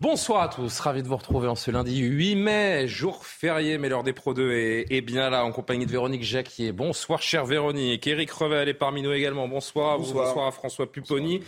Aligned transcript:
Bonsoir 0.00 0.40
à 0.40 0.48
tous, 0.48 0.80
ravi 0.80 1.02
de 1.02 1.08
vous 1.08 1.16
retrouver 1.18 1.46
en 1.46 1.54
ce 1.54 1.70
lundi 1.70 1.98
8 1.98 2.34
mai, 2.34 2.88
jour 2.88 3.26
férié, 3.26 3.76
mais 3.76 3.90
l'heure 3.90 4.02
des 4.02 4.14
Pro 4.14 4.32
2 4.32 4.50
est, 4.88 5.00
bien 5.02 5.28
là, 5.28 5.44
en 5.44 5.52
compagnie 5.52 5.84
de 5.84 5.90
Véronique 5.90 6.22
Jacquier. 6.22 6.72
Bonsoir, 6.72 7.20
chère 7.20 7.44
Véronique. 7.44 8.06
Eric 8.06 8.30
Revel 8.30 8.70
est 8.70 8.74
parmi 8.74 9.02
nous 9.02 9.12
également. 9.12 9.46
Bonsoir 9.46 9.92
à 9.92 9.96
vous, 9.98 10.14
bonsoir 10.14 10.46
à 10.46 10.52
François 10.52 10.90
Pupponi. 10.90 11.42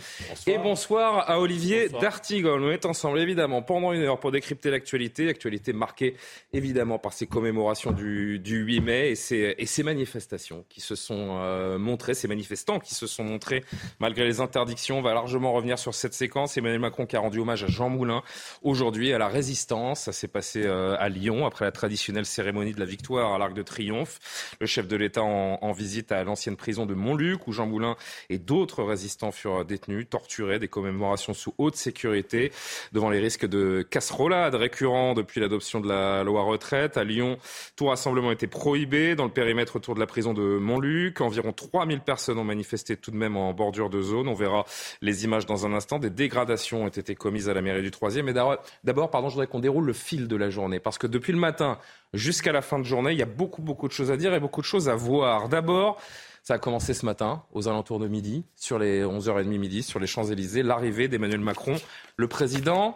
Et 0.45 0.59
bonsoir 0.59 1.27
à 1.27 1.39
Olivier 1.39 1.89
D'Artigol. 1.89 2.61
Nous 2.61 2.69
est 2.69 2.85
ensemble, 2.85 3.17
évidemment, 3.17 3.63
pendant 3.63 3.91
une 3.91 4.03
heure 4.03 4.19
pour 4.19 4.31
décrypter 4.31 4.69
l'actualité. 4.69 5.29
Actualité 5.29 5.73
marquée, 5.73 6.15
évidemment, 6.53 6.99
par 6.99 7.13
ces 7.13 7.25
commémorations 7.25 7.91
du, 7.91 8.39
8 8.45 8.81
mai 8.81 9.09
et 9.09 9.15
ces, 9.15 9.55
et 9.57 9.65
ces, 9.65 9.81
manifestations 9.81 10.63
qui 10.69 10.79
se 10.79 10.93
sont 10.93 11.39
euh, 11.39 11.79
montrées, 11.79 12.13
ces 12.13 12.27
manifestants 12.27 12.79
qui 12.79 12.93
se 12.93 13.07
sont 13.07 13.23
montrés 13.23 13.63
malgré 13.97 14.25
les 14.25 14.41
interdictions. 14.41 14.99
On 14.99 15.01
va 15.01 15.15
largement 15.15 15.53
revenir 15.53 15.79
sur 15.79 15.95
cette 15.95 16.13
séquence. 16.13 16.55
Emmanuel 16.55 16.81
Macron 16.81 17.07
qui 17.07 17.15
a 17.15 17.19
rendu 17.19 17.39
hommage 17.39 17.63
à 17.63 17.67
Jean 17.67 17.89
Moulin 17.89 18.21
aujourd'hui 18.61 19.13
à 19.13 19.17
la 19.17 19.27
résistance. 19.27 20.01
Ça 20.01 20.11
s'est 20.11 20.27
passé 20.27 20.63
euh, 20.65 20.95
à 20.99 21.09
Lyon 21.09 21.45
après 21.45 21.65
la 21.65 21.71
traditionnelle 21.71 22.25
cérémonie 22.25 22.73
de 22.73 22.79
la 22.79 22.85
victoire 22.85 23.33
à 23.33 23.37
l'Arc 23.37 23.53
de 23.53 23.61
Triomphe. 23.61 24.19
Le 24.59 24.65
chef 24.65 24.87
de 24.87 24.95
l'État 24.95 25.23
en, 25.23 25.71
visite 25.71 26.11
à 26.11 26.23
l'ancienne 26.23 26.55
prison 26.55 26.85
de 26.85 26.93
Montluc 26.93 27.47
où 27.47 27.51
Jean 27.51 27.65
Moulin 27.65 27.95
et 28.29 28.37
d'autres 28.37 28.83
résistants 28.83 29.31
furent 29.31 29.65
détenus, 29.65 30.07
torturés, 30.09 30.59
des 30.59 30.67
commémorations 30.67 31.33
sous 31.33 31.53
haute 31.57 31.75
sécurité 31.75 32.51
devant 32.91 33.09
les 33.09 33.19
risques 33.19 33.47
de 33.47 33.81
casserolade 33.89 34.55
récurrents 34.55 35.13
depuis 35.13 35.41
l'adoption 35.41 35.79
de 35.79 35.87
la 35.87 36.23
loi 36.23 36.43
retraite. 36.43 36.97
À 36.97 37.03
Lyon, 37.03 37.37
tout 37.75 37.87
rassemblement 37.87 38.31
était 38.31 38.47
prohibé 38.47 39.15
dans 39.15 39.25
le 39.25 39.31
périmètre 39.31 39.75
autour 39.75 39.95
de 39.95 39.99
la 39.99 40.05
prison 40.05 40.33
de 40.33 40.57
Montluc. 40.57 41.21
Environ 41.21 41.51
3000 41.53 42.01
personnes 42.01 42.37
ont 42.37 42.43
manifesté 42.43 42.97
tout 42.97 43.11
de 43.11 43.17
même 43.17 43.37
en 43.37 43.53
bordure 43.53 43.89
de 43.89 44.01
zone. 44.01 44.27
On 44.27 44.33
verra 44.33 44.65
les 45.01 45.23
images 45.23 45.45
dans 45.45 45.65
un 45.65 45.73
instant. 45.73 45.99
Des 45.99 46.09
dégradations 46.09 46.83
ont 46.83 46.89
été 46.89 47.15
commises 47.15 47.49
à 47.49 47.53
la 47.53 47.61
mairie 47.61 47.81
du 47.81 47.89
3e. 47.89 48.32
D'abord, 48.33 49.09
pardon, 49.09 49.29
je 49.29 49.33
voudrais 49.33 49.47
qu'on 49.47 49.59
déroule 49.59 49.85
le 49.85 49.93
fil 49.93 50.27
de 50.27 50.35
la 50.35 50.49
journée, 50.49 50.79
parce 50.79 50.97
que 50.97 51.07
depuis 51.07 51.31
le 51.31 51.39
matin 51.39 51.77
jusqu'à 52.13 52.51
la 52.51 52.61
fin 52.61 52.79
de 52.79 52.83
journée, 52.83 53.11
il 53.11 53.17
y 53.17 53.23
a 53.23 53.27
beaucoup, 53.27 53.61
beaucoup 53.61 53.87
de 53.87 53.93
choses 53.93 54.11
à 54.11 54.17
dire 54.17 54.33
et 54.33 54.39
beaucoup 54.39 54.61
de 54.61 54.65
choses 54.65 54.89
à 54.89 54.95
voir. 54.95 55.49
D'abord, 55.49 55.99
ça 56.43 56.55
a 56.55 56.57
commencé 56.57 56.93
ce 56.93 57.05
matin, 57.05 57.43
aux 57.53 57.67
alentours 57.67 57.99
de 57.99 58.07
midi, 58.07 58.43
sur 58.55 58.77
les 58.77 59.03
11h30 59.03 59.45
midi, 59.45 59.83
sur 59.83 59.99
les 59.99 60.07
Champs-Élysées, 60.07 60.63
l'arrivée 60.63 61.07
d'Emmanuel 61.07 61.39
Macron, 61.39 61.75
le 62.17 62.27
président, 62.27 62.95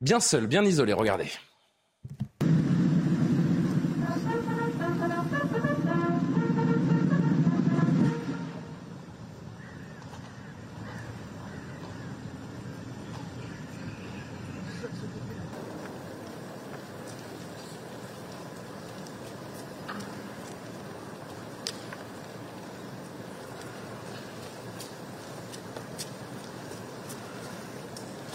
bien 0.00 0.20
seul, 0.20 0.46
bien 0.46 0.64
isolé, 0.64 0.92
regardez. 0.92 1.28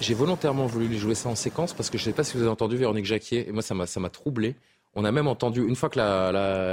J'ai 0.03 0.15
volontairement 0.15 0.65
voulu 0.65 0.93
jouer 0.97 1.15
ça 1.15 1.29
en 1.29 1.35
séquence 1.35 1.73
parce 1.73 1.89
que 1.89 1.97
je 1.97 2.03
ne 2.03 2.05
sais 2.07 2.13
pas 2.13 2.25
si 2.25 2.35
vous 2.35 2.41
avez 2.41 2.51
entendu 2.51 2.75
Véronique 2.75 3.05
Jacquier, 3.05 3.47
et 3.47 3.53
moi 3.53 3.61
ça 3.61 3.73
m'a, 3.73 4.09
troublé. 4.09 4.57
On 4.95 5.05
a 5.05 5.13
même 5.13 5.29
entendu, 5.29 5.65
une 5.65 5.77
fois 5.77 5.87
que 5.87 5.97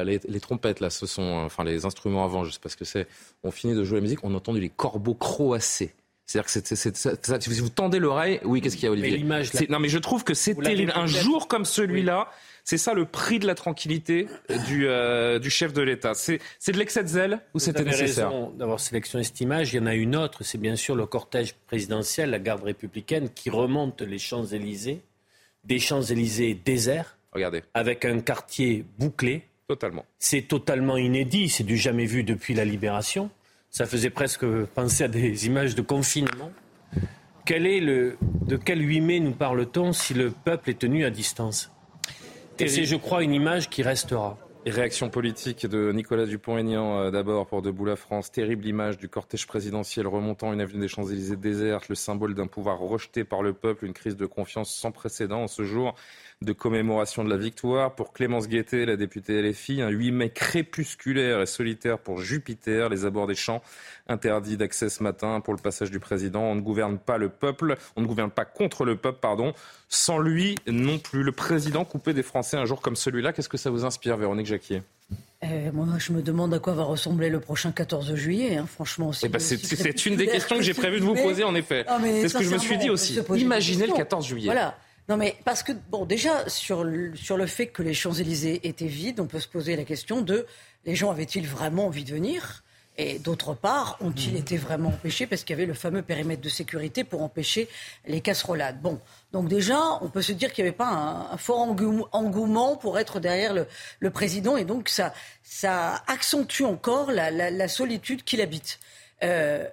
les, 0.05 0.41
trompettes, 0.41 0.81
là, 0.81 0.91
ce 0.91 1.07
sont, 1.07 1.45
enfin 1.47 1.63
les 1.63 1.85
instruments 1.85 2.25
avant, 2.25 2.43
je 2.43 2.49
ne 2.49 2.55
sais 2.55 2.59
pas 2.59 2.69
ce 2.69 2.77
que 2.77 2.85
c'est, 2.85 3.07
ont 3.45 3.53
fini 3.53 3.77
de 3.77 3.85
jouer 3.85 3.99
la 3.99 4.03
musique, 4.03 4.19
on 4.25 4.35
a 4.35 4.37
entendu 4.37 4.59
les 4.59 4.69
corbeaux 4.69 5.15
croasser. 5.15 5.95
C'est-à-dire 6.31 6.47
que 6.47 6.75
c'est, 6.77 6.95
c'est, 6.95 7.43
si 7.43 7.61
vous 7.61 7.71
tendez 7.71 7.99
l'oreille, 7.99 8.39
oui, 8.45 8.61
qu'est-ce 8.61 8.77
qu'il 8.77 8.85
y 8.85 8.87
a, 8.87 8.93
Olivier 8.93 9.25
mais 9.25 9.43
Non, 9.69 9.81
mais 9.81 9.89
je 9.89 9.99
trouve 9.99 10.23
que 10.23 10.33
c'était 10.33 10.89
un 10.95 11.07
jour 11.07 11.49
comme 11.49 11.65
celui-là. 11.65 12.29
C'est 12.63 12.79
ça 12.79 12.95
le 12.95 13.05
prix 13.05 13.41
de 13.41 13.49
la 13.49 13.57
tranquillité 13.57 14.29
du, 14.69 14.87
euh, 14.87 15.41
du 15.41 15.51
chef 15.51 15.73
de 15.73 15.83
l'État. 15.83 16.13
C'est 16.15 16.39
de 16.69 16.79
l'excès 16.79 17.03
de 17.03 17.09
zèle 17.09 17.41
ou 17.53 17.59
c'était 17.59 17.83
nécessaire 17.83 18.29
raison 18.29 18.51
d'avoir 18.51 18.79
sélectionné 18.79 19.25
cette 19.25 19.41
image. 19.41 19.73
Il 19.73 19.79
y 19.79 19.81
en 19.81 19.87
a 19.87 19.95
une 19.97 20.15
autre, 20.15 20.45
c'est 20.45 20.59
bien 20.59 20.77
sûr 20.77 20.95
le 20.95 21.05
cortège 21.05 21.57
présidentiel, 21.67 22.31
la 22.31 22.39
garde 22.39 22.63
républicaine, 22.63 23.29
qui 23.31 23.51
remonte 23.51 24.01
les 24.03 24.21
Champs-Élysées, 24.21 25.01
des 25.65 25.81
Champs-Élysées 25.81 26.55
déserts, 26.65 27.19
Regardez. 27.33 27.65
avec 27.75 28.05
un 28.05 28.21
quartier 28.21 28.85
bouclé. 29.01 29.43
Totalement. 29.67 30.05
C'est 30.21 30.43
totalement 30.43 30.97
inédit, 30.97 31.49
c'est 31.49 31.65
du 31.65 31.77
jamais 31.77 32.07
vu 32.07 32.23
depuis 32.23 32.55
la 32.55 32.65
libération. 32.65 33.31
Ça 33.71 33.87
faisait 33.87 34.11
presque 34.11 34.45
penser 34.75 35.05
à 35.05 35.09
des 35.09 35.47
images 35.47 35.77
de 35.77 35.83
confinement. 35.83 36.51
Quel 37.47 37.67
est 37.67 37.81
le, 37.81 38.17
de 38.47 38.57
quel 38.57 38.81
8 38.81 39.01
mai 39.01 39.21
nous 39.21 39.33
parle-t-on 39.33 39.93
si 39.93 40.13
le 40.13 40.31
peuple 40.31 40.71
est 40.71 40.79
tenu 40.79 41.05
à 41.05 41.11
distance? 41.11 41.71
Et 42.59 42.69
c'est, 42.69 42.85
je 42.85 42.97
crois, 42.97 43.23
une 43.23 43.33
image 43.33 43.71
qui 43.71 43.83
restera. 43.83 44.37
réaction 44.67 45.09
politique 45.09 45.67
de 45.67 45.93
Nicolas 45.93 46.27
Dupont-Aignan 46.27 46.99
euh, 46.99 47.11
d'abord 47.11 47.47
pour 47.47 47.63
Debout 47.63 47.85
la 47.87 47.97
France. 47.97 48.31
Terrible 48.33 48.67
image 48.67 48.99
du 48.99 49.09
cortège 49.09 49.47
présidentiel 49.47 50.07
remontant 50.07 50.53
une 50.53 50.61
avenue 50.61 50.81
des 50.81 50.89
Champs-Élysées 50.89 51.37
déserte, 51.37 51.89
le 51.89 51.95
symbole 51.95 52.35
d'un 52.35 52.49
pouvoir 52.49 52.79
rejeté 52.81 53.25
par 53.25 53.43
le 53.43 53.53
peuple, 53.53 53.87
une 53.87 53.95
crise 53.95 54.17
de 54.17 54.27
confiance 54.27 54.75
sans 54.75 54.91
précédent 54.91 55.45
en 55.45 55.49
ce 55.49 55.65
jour 55.65 55.95
de 56.43 56.53
commémoration 56.55 57.23
de 57.23 57.29
la 57.29 57.37
victoire. 57.37 57.95
Pour 57.95 58.15
Clémence 58.15 58.49
Guettet, 58.49 58.87
la 58.87 58.97
députée 58.97 59.43
LFI, 59.43 59.83
un 59.83 59.91
8 59.91 60.11
mai 60.11 60.31
crépusculaire 60.31 61.43
et 61.43 61.47
solitaire 61.47 61.99
pour 61.99 62.23
Jupiter, 62.23 62.89
les 62.89 63.05
abords 63.05 63.27
des 63.27 63.35
champs 63.35 63.63
interdits 64.09 64.57
d'accès 64.57 64.89
ce 64.89 65.03
matin 65.03 65.41
pour 65.41 65.53
le 65.53 65.61
passage 65.61 65.91
du 65.91 66.01
président. 66.01 66.41
On 66.41 66.55
ne 66.55 66.63
gouverne 66.63 66.99
pas 66.99 67.19
le 67.19 67.29
peuple, 67.29 67.77
on 67.95 68.01
ne 68.01 68.07
gouverne 68.07 68.31
pas 68.31 68.47
contre 68.47 68.87
le 68.87 68.97
peuple, 68.97 69.19
pardon. 69.21 69.53
Sans 69.91 70.19
lui 70.19 70.55
non 70.67 70.99
plus. 70.99 71.23
Le 71.23 71.33
président 71.33 71.85
coupé 71.85 72.15
des 72.15 72.23
Français 72.23 72.57
un 72.57 72.65
jour 72.65 72.81
comme 72.81 72.97
celui-là, 72.97 73.35
qu'est-ce 73.35 73.51
que 73.51 73.59
ça 73.59 73.69
vous 73.69 73.85
inspire, 73.85 74.17
Véronique 74.17 74.47
Jacquier? 74.47 74.83
Euh, 75.45 75.71
moi, 75.75 75.87
je 75.99 76.13
me 76.13 76.23
demande 76.23 76.55
à 76.55 76.59
quoi 76.59 76.73
va 76.73 76.85
ressembler 76.85 77.29
le 77.29 77.41
prochain 77.41 77.73
14 77.73 78.15
juillet, 78.15 78.57
hein, 78.57 78.67
franchement. 78.67 79.11
Eh 79.23 79.29
ben, 79.29 79.39
c'est 79.39 80.07
une 80.07 80.17
des 80.17 80.27
questions 80.29 80.57
que 80.57 80.63
j'ai 80.63 80.75
prévu 80.75 81.01
de 81.01 81.05
vous 81.05 81.15
poser, 81.15 81.45
en 81.45 81.55
effet. 81.55 81.85
C'est 82.03 82.29
ce 82.31 82.39
que 82.39 82.45
je 82.45 82.51
me 82.51 82.59
suis 82.59 82.79
dit 82.79 82.89
aussi. 82.89 83.19
Imaginez 83.37 83.87
le 83.87 83.93
14 83.93 84.27
juillet. 84.27 84.47
Voilà. 84.47 84.79
Non, 85.11 85.17
mais 85.17 85.37
parce 85.45 85.65
que, 85.65 85.73
bon, 85.73 86.07
déjà, 86.07 86.49
sur 86.49 86.85
le, 86.85 87.17
sur 87.17 87.37
le 87.37 87.47
fait 87.47 87.67
que 87.67 87.83
les 87.83 87.95
Champs-Élysées 87.95 88.61
étaient 88.69 88.87
vides, 88.87 89.19
on 89.19 89.27
peut 89.27 89.41
se 89.41 89.49
poser 89.49 89.75
la 89.75 89.83
question 89.83 90.23
de 90.23 90.47
les 90.85 90.95
gens 90.95 91.11
avaient-ils 91.11 91.49
vraiment 91.49 91.87
envie 91.87 92.05
de 92.05 92.13
venir? 92.13 92.63
Et 92.97 93.19
d'autre 93.19 93.55
part, 93.55 93.97
ont-ils 94.01 94.37
été 94.37 94.57
vraiment 94.57 94.91
empêchés? 94.91 95.27
Parce 95.27 95.43
qu'il 95.43 95.55
y 95.55 95.59
avait 95.59 95.67
le 95.67 95.75
fameux 95.75 96.03
périmètre 96.03 96.43
de 96.43 96.49
sécurité 96.49 97.03
pour 97.03 97.25
empêcher 97.25 97.69
les 98.07 98.21
casserolades 98.21 98.81
Bon, 98.81 99.01
donc 99.33 99.49
déjà, 99.49 99.81
on 100.01 100.11
peut 100.11 100.23
se 100.23 100.31
dire 100.31 100.53
qu'il 100.53 100.63
n'y 100.63 100.69
avait 100.69 100.77
pas 100.77 101.29
un, 101.33 101.37
fort 101.39 101.59
engouement 102.13 102.77
pour 102.77 102.97
être 102.97 103.19
derrière 103.19 103.53
le, 103.53 104.11
président 104.11 104.57
et 104.57 104.65
donc 104.65 104.89
ça, 104.89 105.13
ça 105.43 106.05
accentue 106.07 106.63
encore 106.63 107.11
la, 107.11 107.69
solitude 107.69 108.23
qu'il 108.23 108.41
habite. 108.41 108.79
Euh, 109.25 109.67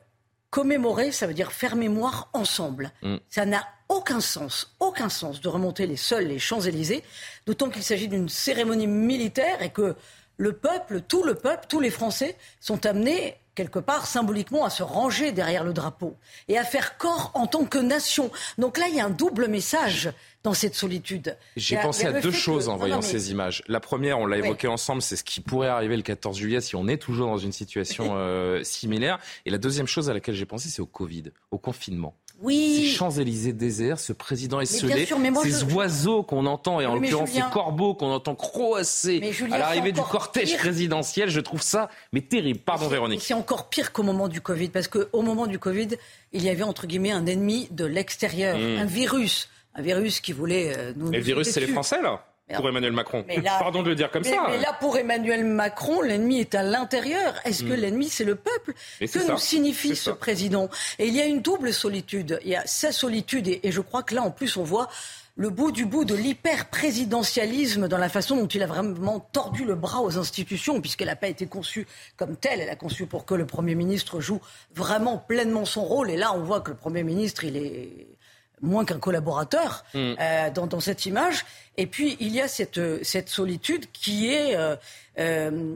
commémorer, 0.50 1.12
ça 1.12 1.28
veut 1.28 1.36
dire 1.36 1.52
faire 1.52 1.76
mémoire 1.76 2.30
ensemble. 2.34 2.92
Mm. 3.04 3.18
Ça 3.30 3.46
n'a 3.46 3.68
aucun 3.90 4.20
sens, 4.20 4.76
aucun 4.80 5.10
sens 5.10 5.42
de 5.42 5.48
remonter 5.50 5.88
les 5.88 5.98
seuls 5.98 6.28
les 6.28 6.40
Champs-Élysées, 6.40 7.04
d'autant 7.46 7.70
qu'il 7.70 7.84
s'agit 7.84 8.08
d'une 8.08 8.30
cérémonie 8.30 8.88
militaire 8.88 9.62
et 9.62 9.70
que 9.70 9.96
le 10.38 10.54
peuple, 10.54 11.02
tout 11.02 11.24
le 11.24 11.36
peuple, 11.36 11.66
tous 11.68 11.80
les 11.80 11.90
Français 11.90 12.36
sont 12.60 12.86
amenés 12.86 13.38
quelque 13.56 13.80
part 13.80 14.06
symboliquement 14.06 14.66
à 14.66 14.70
se 14.70 14.84
ranger 14.84 15.32
derrière 15.32 15.64
le 15.64 15.74
drapeau 15.74 16.16
et 16.48 16.60
à 16.60 16.64
faire 16.64 16.98
corps 17.00 17.32
en 17.34 17.48
tant 17.48 17.66
que 17.66 17.80
nation. 17.80 18.30
Donc 18.60 18.78
là, 18.78 18.86
il 18.88 18.96
y 18.96 19.00
a 19.00 19.06
un 19.06 19.10
double 19.10 19.48
message 19.48 20.12
dans 20.44 20.54
cette 20.54 20.76
solitude. 20.76 21.36
J'ai 21.56 21.78
pensé 21.78 22.06
à 22.06 22.22
deux 22.22 22.32
choses 22.32 22.70
en 22.70 22.78
voyant 22.78 23.02
ces 23.02 23.32
images. 23.32 23.64
La 23.68 23.80
première, 23.80 24.20
on 24.20 24.28
l'a 24.28 24.38
évoqué 24.38 24.68
ensemble, 24.68 25.02
c'est 25.02 25.16
ce 25.16 25.24
qui 25.24 25.42
pourrait 25.42 25.70
arriver 25.70 25.98
le 25.98 26.04
14 26.04 26.38
juillet 26.38 26.62
si 26.62 26.76
on 26.76 26.88
est 26.88 26.98
toujours 26.98 27.28
dans 27.28 27.40
une 27.40 27.52
situation 27.52 28.14
euh, 28.16 28.64
similaire. 28.64 29.18
Et 29.48 29.50
la 29.50 29.58
deuxième 29.58 29.88
chose 29.88 30.08
à 30.08 30.14
laquelle 30.14 30.36
j'ai 30.36 30.46
pensé, 30.46 30.70
c'est 30.70 30.84
au 30.84 30.86
Covid, 30.86 31.32
au 31.50 31.58
confinement. 31.58 32.16
Oui. 32.42 32.90
Ces 32.92 32.98
Champs-Élysées 32.98 33.54
déserts, 33.54 34.00
ce 34.00 34.14
président 34.14 34.60
esselé, 34.62 35.08
ces 35.44 35.64
oiseaux 35.64 36.24
qu'on 36.24 36.46
entend, 36.46 36.80
et 36.80 36.86
en 36.86 36.96
l'occurrence 36.96 37.32
ces 37.32 37.42
corbeaux 37.52 37.96
qu'on 37.96 38.12
entend 38.12 38.36
croasser 38.36 39.22
à 39.52 39.58
l'arrivée 39.58 39.92
du 39.92 40.02
cortège 40.02 40.58
présidentiel, 40.58 41.30
je 41.30 41.40
trouve 41.40 41.62
ça 41.62 41.90
mais 42.14 42.22
terrible. 42.22 42.60
Pardon 42.60 42.88
Véronique. 42.88 43.22
C'est 43.22 43.34
encore 43.34 43.70
pire 43.70 43.92
qu'au 43.92 44.04
moment 44.04 44.28
du 44.28 44.42
Covid, 44.42 44.70
parce 44.70 44.88
qu'au 44.88 45.22
moment 45.22 45.48
du 45.48 45.60
Covid, 45.60 45.90
il 46.34 46.44
y 46.44 46.50
avait 46.50 46.64
entre 46.64 46.88
guillemets 46.88 47.12
un 47.12 47.26
ennemi 47.26 47.68
de 47.72 47.86
l'extérieur, 47.86 48.58
mmh. 48.58 48.78
un 48.80 48.86
virus. 48.86 49.50
Un 49.76 49.84
virus 49.84 50.22
qui 50.22 50.32
voulait 50.32 50.74
euh, 50.76 50.94
nous. 50.96 51.14
Et 51.14 51.18
le 51.18 51.24
virus, 51.24 51.50
c'est 51.50 51.60
les 51.60 51.68
Français, 51.68 52.02
là 52.02 52.27
pour 52.56 52.70
Emmanuel 52.70 52.94
Macron. 52.94 53.26
Pardon 53.44 53.84
de 53.84 53.90
le 53.90 53.96
dire 53.96 54.10
comme 54.12 54.24
ça. 54.24 54.48
Mais 54.50 54.60
là, 54.60 54.76
pour 54.80 54.98
Emmanuel 54.98 55.44
Macron, 55.44 56.02
l'ennemi 56.02 56.40
est 56.40 56.56
à 56.56 56.64
l'intérieur. 56.64 57.36
Est-ce 57.44 57.64
que 57.64 57.74
hmm. 57.74 57.82
l'ennemi, 57.82 58.10
c'est 58.10 58.24
le 58.24 58.36
peuple 58.36 58.74
Que 59.00 59.32
nous 59.32 59.38
signifie 59.38 59.96
ce 59.96 60.12
président? 60.12 60.70
Et 61.00 61.08
il 61.08 61.16
y 61.16 61.22
a 61.22 61.26
une 61.26 61.42
double 61.42 61.74
solitude. 61.74 62.40
Il 62.44 62.50
y 62.50 62.56
a 62.56 62.66
sa 62.66 62.92
solitude, 62.92 63.48
et, 63.48 63.72
je 63.72 63.82
crois 63.82 64.04
que 64.04 64.16
là, 64.16 64.22
en 64.22 64.32
plus, 64.32 64.58
on 64.58 64.64
voit 64.64 64.88
le 65.36 65.50
bout 65.50 65.72
du 65.72 65.86
bout 65.86 66.04
de 66.04 66.16
l'hyper-présidentialisme 66.16 67.88
dans 67.88 68.00
la 68.00 68.10
façon 68.10 68.38
dont 68.38 68.48
il 68.48 68.64
a 68.64 68.66
vraiment 68.66 69.20
tordu 69.20 69.66
le 69.66 69.76
bras 69.76 70.02
aux 70.02 70.18
institutions, 70.18 70.82
puisqu'elle 70.82 71.10
n'a 71.10 71.16
pas 71.16 71.28
été 71.28 71.46
conçue 71.46 71.86
comme 72.16 72.36
telle. 72.36 72.62
Elle 72.62 72.70
a 72.70 72.76
conçu 72.76 73.06
pour 73.06 73.26
que 73.26 73.36
le 73.36 73.46
Premier 73.46 73.76
ministre 73.76 74.20
joue 74.20 74.42
vraiment 74.74 75.18
pleinement 75.18 75.66
son 75.66 75.84
rôle. 75.84 76.10
Et 76.10 76.18
là, 76.18 76.34
on 76.34 76.42
voit 76.42 76.62
que 76.62 76.72
le 76.72 76.78
Premier 76.78 77.04
ministre, 77.04 77.44
il 77.44 77.58
est 77.58 78.18
moins 78.62 78.86
qu'un 78.86 79.00
collaborateur 79.00 79.84
mm. 79.94 80.14
euh, 80.20 80.50
dans, 80.52 80.68
dans, 80.68 80.80
cette 80.80 81.06
image. 81.06 81.46
Et 81.78 81.88
puis, 81.88 82.18
il 82.20 82.34
y 82.34 82.42
a 82.42 82.48
cette, 82.48 83.04
cette 83.04 83.30
solitude 83.30 83.86
qui 83.92 84.34
est, 84.34 84.56
euh, 84.56 84.76
euh, 85.20 85.76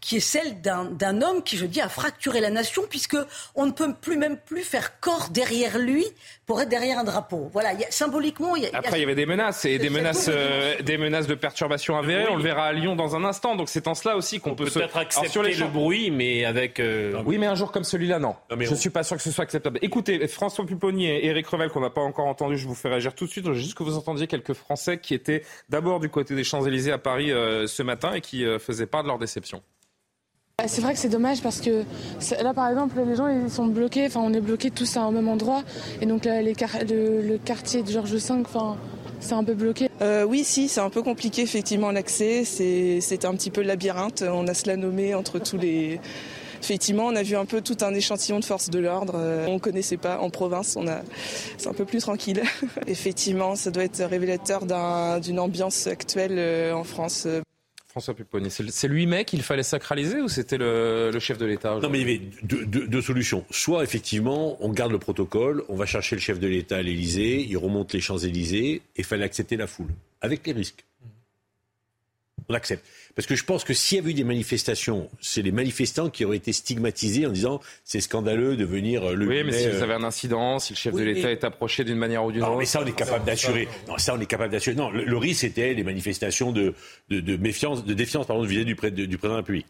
qui 0.00 0.16
est 0.16 0.20
celle 0.20 0.60
d'un 0.60 1.22
homme 1.22 1.42
qui, 1.42 1.56
je 1.56 1.66
dis, 1.66 1.80
a 1.80 1.88
fracturé 1.88 2.40
la 2.40 2.50
nation, 2.50 2.82
puisque 2.88 3.16
on 3.56 3.66
ne 3.66 3.72
peut 3.72 3.92
plus 4.00 4.16
même 4.16 4.36
plus 4.36 4.62
faire 4.62 5.00
corps 5.00 5.28
derrière 5.30 5.78
lui 5.78 6.06
pour 6.46 6.60
être 6.60 6.68
derrière 6.68 6.98
un 6.98 7.04
drapeau. 7.04 7.50
Voilà, 7.52 7.72
y 7.72 7.84
a, 7.84 7.90
symboliquement. 7.90 8.54
Y 8.54 8.66
a, 8.66 8.70
Après, 8.74 8.98
il 8.98 9.00
y 9.00 9.04
avait 9.04 9.16
des 9.16 9.26
menaces 9.26 9.64
et 9.64 9.78
des 9.78 9.90
menaces, 9.90 10.28
euh, 10.28 10.80
des 10.82 10.98
menaces 10.98 11.26
de 11.26 11.34
perturbation 11.34 11.96
avérées. 11.96 12.28
On 12.30 12.36
le 12.36 12.42
verra 12.44 12.66
à 12.66 12.72
Lyon 12.72 12.94
dans 12.94 13.16
un 13.16 13.24
instant. 13.24 13.56
Donc 13.56 13.68
c'est 13.68 13.88
en 13.88 13.94
cela 13.94 14.16
aussi 14.16 14.38
qu'on 14.38 14.54
peut, 14.54 14.66
peut 14.66 14.70
peut-être 14.70 14.96
accepter 14.98 15.28
sur 15.28 15.42
les 15.42 15.54
le 15.54 15.66
bruit, 15.66 16.12
mais 16.12 16.44
avec. 16.44 16.78
Euh, 16.78 17.20
oui, 17.26 17.38
mais 17.38 17.46
un 17.46 17.56
jour 17.56 17.72
comme 17.72 17.84
celui-là, 17.84 18.20
non. 18.20 18.36
je 18.50 18.70
ne 18.70 18.76
suis 18.76 18.90
pas 18.90 19.02
sûr 19.02 19.16
que 19.16 19.22
ce 19.22 19.32
soit 19.32 19.44
acceptable. 19.44 19.80
Écoutez, 19.82 20.28
François 20.28 20.64
Pupponi 20.64 21.06
et 21.06 21.26
Éric 21.26 21.48
Revel, 21.48 21.70
qu'on 21.70 21.80
n'a 21.80 21.90
pas 21.90 22.02
encore 22.02 22.26
entendu, 22.26 22.56
je 22.56 22.68
vous 22.68 22.74
fais 22.76 22.88
réagir 22.88 23.14
tout 23.16 23.26
de 23.26 23.30
suite. 23.30 23.52
Juste 23.52 23.74
que 23.74 23.82
vous 23.82 23.96
entendiez 23.96 24.28
quelques 24.28 24.54
Français 24.54 24.98
qui 24.98 25.14
étaient 25.14 25.42
d'abord 25.68 25.98
du 25.98 26.08
côté 26.08 26.36
des 26.36 26.44
Champs-Élysées 26.44 26.92
à 26.92 26.98
Paris 26.98 27.32
euh, 27.32 27.66
ce 27.66 27.82
matin 27.82 28.12
et 28.14 28.20
qui 28.20 28.44
faisaient 28.60 28.86
part 28.86 29.02
de 29.02 29.08
leur 29.08 29.18
déception. 29.18 29.60
Bah, 30.62 30.68
c'est 30.68 30.80
vrai 30.80 30.92
que 30.92 31.00
c'est 31.00 31.08
dommage 31.08 31.42
parce 31.42 31.60
que 31.60 31.82
là, 32.40 32.54
par 32.54 32.68
exemple, 32.68 32.96
les 33.04 33.16
gens 33.16 33.26
ils 33.26 33.50
sont 33.50 33.66
bloqués, 33.66 34.06
enfin, 34.06 34.20
on 34.22 34.32
est 34.32 34.40
bloqués 34.40 34.70
tous 34.70 34.96
à 34.96 35.00
un 35.00 35.10
même 35.10 35.26
endroit. 35.26 35.64
Et 36.00 36.06
donc, 36.06 36.24
les 36.24 36.54
le, 36.54 37.36
quartier 37.36 37.82
de 37.82 37.90
Georges 37.90 38.14
V, 38.14 38.20
c'est 39.18 39.32
un 39.32 39.42
peu 39.42 39.54
bloqué. 39.54 39.90
Euh, 40.02 40.24
oui, 40.24 40.44
si, 40.44 40.68
c'est 40.68 40.80
un 40.80 40.88
peu 40.88 41.02
compliqué, 41.02 41.42
effectivement, 41.42 41.90
l'accès. 41.90 42.44
C'est 42.44 43.24
un 43.24 43.34
petit 43.34 43.50
peu 43.50 43.62
labyrinthe. 43.62 44.22
On 44.22 44.46
a 44.46 44.54
cela 44.54 44.76
nommé 44.76 45.16
entre 45.16 45.40
tous 45.40 45.58
les. 45.58 46.00
Effectivement, 46.60 47.06
on 47.06 47.16
a 47.16 47.24
vu 47.24 47.34
un 47.34 47.44
peu 47.44 47.60
tout 47.60 47.78
un 47.80 47.92
échantillon 47.92 48.38
de 48.38 48.44
forces 48.44 48.70
de 48.70 48.78
l'ordre. 48.78 49.14
Euh, 49.16 49.46
on 49.48 49.54
ne 49.54 49.58
connaissait 49.58 49.96
pas 49.96 50.20
en 50.20 50.30
province, 50.30 50.76
a, 50.76 51.02
c'est 51.58 51.68
un 51.68 51.74
peu 51.74 51.84
plus 51.84 51.98
tranquille. 51.98 52.40
Effectivement, 52.86 53.56
ça 53.56 53.72
doit 53.72 53.82
être 53.82 54.00
révélateur 54.04 54.62
d'une 55.20 55.40
ambiance 55.40 55.88
actuelle 55.88 56.36
euh, 56.38 56.72
en 56.72 56.84
France. 56.84 57.26
François 57.92 58.14
Pupponi, 58.14 58.50
c'est 58.50 58.88
le 58.88 58.94
8 58.94 59.06
mai 59.06 59.24
qu'il 59.26 59.42
fallait 59.42 59.62
sacraliser 59.62 60.22
ou 60.22 60.28
c'était 60.28 60.56
le, 60.56 61.14
chef 61.20 61.36
de 61.36 61.44
l'État 61.44 61.78
Non, 61.78 61.90
mais 61.90 62.00
il 62.00 62.08
y 62.08 62.14
avait 62.14 62.22
deux, 62.42 63.02
solutions. 63.02 63.44
Soit, 63.50 63.84
effectivement, 63.84 64.56
on 64.64 64.70
garde 64.70 64.92
le 64.92 64.98
protocole, 64.98 65.62
on 65.68 65.76
va 65.76 65.84
chercher 65.84 66.16
le 66.16 66.22
chef 66.22 66.40
de 66.40 66.46
l'État 66.46 66.78
à 66.78 66.82
l'Élysée, 66.82 67.42
il 67.46 67.58
remonte 67.58 67.92
les 67.92 68.00
Champs-Élysées, 68.00 68.76
et 68.76 68.82
il 68.96 69.04
fallait 69.04 69.24
accepter 69.24 69.58
la 69.58 69.66
foule, 69.66 69.90
avec 70.22 70.46
les 70.46 70.54
risques. 70.54 70.86
On 72.48 72.54
accepte. 72.54 72.86
Parce 73.14 73.26
que 73.26 73.34
je 73.34 73.44
pense 73.44 73.64
que 73.64 73.74
s'il 73.74 73.96
y 73.96 74.00
avait 74.00 74.12
eu 74.12 74.14
des 74.14 74.24
manifestations, 74.24 75.08
c'est 75.20 75.42
les 75.42 75.52
manifestants 75.52 76.08
qui 76.08 76.24
auraient 76.24 76.38
été 76.38 76.52
stigmatisés 76.52 77.26
en 77.26 77.30
disant 77.30 77.60
c'est 77.84 78.00
scandaleux 78.00 78.56
de 78.56 78.64
venir 78.64 79.04
euh, 79.04 79.14
le. 79.14 79.26
Oui, 79.26 79.44
mais 79.44 79.52
si 79.52 79.68
vous 79.68 79.76
euh, 79.76 79.82
avez 79.82 79.94
un 79.94 80.04
incident, 80.04 80.58
si 80.58 80.72
le 80.72 80.78
chef 80.78 80.94
de 80.94 81.02
l'État 81.02 81.30
est 81.30 81.44
approché 81.44 81.84
d'une 81.84 81.98
manière 81.98 82.24
ou 82.24 82.32
d'une 82.32 82.42
autre. 82.42 82.52
Non, 82.52 82.58
mais 82.58 82.64
ça, 82.64 82.80
on 82.82 82.86
est 82.86 82.96
capable 82.96 83.24
d'assurer. 83.24 83.68
Non, 83.86 83.98
ça, 83.98 84.14
on 84.14 84.20
est 84.20 84.26
capable 84.26 84.52
d'assurer. 84.52 84.76
Non, 84.76 84.90
le, 84.90 85.16
risque, 85.16 85.42
c'était 85.42 85.74
les 85.74 85.84
manifestations 85.84 86.52
de, 86.52 86.74
de, 87.10 87.36
méfiance, 87.36 87.84
de 87.84 87.94
défiance, 87.94 88.26
pardon, 88.26 88.42
vis-à-vis 88.42 88.64
du, 88.64 88.74
du 88.74 88.76
président 88.76 89.06
de 89.06 89.26
la 89.28 89.36
République. 89.36 89.66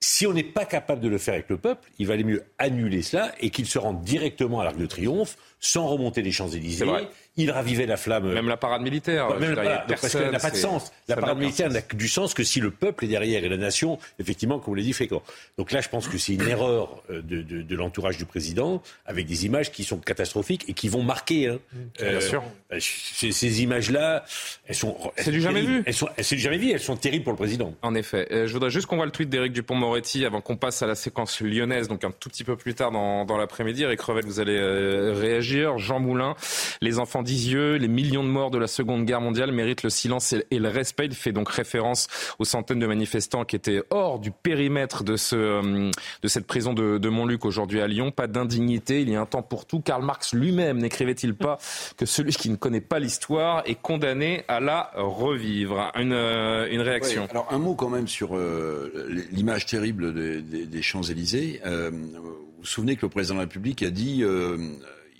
Si 0.00 0.26
on 0.26 0.32
n'est 0.32 0.42
pas 0.42 0.64
capable 0.64 1.00
de 1.00 1.08
le 1.08 1.16
faire 1.16 1.34
avec 1.34 1.48
le 1.48 1.56
peuple, 1.56 1.88
il 2.00 2.08
valait 2.08 2.24
mieux 2.24 2.42
annuler 2.58 3.02
cela 3.02 3.32
et 3.38 3.50
qu'il 3.50 3.66
se 3.66 3.78
rende 3.78 4.02
directement 4.02 4.58
à 4.58 4.64
l'Arc 4.64 4.76
de 4.76 4.86
Triomphe 4.86 5.36
sans 5.60 5.86
remonter 5.86 6.22
les 6.22 6.32
Champs-Élysées 6.32 6.84
il 7.36 7.50
ravivait 7.50 7.86
la 7.86 7.96
flamme. 7.96 8.32
Même 8.32 8.48
la 8.48 8.58
parade 8.58 8.82
militaire. 8.82 9.34
même 9.38 9.54
la 9.54 9.84
parce 9.88 10.12
qu'elle 10.12 10.30
n'a 10.30 10.38
pas 10.38 10.50
de 10.50 10.56
sens. 10.56 10.92
La 11.08 11.16
parade 11.16 11.38
militaire 11.38 11.70
n'a 11.70 11.80
du 11.80 12.08
sens 12.08 12.34
que 12.34 12.44
si 12.44 12.60
le 12.60 12.70
peuple 12.70 13.06
est 13.06 13.08
derrière 13.08 13.42
et 13.44 13.48
la 13.48 13.56
nation, 13.56 13.98
effectivement, 14.18 14.58
comme 14.58 14.72
vous 14.72 14.74
l'avez 14.74 14.86
dit, 14.86 14.92
fait 14.92 15.08
quoi. 15.08 15.22
Donc 15.56 15.72
là, 15.72 15.80
je 15.80 15.88
pense 15.88 16.08
que 16.08 16.18
c'est 16.18 16.34
une 16.34 16.46
erreur 16.46 17.02
euh, 17.10 17.22
de, 17.22 17.42
de, 17.42 17.62
de 17.62 17.76
l'entourage 17.76 18.18
du 18.18 18.26
président, 18.26 18.82
avec 19.06 19.26
des 19.26 19.46
images 19.46 19.72
qui 19.72 19.84
sont 19.84 19.98
catastrophiques 19.98 20.64
et 20.68 20.74
qui 20.74 20.88
vont 20.88 21.02
marquer. 21.02 21.48
Hein. 21.48 21.58
Bien 21.98 22.06
euh, 22.06 22.20
sûr. 22.20 22.42
Euh, 22.72 22.78
ces, 22.80 23.62
images-là, 23.62 24.24
elles 24.66 24.74
sont. 24.74 24.96
C'est 25.16 25.30
du 25.30 25.40
jamais 25.40 25.62
vu. 25.62 25.82
Elles 25.86 25.94
sont, 25.94 26.08
c'est 26.18 26.36
du 26.36 26.42
jamais 26.42 26.58
vu. 26.58 26.70
Elles 26.70 26.80
sont 26.80 26.96
terribles 26.96 27.24
pour 27.24 27.32
le 27.32 27.38
président. 27.38 27.74
En 27.82 27.94
effet. 27.94 28.28
je 28.30 28.52
voudrais 28.52 28.70
juste 28.70 28.86
qu'on 28.86 28.96
voit 28.96 29.06
le 29.06 29.12
tweet 29.12 29.30
d'Éric 29.30 29.52
Dupont-Moretti 29.52 30.26
avant 30.26 30.40
qu'on 30.40 30.56
passe 30.56 30.82
à 30.82 30.86
la 30.86 30.94
séquence 30.94 31.40
lyonnaise, 31.40 31.88
donc 31.88 32.04
un 32.04 32.10
tout 32.10 32.28
petit 32.28 32.44
peu 32.44 32.56
plus 32.56 32.74
tard 32.74 32.90
dans, 32.90 33.24
dans 33.24 33.38
l'après-midi. 33.38 33.84
Eric 33.84 34.00
Revel, 34.02 34.24
vous 34.26 34.40
allez 34.40 34.60
réagir. 35.12 35.78
Jean 35.78 35.98
Moulin, 35.98 36.36
les 36.80 36.98
enfants 36.98 37.21
d'Isieux, 37.22 37.76
les 37.76 37.88
millions 37.88 38.22
de 38.22 38.28
morts 38.28 38.50
de 38.50 38.58
la 38.58 38.66
Seconde 38.66 39.04
Guerre 39.04 39.20
mondiale 39.20 39.52
méritent 39.52 39.82
le 39.82 39.90
silence 39.90 40.34
et 40.50 40.58
le 40.58 40.68
respect. 40.68 41.06
Il 41.06 41.14
fait 41.14 41.32
donc 41.32 41.48
référence 41.48 42.08
aux 42.38 42.44
centaines 42.44 42.78
de 42.78 42.86
manifestants 42.86 43.44
qui 43.44 43.56
étaient 43.56 43.82
hors 43.90 44.18
du 44.18 44.30
périmètre 44.30 45.04
de, 45.04 45.16
ce, 45.16 45.36
euh, 45.36 45.90
de 46.22 46.28
cette 46.28 46.46
prison 46.46 46.72
de, 46.74 46.98
de 46.98 47.08
Montluc 47.08 47.44
aujourd'hui 47.44 47.80
à 47.80 47.86
Lyon. 47.86 48.10
Pas 48.10 48.26
d'indignité, 48.26 49.02
il 49.02 49.10
y 49.10 49.16
a 49.16 49.20
un 49.20 49.26
temps 49.26 49.42
pour 49.42 49.66
tout. 49.66 49.80
Karl 49.80 50.04
Marx 50.04 50.32
lui-même 50.34 50.78
n'écrivait-il 50.78 51.34
pas 51.34 51.58
que 51.96 52.06
celui 52.06 52.32
qui 52.32 52.50
ne 52.50 52.56
connaît 52.56 52.80
pas 52.80 52.98
l'histoire 52.98 53.62
est 53.66 53.80
condamné 53.80 54.44
à 54.48 54.60
la 54.60 54.90
revivre? 54.94 55.90
Une, 55.96 56.12
euh, 56.12 56.68
une 56.70 56.80
réaction. 56.80 57.26
alors 57.30 57.48
un 57.50 57.58
mot 57.58 57.74
quand 57.74 57.90
même 57.90 58.08
sur 58.08 58.36
euh, 58.36 58.92
l'image 59.30 59.66
terrible 59.66 60.14
des, 60.14 60.66
des 60.66 60.82
Champs-Élysées. 60.82 61.60
vous 61.64 62.42
vous 62.58 62.64
souvenez 62.68 62.96
que 62.96 63.02
le 63.02 63.08
président 63.10 63.34
de 63.34 63.40
la 63.40 63.44
République 63.44 63.82
a 63.82 63.90
dit 63.90 64.22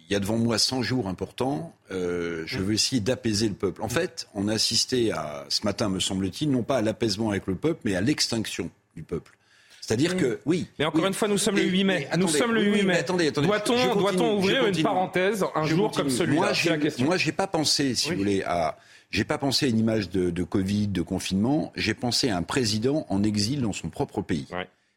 il 0.09 0.13
y 0.13 0.17
a 0.17 0.21
devant 0.21 0.37
moi 0.37 0.59
100 0.59 0.83
jours 0.83 1.09
importants, 1.09 1.75
euh, 1.91 2.43
je 2.47 2.59
veux 2.59 2.75
essayer 2.75 3.01
d'apaiser 3.01 3.49
le 3.49 3.55
peuple. 3.55 3.83
En 3.83 3.89
fait, 3.89 4.29
on 4.35 4.49
a 4.49 4.55
assisté 4.55 5.13
à, 5.13 5.47
ce 5.49 5.65
matin, 5.65 5.89
me 5.89 6.01
semble-t-il, 6.01 6.51
non 6.51 6.63
pas 6.63 6.79
à 6.79 6.83
l'apaisement 6.83 7.31
avec 7.31 7.47
le 7.47 7.55
peuple, 7.55 7.81
mais 7.85 7.95
à 7.95 8.01
l'extinction 8.01 8.71
du 8.95 9.03
peuple. 9.03 9.33
C'est-à-dire 9.81 10.17
que, 10.17 10.39
oui. 10.47 10.69
Mais 10.79 10.85
encore 10.85 11.07
une 11.07 11.13
fois, 11.13 11.29
nous 11.29 11.39
sommes 11.39 11.57
le 11.57 11.65
8 11.65 11.85
mai. 11.85 12.09
nous 12.17 12.29
sommes 12.29 12.53
le 12.53 12.63
8 12.63 12.83
mai. 12.85 12.99
attendez, 12.99 13.29
attendez. 13.29 13.49
Doit-on, 13.49 14.37
ouvrir 14.37 14.67
une 14.67 14.83
parenthèse 14.83 15.45
un 15.55 15.67
jour 15.67 15.91
comme 15.91 16.09
celui-là? 16.09 16.53
Moi, 17.01 17.17
j'ai 17.17 17.33
pas 17.33 17.47
pensé, 17.47 17.95
si 17.95 18.11
vous 18.11 18.19
voulez, 18.19 18.43
à, 18.45 18.79
j'ai 19.11 19.25
pas 19.25 19.39
pensé 19.39 19.67
à 19.67 19.69
une 19.69 19.79
image 19.79 20.09
de, 20.09 20.31
de 20.31 20.43
Covid, 20.43 20.89
de 20.89 21.03
confinement. 21.03 21.73
J'ai 21.77 21.95
pensé 21.95 22.31
à 22.31 22.37
un 22.37 22.43
président 22.43 23.07
en 23.09 23.23
exil 23.23 23.61
dans 23.61 23.73
son 23.73 23.91
propre 23.91 24.23
pays. 24.23 24.47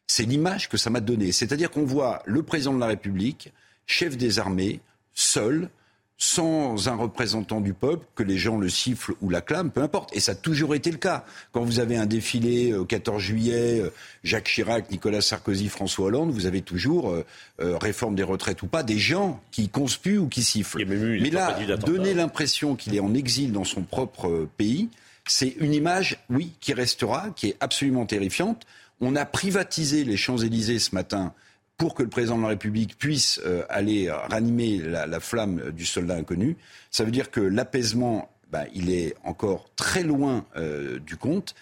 C'est 0.07 0.23
l'image 0.23 0.69
que 0.69 0.77
ça 0.77 0.89
m'a 0.89 1.01
donné. 1.01 1.31
C'est-à-dire 1.31 1.71
qu'on 1.71 1.83
voit 1.83 2.21
le 2.25 2.43
président 2.43 2.73
de 2.73 2.79
la 2.79 2.87
République, 2.87 3.51
chef 3.87 4.17
des 4.17 4.39
armées, 4.39 4.79
seul, 5.15 5.69
sans 6.17 6.87
un 6.87 6.95
représentant 6.95 7.59
du 7.59 7.73
peuple, 7.73 8.05
que 8.15 8.23
les 8.23 8.37
gens 8.37 8.57
le 8.57 8.69
sifflent 8.69 9.13
ou 9.21 9.29
l'acclament, 9.29 9.69
peu 9.69 9.81
importe. 9.81 10.15
Et 10.15 10.21
ça 10.21 10.31
a 10.31 10.35
toujours 10.35 10.73
été 10.73 10.89
le 10.89 10.97
cas. 10.97 11.25
Quand 11.51 11.63
vous 11.63 11.79
avez 11.79 11.97
un 11.97 12.05
défilé 12.05 12.73
au 12.73 12.85
14 12.85 13.21
juillet, 13.21 13.81
euh, 13.81 13.89
Jacques 14.23 14.47
Chirac, 14.47 14.89
Nicolas 14.91 15.21
Sarkozy, 15.21 15.67
François 15.67 16.05
Hollande, 16.05 16.31
vous 16.31 16.45
avez 16.45 16.61
toujours, 16.61 17.09
euh, 17.09 17.25
euh, 17.59 17.77
réforme 17.77 18.15
des 18.15 18.23
retraites 18.23 18.61
ou 18.61 18.67
pas, 18.67 18.83
des 18.83 18.97
gens 18.97 19.41
qui 19.51 19.67
conspuent 19.67 20.19
ou 20.19 20.27
qui 20.27 20.43
sifflent. 20.43 20.85
Mais 20.85 21.31
là, 21.31 21.57
donner 21.77 22.13
l'impression 22.13 22.75
qu'il 22.75 22.95
est 22.95 23.01
en 23.01 23.13
exil 23.13 23.51
dans 23.51 23.65
son 23.65 23.81
propre 23.81 24.47
pays, 24.57 24.89
c'est 25.27 25.55
une 25.59 25.73
image, 25.73 26.17
oui, 26.29 26.53
qui 26.61 26.73
restera, 26.73 27.29
qui 27.35 27.47
est 27.47 27.57
absolument 27.59 28.05
terrifiante. 28.05 28.65
On 29.01 29.15
a 29.15 29.25
privatisé 29.25 30.05
les 30.05 30.15
Champs-Élysées 30.15 30.79
ce 30.79 30.95
matin 30.95 31.33
pour 31.77 31.93
que 31.93 32.03
le 32.03 32.09
président 32.09 32.37
de 32.37 32.43
la 32.43 32.49
République 32.49 32.97
puisse 32.97 33.41
euh, 33.45 33.63
aller 33.69 34.09
ranimer 34.09 34.77
la, 34.77 35.19
flamme 35.19 35.71
du 35.71 35.85
soldat 35.85 36.15
inconnu. 36.15 36.57
Ça 36.91 37.03
veut 37.03 37.11
dire 37.11 37.31
que 37.31 37.41
l'apaisement, 37.41 38.29
ben, 38.51 38.65
il 38.73 38.89
est 38.89 39.15
encore 39.23 39.69
très 39.75 40.03
loin 40.03 40.45
euh, 40.55 40.99
du 40.99 41.17
compte. 41.17 41.55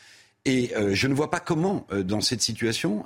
Et 0.45 0.71
euh, 0.75 0.93
je 0.93 1.07
ne 1.07 1.13
vois 1.13 1.31
pas 1.31 1.39
comment, 1.39 1.87
dans 1.91 2.21
cette 2.21 2.41
situation, 2.41 3.05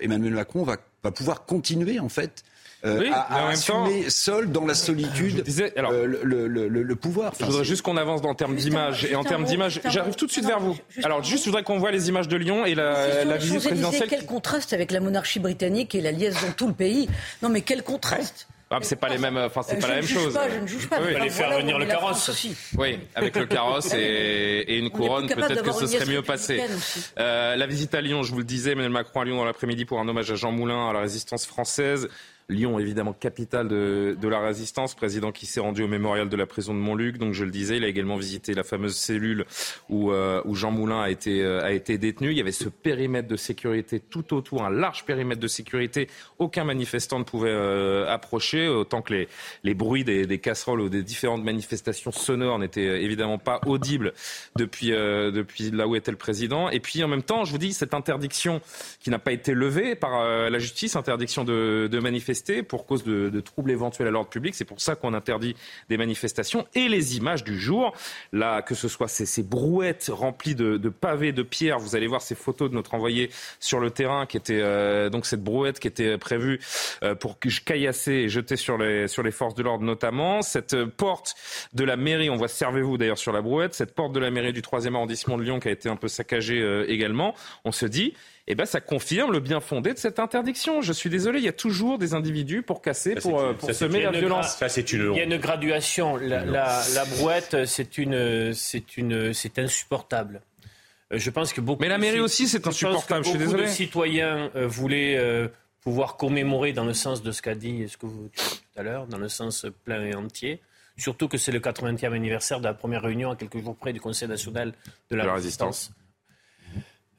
Emmanuel 0.00 0.34
Macron 0.34 0.62
va, 0.64 0.76
va, 1.02 1.10
pouvoir 1.10 1.44
continuer, 1.44 1.98
en 1.98 2.08
fait, 2.08 2.44
euh, 2.84 2.98
oui, 3.00 3.10
à, 3.12 3.48
assumer 3.48 4.10
seul 4.10 4.50
dans 4.50 4.66
la 4.66 4.74
solitude 4.74 5.44
alors, 5.76 5.92
euh, 5.92 6.06
le, 6.06 6.46
le, 6.46 6.68
le, 6.68 6.96
pouvoir. 6.96 7.32
je 7.38 7.44
voudrais 7.44 7.64
juste 7.64 7.82
qu'on 7.82 7.96
avance 7.96 8.20
en 8.24 8.34
termes 8.34 8.56
d'image. 8.56 9.04
Et 9.04 9.14
en 9.14 9.24
termes 9.24 9.44
d'image, 9.44 9.80
j'arrive 9.88 10.14
tout 10.14 10.26
de 10.26 10.30
suite 10.30 10.44
vers 10.46 10.60
vous. 10.60 10.76
Alors 11.02 11.22
juste, 11.22 11.44
je 11.44 11.50
voudrais 11.50 11.62
qu'on 11.62 11.78
voit 11.78 11.90
les 11.90 12.08
images 12.08 12.28
de 12.28 12.36
Lyon 12.36 12.64
et 12.66 12.74
la, 12.74 13.24
la 13.24 13.36
visite 13.36 13.64
présidentielle. 13.64 14.08
Quel 14.08 14.26
contraste 14.26 14.72
avec 14.72 14.90
la 14.90 15.00
monarchie 15.00 15.40
britannique 15.40 15.94
et 15.94 16.00
la 16.00 16.12
liaison 16.12 16.46
dans 16.46 16.52
tout 16.52 16.66
le 16.66 16.74
pays. 16.74 17.08
Non 17.42 17.48
mais 17.48 17.62
quel 17.62 17.82
contraste 17.82 18.46
Ah, 18.70 18.78
c'est 18.82 18.96
pas 18.96 19.08
les 19.08 19.18
mêmes, 19.18 19.36
enfin 19.36 19.62
c'est 19.66 19.78
pas 19.78 19.88
la 19.88 19.94
même 19.96 20.06
chose. 20.06 20.34
Pas, 20.34 20.48
je 20.50 20.60
ne 20.60 20.66
juge 20.66 20.88
pas. 20.88 20.98
Oui, 21.00 21.14
aller 21.14 21.30
faire 21.30 21.56
venir 21.56 21.78
le 21.78 21.86
carrosse. 21.86 22.28
Aussi. 22.28 22.54
Oui, 22.76 22.98
avec 23.14 23.36
le 23.36 23.46
carrosse 23.46 23.92
et, 23.94 24.64
et 24.68 24.78
une 24.78 24.90
couronne, 24.90 25.28
peut-être 25.28 25.62
que 25.62 25.72
ce 25.72 25.86
serait 25.86 26.06
mieux 26.06 26.22
passé. 26.22 26.60
Euh, 27.18 27.56
la 27.56 27.66
visite 27.66 27.94
à 27.94 28.00
Lyon, 28.00 28.22
je 28.22 28.32
vous 28.32 28.38
le 28.38 28.44
disais, 28.44 28.72
Emmanuel 28.72 28.92
Macron 28.92 29.20
à 29.20 29.24
Lyon 29.24 29.36
dans 29.36 29.44
l'après-midi 29.44 29.84
pour 29.84 30.00
un 30.00 30.08
hommage 30.08 30.30
à 30.30 30.34
Jean 30.34 30.52
Moulin, 30.52 30.90
à 30.90 30.92
la 30.92 31.00
résistance 31.00 31.46
française. 31.46 32.08
Lyon, 32.50 32.78
évidemment, 32.78 33.14
capitale 33.14 33.68
de, 33.68 34.28
la 34.28 34.40
résistance, 34.40 34.94
président 34.94 35.32
qui 35.32 35.46
s'est 35.46 35.60
rendu 35.60 35.82
au 35.82 35.88
mémorial 35.88 36.28
de 36.28 36.36
la 36.36 36.44
prison 36.44 36.74
de 36.74 36.78
Montluc. 36.78 37.16
Donc, 37.16 37.32
je 37.32 37.44
le 37.44 37.50
disais, 37.50 37.78
il 37.78 37.84
a 37.84 37.88
également 37.88 38.16
visité 38.16 38.52
la 38.52 38.64
fameuse 38.64 38.96
cellule 38.96 39.46
où, 39.88 40.12
euh, 40.12 40.42
Jean 40.52 40.70
Moulin 40.70 41.00
a 41.00 41.10
été, 41.10 41.42
euh, 41.42 41.64
a 41.64 41.72
été 41.72 41.96
détenu. 41.96 42.30
Il 42.30 42.36
y 42.36 42.40
avait 42.40 42.52
ce 42.52 42.68
périmètre 42.68 43.28
de 43.28 43.36
sécurité 43.36 43.98
tout 43.98 44.34
autour, 44.34 44.62
un 44.62 44.70
large 44.70 45.04
périmètre 45.04 45.40
de 45.40 45.48
sécurité. 45.48 46.08
Aucun 46.38 46.64
manifestant 46.64 47.18
ne 47.18 47.24
pouvait 47.24 47.48
euh, 47.50 48.06
approcher, 48.12 48.68
autant 48.68 49.00
que 49.00 49.26
les, 49.62 49.74
bruits 49.74 50.04
des, 50.04 50.38
casseroles 50.38 50.82
ou 50.82 50.88
des 50.90 51.02
différentes 51.02 51.44
manifestations 51.44 52.12
sonores 52.12 52.58
n'étaient 52.58 53.02
évidemment 53.02 53.38
pas 53.38 53.60
audibles 53.64 54.12
depuis, 54.56 54.90
là 54.90 55.88
où 55.88 55.96
était 55.96 56.10
le 56.10 56.18
président. 56.18 56.68
Et 56.68 56.80
puis, 56.80 57.02
en 57.02 57.08
même 57.08 57.22
temps, 57.22 57.44
je 57.44 57.52
vous 57.52 57.58
dis, 57.58 57.72
cette 57.72 57.94
interdiction 57.94 58.60
qui 59.00 59.08
n'a 59.08 59.18
pas 59.18 59.32
été 59.32 59.54
levée 59.54 59.94
par 59.94 60.24
la 60.50 60.58
justice, 60.58 60.96
interdiction 60.96 61.44
de 61.44 61.98
manifester, 62.00 62.33
pour 62.62 62.86
cause 62.86 63.04
de, 63.04 63.40
troubles 63.40 63.70
éventuels 63.70 64.08
à 64.08 64.10
l'ordre 64.10 64.30
public. 64.30 64.54
C'est 64.54 64.64
pour 64.64 64.80
ça 64.80 64.94
qu'on 64.94 65.14
interdit 65.14 65.54
des 65.88 65.96
manifestations. 65.96 66.66
Et 66.74 66.88
les 66.88 67.16
images 67.16 67.44
du 67.44 67.58
jour, 67.58 67.94
là, 68.32 68.62
que 68.62 68.74
ce 68.74 68.88
soit 68.88 69.08
ces, 69.08 69.42
brouettes 69.42 70.10
remplies 70.12 70.54
de, 70.54 70.88
pavés, 70.88 71.32
de 71.32 71.42
pierres, 71.42 71.78
vous 71.78 71.96
allez 71.96 72.06
voir 72.06 72.22
ces 72.22 72.34
photos 72.34 72.70
de 72.70 72.74
notre 72.74 72.94
envoyé 72.94 73.30
sur 73.60 73.80
le 73.80 73.90
terrain, 73.90 74.26
qui 74.26 74.36
était 74.36 74.60
euh, 74.60 75.10
donc 75.10 75.26
cette 75.26 75.42
brouette 75.42 75.78
qui 75.78 75.88
était 75.88 76.18
prévue 76.18 76.60
euh, 77.02 77.14
pour 77.14 77.38
caillasser 77.38 78.12
et 78.12 78.28
jeter 78.28 78.56
sur 78.56 78.78
les, 78.78 79.08
sur 79.08 79.22
les 79.22 79.30
forces 79.30 79.54
de 79.54 79.62
l'ordre 79.62 79.84
notamment. 79.84 80.42
Cette 80.42 80.84
porte 80.84 81.34
de 81.72 81.84
la 81.84 81.96
mairie, 81.96 82.30
on 82.30 82.36
voit 82.36 82.48
servez-vous 82.48 82.98
d'ailleurs 82.98 83.18
sur 83.18 83.32
la 83.32 83.42
brouette, 83.42 83.74
cette 83.74 83.94
porte 83.94 84.12
de 84.12 84.20
la 84.20 84.30
mairie 84.30 84.52
du 84.52 84.60
3e 84.60 84.94
arrondissement 84.94 85.36
de 85.36 85.42
Lyon 85.42 85.60
qui 85.60 85.68
a 85.68 85.70
été 85.70 85.88
un 85.88 85.96
peu 85.96 86.08
saccagée 86.08 86.60
euh, 86.60 86.86
également. 86.88 87.34
On 87.64 87.72
se 87.72 87.86
dit, 87.86 88.14
eh 88.46 88.54
ben, 88.54 88.66
ça 88.66 88.80
confirme 88.80 89.32
le 89.32 89.40
bien 89.40 89.60
fondé 89.60 89.94
de 89.94 89.98
cette 89.98 90.18
interdiction. 90.18 90.82
Je 90.82 90.92
suis 90.92 91.08
désolé, 91.08 91.38
il 91.38 91.44
y 91.44 91.48
a 91.48 91.52
toujours 91.52 91.98
des 91.98 92.12
individus 92.12 92.62
pour 92.62 92.82
casser, 92.82 93.14
pour, 93.14 93.40
euh, 93.40 93.54
pour 93.54 93.72
semer 93.72 94.02
la 94.02 94.10
violence. 94.10 94.56
Ça, 94.56 94.68
c'est 94.68 94.92
une... 94.92 95.12
Il 95.12 95.16
y 95.16 95.20
a 95.20 95.24
une 95.24 95.38
graduation. 95.38 96.16
La, 96.16 96.44
la, 96.44 96.82
la 96.94 97.04
brouette, 97.06 97.64
c'est 97.64 97.96
une, 97.96 98.52
c'est 98.52 98.98
une, 98.98 99.32
c'est 99.32 99.58
insupportable. 99.58 100.42
Euh, 101.12 101.18
je 101.18 101.30
pense 101.30 101.54
que 101.54 101.62
beaucoup. 101.62 101.82
Mais 101.82 101.88
la 101.88 101.96
mairie 101.96 102.20
aussi, 102.20 102.46
c'est 102.46 102.66
insupportable. 102.66 103.24
Je, 103.24 103.30
suis 103.30 103.38
désolé. 103.38 103.62
de 103.64 103.68
citoyens 103.68 104.50
euh, 104.56 104.66
voulaient 104.66 105.18
pouvoir 105.80 106.16
commémorer 106.16 106.72
dans 106.72 106.84
le 106.84 106.94
sens 106.94 107.22
de 107.22 107.32
ce 107.32 107.40
qu'a 107.40 107.54
dit 107.54 107.88
ce 107.88 107.96
que 107.96 108.06
vous 108.06 108.28
tout 108.28 108.80
à 108.80 108.82
l'heure, 108.82 109.06
dans 109.06 109.18
le 109.18 109.28
sens 109.28 109.66
plein 109.84 110.04
et 110.04 110.14
entier. 110.14 110.60
Surtout 110.96 111.28
que 111.28 111.38
c'est 111.38 111.50
le 111.50 111.60
80e 111.60 112.12
anniversaire 112.12 112.60
de 112.60 112.64
la 112.64 112.74
première 112.74 113.02
réunion 113.02 113.30
à 113.30 113.36
quelques 113.36 113.60
jours 113.62 113.74
près 113.74 113.92
du 113.92 114.00
Conseil 114.00 114.28
national 114.28 114.74
de 115.10 115.16
la, 115.16 115.32
résistance. 115.32 115.92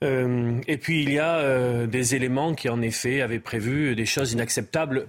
Euh, 0.04 0.60
et 0.68 0.78
puis 0.78 1.04
il 1.04 1.12
y 1.12 1.20
a 1.20 1.38
euh, 1.38 1.88
des 1.88 2.16
éléments 2.16 2.54
qui 2.54 2.70
en 2.70 2.82
effet 2.82 3.22
avaient 3.22 3.40
prévu 3.40 3.96
des 3.96 4.06
choses 4.06 4.34
inacceptables, 4.34 5.08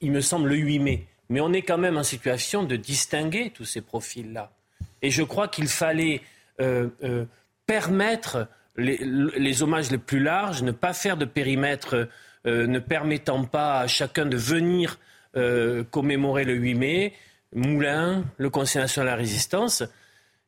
il 0.00 0.12
me 0.12 0.20
semble 0.20 0.48
le 0.48 0.56
8 0.56 0.78
mai. 0.78 1.06
Mais 1.28 1.40
on 1.40 1.52
est 1.52 1.62
quand 1.62 1.78
même 1.78 1.98
en 1.98 2.02
situation 2.02 2.62
de 2.62 2.76
distinguer 2.76 3.50
tous 3.50 3.64
ces 3.64 3.80
profils-là. 3.80 4.50
Et 5.02 5.10
je 5.10 5.22
crois 5.22 5.48
qu'il 5.48 5.68
fallait 5.68 6.22
euh, 6.60 6.88
permettre 7.66 8.48
les, 8.76 9.62
hommages 9.62 9.90
les 9.90 9.98
plus 9.98 10.20
larges, 10.20 10.62
ne 10.62 10.70
pas 10.70 10.92
faire 10.92 11.16
de 11.16 11.24
périmètre 11.24 12.08
ne 12.44 12.78
permettant 12.78 13.44
pas 13.44 13.80
à 13.80 13.86
chacun 13.88 14.24
de 14.24 14.36
venir 14.36 14.98
commémorer 15.90 16.44
le 16.44 16.54
8 16.54 16.74
mai. 16.74 17.12
Moulin, 17.54 18.24
le 18.38 18.48
Conseil 18.48 18.80
national 18.80 19.06
de 19.08 19.10
la 19.10 19.16
résistance, 19.16 19.82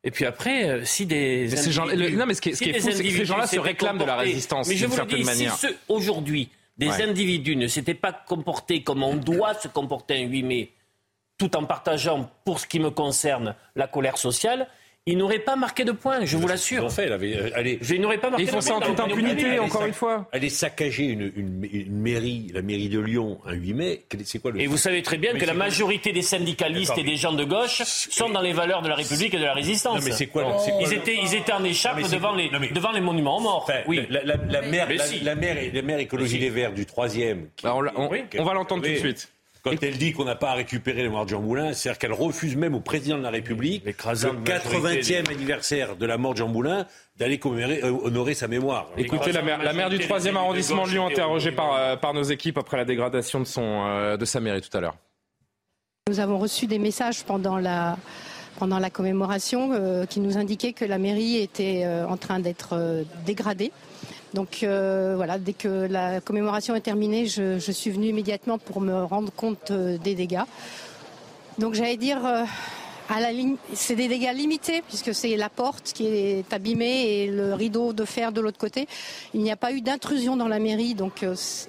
et 0.03 0.11
puis 0.11 0.25
après, 0.25 0.69
euh, 0.69 0.85
si 0.85 1.05
des 1.05 1.49
mais 1.51 1.57
ces 1.57 1.73
gens, 1.73 1.87
non, 1.87 2.27
mais 2.27 2.35
ce 2.35 2.41
qui 2.41 2.51
est, 2.51 2.55
ce 2.55 2.63
qui 2.63 2.71
est 2.71 2.81
fou, 2.81 2.91
c'est 2.91 3.03
que 3.03 3.11
ces 3.11 3.25
gens-là 3.25 3.47
se 3.47 3.59
réclament 3.59 3.99
de 3.99 4.05
la 4.05 4.17
résistance 4.17 4.69
mais 4.69 4.77
je 4.77 4.87
d'une 4.87 4.95
certaine 4.95 5.19
dis, 5.19 5.25
manière. 5.25 5.57
Si 5.57 5.67
aujourd'hui, 5.89 6.49
des 6.79 6.91
individus 7.03 7.57
ne 7.57 7.67
s'étaient 7.67 7.95
pas 7.95 8.13
comportés 8.13 8.83
comme 8.83 9.03
on 9.03 9.17
doit 9.17 9.55
se 9.55 9.69
comporter 9.69 10.23
un 10.23 10.27
8 10.27 10.43
mai, 10.43 10.73
tout 11.37 11.55
en 11.57 11.65
partageant, 11.65 12.31
pour 12.45 12.61
ce 12.61 12.67
qui 12.67 12.81
me 12.81 12.91
concerne, 12.91 13.55
la 13.77 13.87
colère 13.87 14.17
sociale, 14.17 14.69
il 15.07 15.17
n'aurait 15.17 15.39
pas 15.39 15.57
marqué 15.57 15.85
de 15.85 15.93
points, 15.93 16.25
je 16.25 16.37
vous 16.37 16.47
l'assure. 16.47 16.85
En 16.85 16.91
fait, 16.91 17.05
elle 17.05 17.13
avait, 17.13 17.37
euh, 17.37 17.51
allez, 17.55 17.79
je 17.81 17.95
n'aurais 17.95 18.19
pas 18.19 18.29
marqué 18.29 18.45
ils 18.45 18.51
font 18.51 18.61
ça 18.61 18.75
en 18.75 18.81
toute 18.81 19.01
impunité, 19.01 19.59
encore 19.59 19.87
une 19.87 19.95
fois. 19.95 20.29
Aller 20.33 20.51
saccager 20.51 21.05
une, 21.05 21.33
une, 21.35 21.69
une, 21.73 21.97
mairie, 21.97 22.51
la 22.53 22.61
mairie 22.63 22.91
de 22.91 23.01
Lyon, 23.01 23.41
un 23.47 23.55
8 23.55 23.75
mai, 23.75 24.05
c'est 24.25 24.41
quoi 24.41 24.51
le... 24.51 24.61
Et 24.61 24.67
vous 24.67 24.77
savez 24.77 25.03
très 25.03 25.17
bien 25.17 25.35
que 25.35 25.45
la 25.45 25.55
majorité 25.55 26.13
des 26.13 26.23
syndicalistes 26.23 26.99
et 26.99 27.03
des 27.03 27.17
gens 27.17 27.33
de 27.33 27.45
gauche 27.45 27.83
sont 27.83 28.29
dans 28.29 28.43
les 28.43 28.53
valeurs 28.53 28.83
de 28.83 28.89
la 28.89 28.95
République 28.95 29.33
et 29.35 29.39
de 29.39 29.45
la 29.45 29.55
résistance. 29.55 30.01
Non, 30.01 30.05
mais 30.05 30.13
c'est 30.13 30.27
quoi, 30.27 30.57
ils, 30.81 30.93
étaient, 30.93 31.17
ils 31.17 31.35
étaient 31.35 31.53
en 31.53 31.65
écharpe 31.65 32.03
devant, 32.11 32.35
les, 32.35 32.51
devant 32.71 32.93
les 32.93 33.01
monuments 33.01 33.39
aux 33.39 33.43
morts. 33.43 33.71
oui. 33.89 34.07
La, 34.11 34.23
la, 34.25 34.37
la, 34.37 34.63
maire, 34.63 34.89
la, 35.23 35.35
maire, 35.35 35.99
écologie 35.99 36.39
des 36.39 36.51
Verts 36.51 36.73
du 36.73 36.85
3e. 36.85 37.47
on, 37.65 37.87
on 38.39 38.45
va 38.45 38.55
l'entendre 38.55 38.83
tout 38.83 38.91
de 38.91 38.97
suite. 38.97 39.31
Quand 39.63 39.83
elle 39.83 39.99
dit 39.99 40.13
qu'on 40.13 40.25
n'a 40.25 40.37
pas 40.37 40.51
à 40.51 40.55
récupérer 40.55 40.99
les 40.99 41.11
mémoire 41.11 41.25
de 41.25 41.31
Jean 41.31 41.41
Moulin, 41.41 41.75
c'est-à-dire 41.75 41.99
qu'elle 41.99 42.13
refuse 42.13 42.57
même 42.57 42.75
au 42.75 42.81
président 42.81 43.19
de 43.19 43.23
la 43.23 43.31
République, 43.31 43.85
le 43.85 43.93
80e 43.93 45.31
anniversaire 45.31 45.97
de 45.97 46.07
la 46.07 46.17
mort 46.17 46.33
de 46.33 46.39
Jean 46.39 46.49
Moulin, 46.49 46.87
d'aller 47.17 47.39
euh, 47.45 47.91
honorer 48.05 48.35
sa 48.35 48.49
mémoire. 48.49 48.89
Écoutez, 48.97 49.33
la 49.33 49.43
maire, 49.43 49.63
la 49.63 49.73
maire 49.75 49.91
du 49.91 49.99
3e 49.99 50.35
arrondissement 50.37 50.87
de 50.87 50.93
Lyon, 50.93 51.07
interrogée 51.07 51.53
par, 51.53 51.75
euh, 51.75 51.97
par 51.97 52.15
nos 52.15 52.23
équipes 52.23 52.57
après 52.57 52.79
la 52.79 52.87
dégradation 52.87 53.41
de, 53.41 53.45
son, 53.45 53.85
euh, 53.87 54.17
de 54.17 54.25
sa 54.25 54.41
mairie 54.41 54.63
tout 54.63 54.75
à 54.77 54.81
l'heure. 54.81 54.97
Nous 56.09 56.21
avons 56.21 56.39
reçu 56.39 56.67
des 56.67 56.79
messages 56.79 57.25
pendant 57.25 57.59
la, 57.59 57.99
pendant 58.59 58.79
la 58.79 58.89
commémoration 58.89 60.07
qui 60.09 60.21
nous 60.21 60.39
indiquaient 60.39 60.73
que 60.73 60.85
la 60.85 60.99
mairie 60.99 61.37
était 61.37 61.87
en 61.87 62.17
train 62.17 62.41
d'être 62.41 63.05
dégradée. 63.25 63.71
Donc 64.35 64.63
euh, 64.63 65.15
voilà, 65.17 65.39
dès 65.39 65.53
que 65.53 65.69
la 65.69 66.21
commémoration 66.21 66.75
est 66.75 66.81
terminée, 66.81 67.27
je, 67.27 67.59
suis 67.59 67.91
venue 67.91 68.09
immédiatement 68.09 68.59
pour 68.59 68.81
me 68.81 69.03
rendre 69.03 69.33
compte 69.33 69.71
euh, 69.71 69.99
des 69.99 70.15
dégâts. 70.15 70.43
Donc 71.59 71.75
j'allais 71.75 71.97
dire, 71.97 72.25
euh, 72.25 72.45
c'est 73.75 73.97
des 73.97 74.07
dégâts 74.07 74.33
limités 74.33 74.83
puisque 74.87 75.15
c'est 75.15 75.37
la 75.37 75.49
porte 75.49 75.93
qui 75.93 76.07
est 76.07 76.53
abîmée 76.53 77.09
et 77.09 77.27
le 77.27 77.55
rideau 77.55 77.93
de 77.93 78.05
fer 78.05 78.31
de 78.31 78.41
l'autre 78.41 78.59
côté. 78.59 78.87
Il 79.35 79.41
n'y 79.41 79.51
a 79.51 79.57
pas 79.57 79.73
eu 79.73 79.81
d'intrusion 79.81 80.37
dans 80.37 80.49
la 80.49 80.61
mairie, 80.61 80.95
donc 80.95 81.25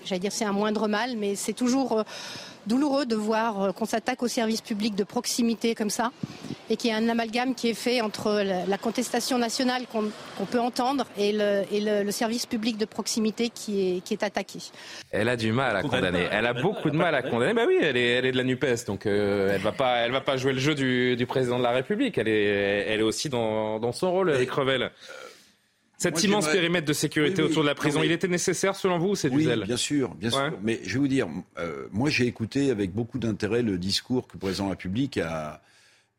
j'allais 0.05 0.19
dire 0.19 0.31
c'est 0.31 0.45
un 0.45 0.53
moindre 0.53 0.87
mal, 0.87 1.17
mais 1.17 1.35
c'est 1.35 1.53
toujours 1.53 2.03
douloureux 2.67 3.05
de 3.05 3.15
voir 3.15 3.61
euh, 3.61 3.71
qu'on 3.71 3.85
s'attaque 3.85 4.23
aux 4.23 4.27
services 4.27 4.61
publics 4.61 4.95
de 4.95 5.03
proximité 5.03 5.75
comme 5.75 5.89
ça 5.89 6.11
et 6.69 6.77
qu'il 6.77 6.89
y 6.89 6.93
a 6.93 6.97
un 6.97 7.09
amalgame 7.09 7.53
qui 7.53 7.69
est 7.69 7.73
fait 7.73 8.01
entre 8.01 8.43
la, 8.43 8.77
contestation 8.77 9.37
nationale 9.37 9.83
qu'on 9.91 10.45
peut 10.45 10.59
entendre 10.59 11.05
et, 11.17 11.33
le, 11.33 12.11
service 12.11 12.45
public 12.45 12.77
de 12.77 12.85
proximité 12.85 13.49
qui 13.49 13.97
est, 13.97 14.01
qui 14.01 14.13
est 14.13 14.23
attaqué. 14.23 14.59
Elle 15.11 15.27
a 15.27 15.35
du 15.35 15.51
mal 15.51 15.75
à 15.75 15.81
condamner. 15.81 16.27
Elle 16.31 16.45
a 16.45 16.53
beaucoup 16.53 16.89
de 16.89 16.95
mal 16.95 17.13
à 17.13 17.21
condamner. 17.21 17.53
Bah 17.53 17.63
oui, 17.67 17.77
elle 17.81 17.97
est, 17.97 18.11
elle 18.11 18.25
est 18.25 18.31
de 18.31 18.37
la 18.37 18.43
Nupes, 18.43 18.85
donc 18.87 19.05
euh, 19.05 19.51
elle 19.53 19.61
va 19.61 19.73
pas, 19.73 19.97
elle 19.97 20.11
va 20.11 20.21
pas 20.21 20.37
jouer 20.37 20.53
le 20.53 20.59
jeu 20.59 20.73
du, 20.75 21.25
président 21.27 21.57
de 21.57 21.63
la 21.63 21.71
République. 21.71 22.17
Elle 22.17 22.29
est, 22.29 22.85
elle 22.87 22.99
est 23.01 23.03
aussi 23.03 23.29
dans, 23.29 23.91
son 23.91 24.11
rôle, 24.11 24.31
avec 24.31 24.49
Revel. 24.51 24.91
Cet 26.01 26.23
immense 26.23 26.47
périmètre 26.47 26.87
de 26.87 26.93
sécurité 26.93 27.43
autour 27.43 27.61
de 27.61 27.67
la 27.67 27.75
prison, 27.75 28.01
il 28.03 28.11
était 28.11 28.27
nécessaire 28.27 28.75
selon 28.75 28.97
vous 28.97 29.09
ou 29.09 29.15
c'est 29.15 29.29
du 29.29 29.37
oui, 29.37 29.43
zèle 29.43 29.65
Bien 29.65 29.77
sûr, 29.77 30.15
bien 30.15 30.31
sûr. 30.31 30.51
Mais 30.63 30.79
je 30.83 30.93
vais 30.93 30.99
vous 30.99 31.07
dire, 31.07 31.27
euh, 31.59 31.87
moi 31.91 32.09
j'ai 32.09 32.25
écouté 32.25 32.71
avec 32.71 32.91
beaucoup 32.91 33.19
d'intérêt 33.19 33.61
le 33.61 33.77
discours 33.77 34.27
que 34.27 34.33
le 34.33 34.39
président 34.39 34.65
de 34.65 34.69
la 34.69 34.73
République 34.73 35.17
a, 35.17 35.61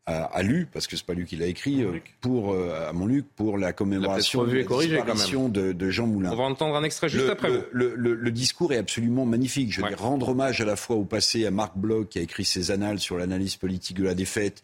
a, 0.05 0.41
lu, 0.41 0.67
parce 0.71 0.87
que 0.87 0.95
c'est 0.95 1.05
pas 1.05 1.13
lui 1.13 1.25
qui 1.25 1.35
l'a 1.35 1.47
écrit, 1.47 1.83
euh, 1.83 1.99
pour 2.21 2.53
euh, 2.53 2.89
à 2.89 2.93
Montluc 2.93 3.25
pour 3.35 3.57
la 3.57 3.73
commémoration 3.73 4.43
de, 4.45 5.73
de, 5.73 5.89
Jean 5.89 6.07
Moulin. 6.07 6.31
On 6.31 6.37
va 6.37 6.43
entendre 6.43 6.75
un 6.75 6.83
extrait 6.83 7.09
juste 7.09 7.29
après. 7.29 7.49
Le, 7.49 7.93
le, 7.95 8.13
le, 8.13 8.31
discours 8.31 8.71
est 8.71 8.77
absolument 8.77 9.25
magnifique. 9.25 9.71
Je 9.73 9.81
veux 9.81 9.89
dire, 9.89 9.99
rendre 9.99 10.29
hommage 10.29 10.61
à 10.61 10.65
la 10.65 10.77
fois 10.77 10.95
au 10.95 11.03
passé 11.05 11.45
à 11.45 11.51
Marc 11.51 11.77
Bloch 11.77 12.07
qui 12.07 12.19
a 12.19 12.21
écrit 12.21 12.45
ses 12.45 12.71
annales 12.71 12.99
sur 12.99 13.17
l'analyse 13.17 13.57
politique 13.57 13.97
de 13.97 14.05
la 14.05 14.13
défaite 14.13 14.63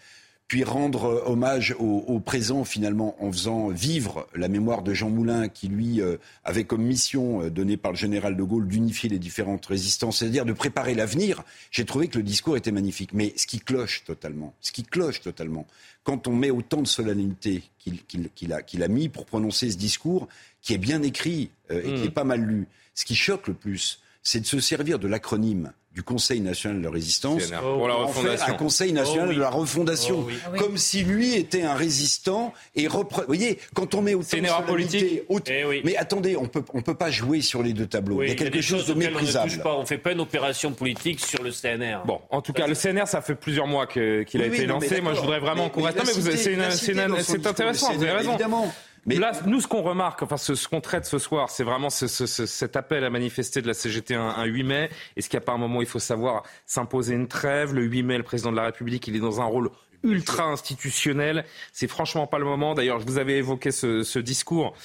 puis 0.50 0.64
rendre 0.64 1.06
euh, 1.06 1.24
hommage 1.28 1.76
au, 1.80 2.20
présent 2.20 2.66
finalement 2.66 3.16
en 3.24 3.32
faisant 3.32 3.70
vivre 3.70 4.28
la 4.36 4.50
mémoire 4.50 4.82
de 4.82 4.94
Jean 4.94 5.10
Moulin 5.10 5.48
qui 5.48 5.68
lui 5.68 6.02
euh, 6.02 6.18
avait 6.44 6.66
comme 6.66 6.82
mission 6.82 7.44
euh, 7.44 7.50
donnée 7.50 7.78
par 7.78 7.92
le 7.92 7.98
général 7.98 8.36
de 8.36 8.44
Gaulle 8.44 8.68
d'unifier 8.68 9.10
les 9.10 9.20
différentes 9.20 9.66
résistances, 9.68 10.18
c'est-à-dire 10.18 10.46
de 10.46 10.54
préparer 10.54 10.96
l'avenir. 10.96 11.44
J'ai 11.72 11.86
trouvé 11.86 12.08
que 12.08 12.18
le 12.18 12.24
discours 12.24 12.58
était 12.58 12.72
magnifique, 12.72 13.14
mais 13.14 13.32
ce 13.38 13.46
qui 13.46 13.60
cloche 13.60 14.04
totalement, 14.04 14.54
ce 14.60 14.72
qui 14.72 14.84
cloche 14.84 15.22
totalement, 15.22 15.68
quand 16.04 16.28
on 16.28 16.36
met 16.36 16.50
autant 16.50 16.82
de 16.82 16.88
solennité 16.88 17.64
qu'il 17.78 18.52
a, 18.52 18.62
qu'il 18.64 18.84
a, 18.84 18.88
mis 18.88 19.08
pour 19.08 19.26
prononcer 19.26 19.70
ce 19.70 19.78
discours, 19.78 20.28
qui 20.62 20.74
est 20.74 20.80
bien 20.80 21.04
écrit 21.04 21.52
et 21.70 21.94
qui 21.94 22.04
est 22.04 22.08
mm. 22.08 22.12
pas 22.12 22.24
mal 22.24 22.42
lu, 22.42 22.68
ce 22.96 23.06
qui 23.06 23.16
choque 23.16 23.48
le 23.48 23.54
plus, 23.54 24.02
c'est 24.24 24.42
de 24.42 24.46
se 24.46 24.60
servir 24.60 25.00
de 25.00 25.08
l'acronyme 25.08 25.72
du 25.92 26.04
Conseil 26.04 26.40
national 26.40 26.82
de 26.82 26.88
résistance 26.88 27.52
pour 27.60 27.88
la 27.88 27.96
refondation. 27.96 28.54
un 28.54 28.58
Conseil 28.58 28.94
national 28.94 29.30
oh 29.32 29.34
de 29.34 29.40
la 29.40 29.50
refondation, 29.50 30.28
oh 30.28 30.32
ah 30.46 30.58
comme 30.58 30.78
si 30.78 31.04
lui 31.04 31.34
était 31.34 31.64
un 31.64 31.74
résistant 31.74 32.54
et 32.76 32.88
repre... 32.88 33.22
Vous 33.22 33.28
voyez, 33.28 33.60
quand 33.74 33.96
on 33.96 34.02
met 34.02 34.14
autant 34.14 34.38
de 34.38 34.66
politique. 34.66 35.24
Eh 35.48 35.82
mais 35.84 35.98
attendez, 35.98 36.38
on 36.38 36.46
peut 36.46 36.64
on 36.74 36.82
peut 36.82 36.94
pas 36.94 37.10
jouer 37.10 37.42
sur 37.42 37.64
les 37.64 37.74
deux 37.74 37.88
tableaux. 37.88 38.22
il 38.22 38.30
y 38.30 38.32
a 38.32 38.36
quelque 38.36 38.62
chose 38.62 38.86
de 38.86 38.94
méprisable. 38.94 39.52
On 39.52 39.58
ne 39.58 39.64
pas, 39.64 39.76
on 39.78 39.86
fait 39.86 39.98
pas 39.98 40.12
une 40.12 40.22
opération 40.22 40.72
politique 40.72 41.20
sur 41.20 41.44
le 41.44 41.52
CNR. 41.52 42.06
Bon, 42.06 42.22
en 42.30 42.42
tout 42.42 42.54
cas, 42.54 42.68
le 42.68 42.76
CNR, 42.76 43.08
ça 43.08 43.22
fait 43.22 43.36
plusieurs 43.36 43.68
mois 43.68 43.88
qu'il 43.88 44.42
a 44.42 44.46
été 44.46 44.66
lancé. 44.68 45.02
Moi, 45.02 45.16
je 45.16 45.22
voudrais 45.22 45.40
vraiment 45.40 45.70
qu'on 45.70 45.84
reste. 45.84 45.98
Non, 45.98 46.04
mais 46.06 47.22
c'est 47.24 47.48
intéressant. 47.48 47.94
Vous 47.94 48.04
avez 48.04 48.12
raison. 48.12 48.32
Évidemment. 48.32 48.74
Mais 49.06 49.16
là, 49.16 49.32
nous, 49.46 49.62
ce 49.62 49.68
qu'on 49.68 49.82
remarque, 49.82 50.22
enfin, 50.24 50.38
ce, 50.38 50.68
qu'on 50.68 50.82
traite 50.82 51.06
ce 51.06 51.18
soir, 51.18 51.50
c'est 51.50 51.64
vraiment 51.64 51.90
cet 51.90 52.76
appel 52.76 53.04
à 53.04 53.10
manifester 53.10 53.62
de 53.62 53.68
la 53.68 53.74
CGT 53.74 54.16
un, 54.16 54.44
8 54.44 54.64
mai. 54.64 54.90
Est-ce 55.16 55.30
qu'il 55.30 55.38
n'y 55.38 55.44
a 55.44 55.46
pas 55.46 55.54
un 55.54 55.58
moment 55.58 55.80
où 55.80 55.82
il 55.82 55.88
faut 55.88 56.00
savoir 56.00 56.44
s'imposer 56.66 57.14
une 57.14 57.28
trêve? 57.28 57.74
Le 57.74 57.84
8 57.84 58.04
mai, 58.04 58.18
le 58.18 58.24
président 58.24 58.52
de 58.52 58.58
la 58.58 58.66
République, 58.66 59.08
il 59.08 59.16
est 59.16 59.20
dans 59.20 59.42
un 59.42 59.46
rôle 59.46 59.70
ultra 60.04 60.46
institutionnel. 60.46 61.46
C'est 61.72 61.88
franchement 61.88 62.28
pas 62.28 62.40
le 62.40 62.46
moment. 62.46 62.74
D'ailleurs, 62.74 63.00
je 63.00 63.06
vous 63.06 63.18
avais 63.18 63.38
évoqué 63.38 63.72
ce, 63.72 64.20
discours 64.20 64.76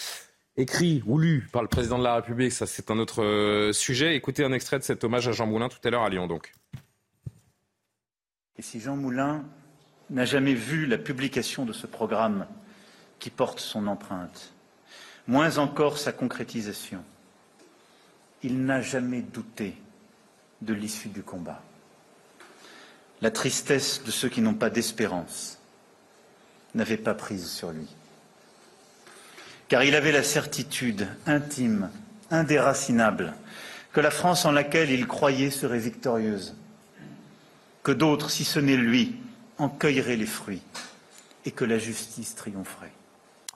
écrit 0.57 1.03
ou 1.07 1.19
lu 1.19 1.49
par 1.53 1.63
le 1.63 1.69
président 1.69 1.99
de 1.99 2.05
la 2.05 2.17
République. 2.17 2.53
Ça, 2.53 2.67
c'est 2.67 2.91
un 2.91 2.99
autre 2.99 3.23
euh, 3.23 3.73
sujet. 3.73 4.15
Écoutez 4.15 4.45
un 4.45 4.53
extrait 4.53 4.79
de 4.79 4.85
cet 4.85 5.03
hommage 5.03 5.27
à 5.27 5.33
Jean 5.33 5.47
Moulin 5.47 5.69
tout 5.69 5.79
à 5.85 5.91
l'heure 5.91 6.03
à 6.03 6.09
Lyon, 6.09 6.27
donc. 6.29 6.53
Et 8.57 8.63
si 8.63 8.81
Jean 8.81 8.97
Moulin 8.97 9.45
n'a 10.11 10.25
jamais 10.25 10.55
vu 10.55 10.87
la 10.87 10.99
publication 10.99 11.65
de 11.65 11.73
ce 11.73 11.89
programme 11.89 12.47
qui 13.25 13.31
porte 13.31 13.59
son 13.59 13.87
empreinte, 13.87 14.53
moins 15.27 15.57
encore 15.57 15.97
sa 15.97 16.13
concrétisation. 16.13 17.03
Il 18.43 18.67
n'a 18.67 18.83
jamais 18.83 19.23
douté 19.23 19.79
de 20.61 20.75
l'issue 20.75 21.09
du 21.09 21.23
combat. 21.23 21.63
La 23.23 23.31
tristesse 23.31 24.03
de 24.05 24.11
ceux 24.11 24.29
qui 24.29 24.43
n'ont 24.43 24.53
pas 24.53 24.69
d'espérance 24.69 25.59
n'avait 26.75 26.99
pas 26.99 27.15
prise 27.15 27.51
sur 27.51 27.71
lui. 27.71 27.87
Car 29.69 29.85
il 29.85 29.95
avait 29.95 30.13
la 30.13 30.23
certitude 30.23 31.09
intime, 31.25 31.89
indéracinable, 32.31 33.33
que 33.95 34.01
la 34.01 34.11
France 34.11 34.45
en 34.45 34.53
laquelle 34.53 34.91
il 34.91 35.07
croyait 35.07 35.51
serait 35.51 35.79
victorieuse, 35.79 36.55
que 37.83 37.93
d'autres, 37.93 38.29
si 38.29 38.45
ce 38.45 38.61
n'est 38.61 38.77
lui, 38.77 39.17
en 39.57 39.71
cueilleraient 39.71 40.17
les 40.17 40.27
fruits, 40.27 40.61
et 41.47 41.53
que 41.53 41.65
la 41.65 41.79
justice 41.79 42.35
triompherait. 42.35 42.93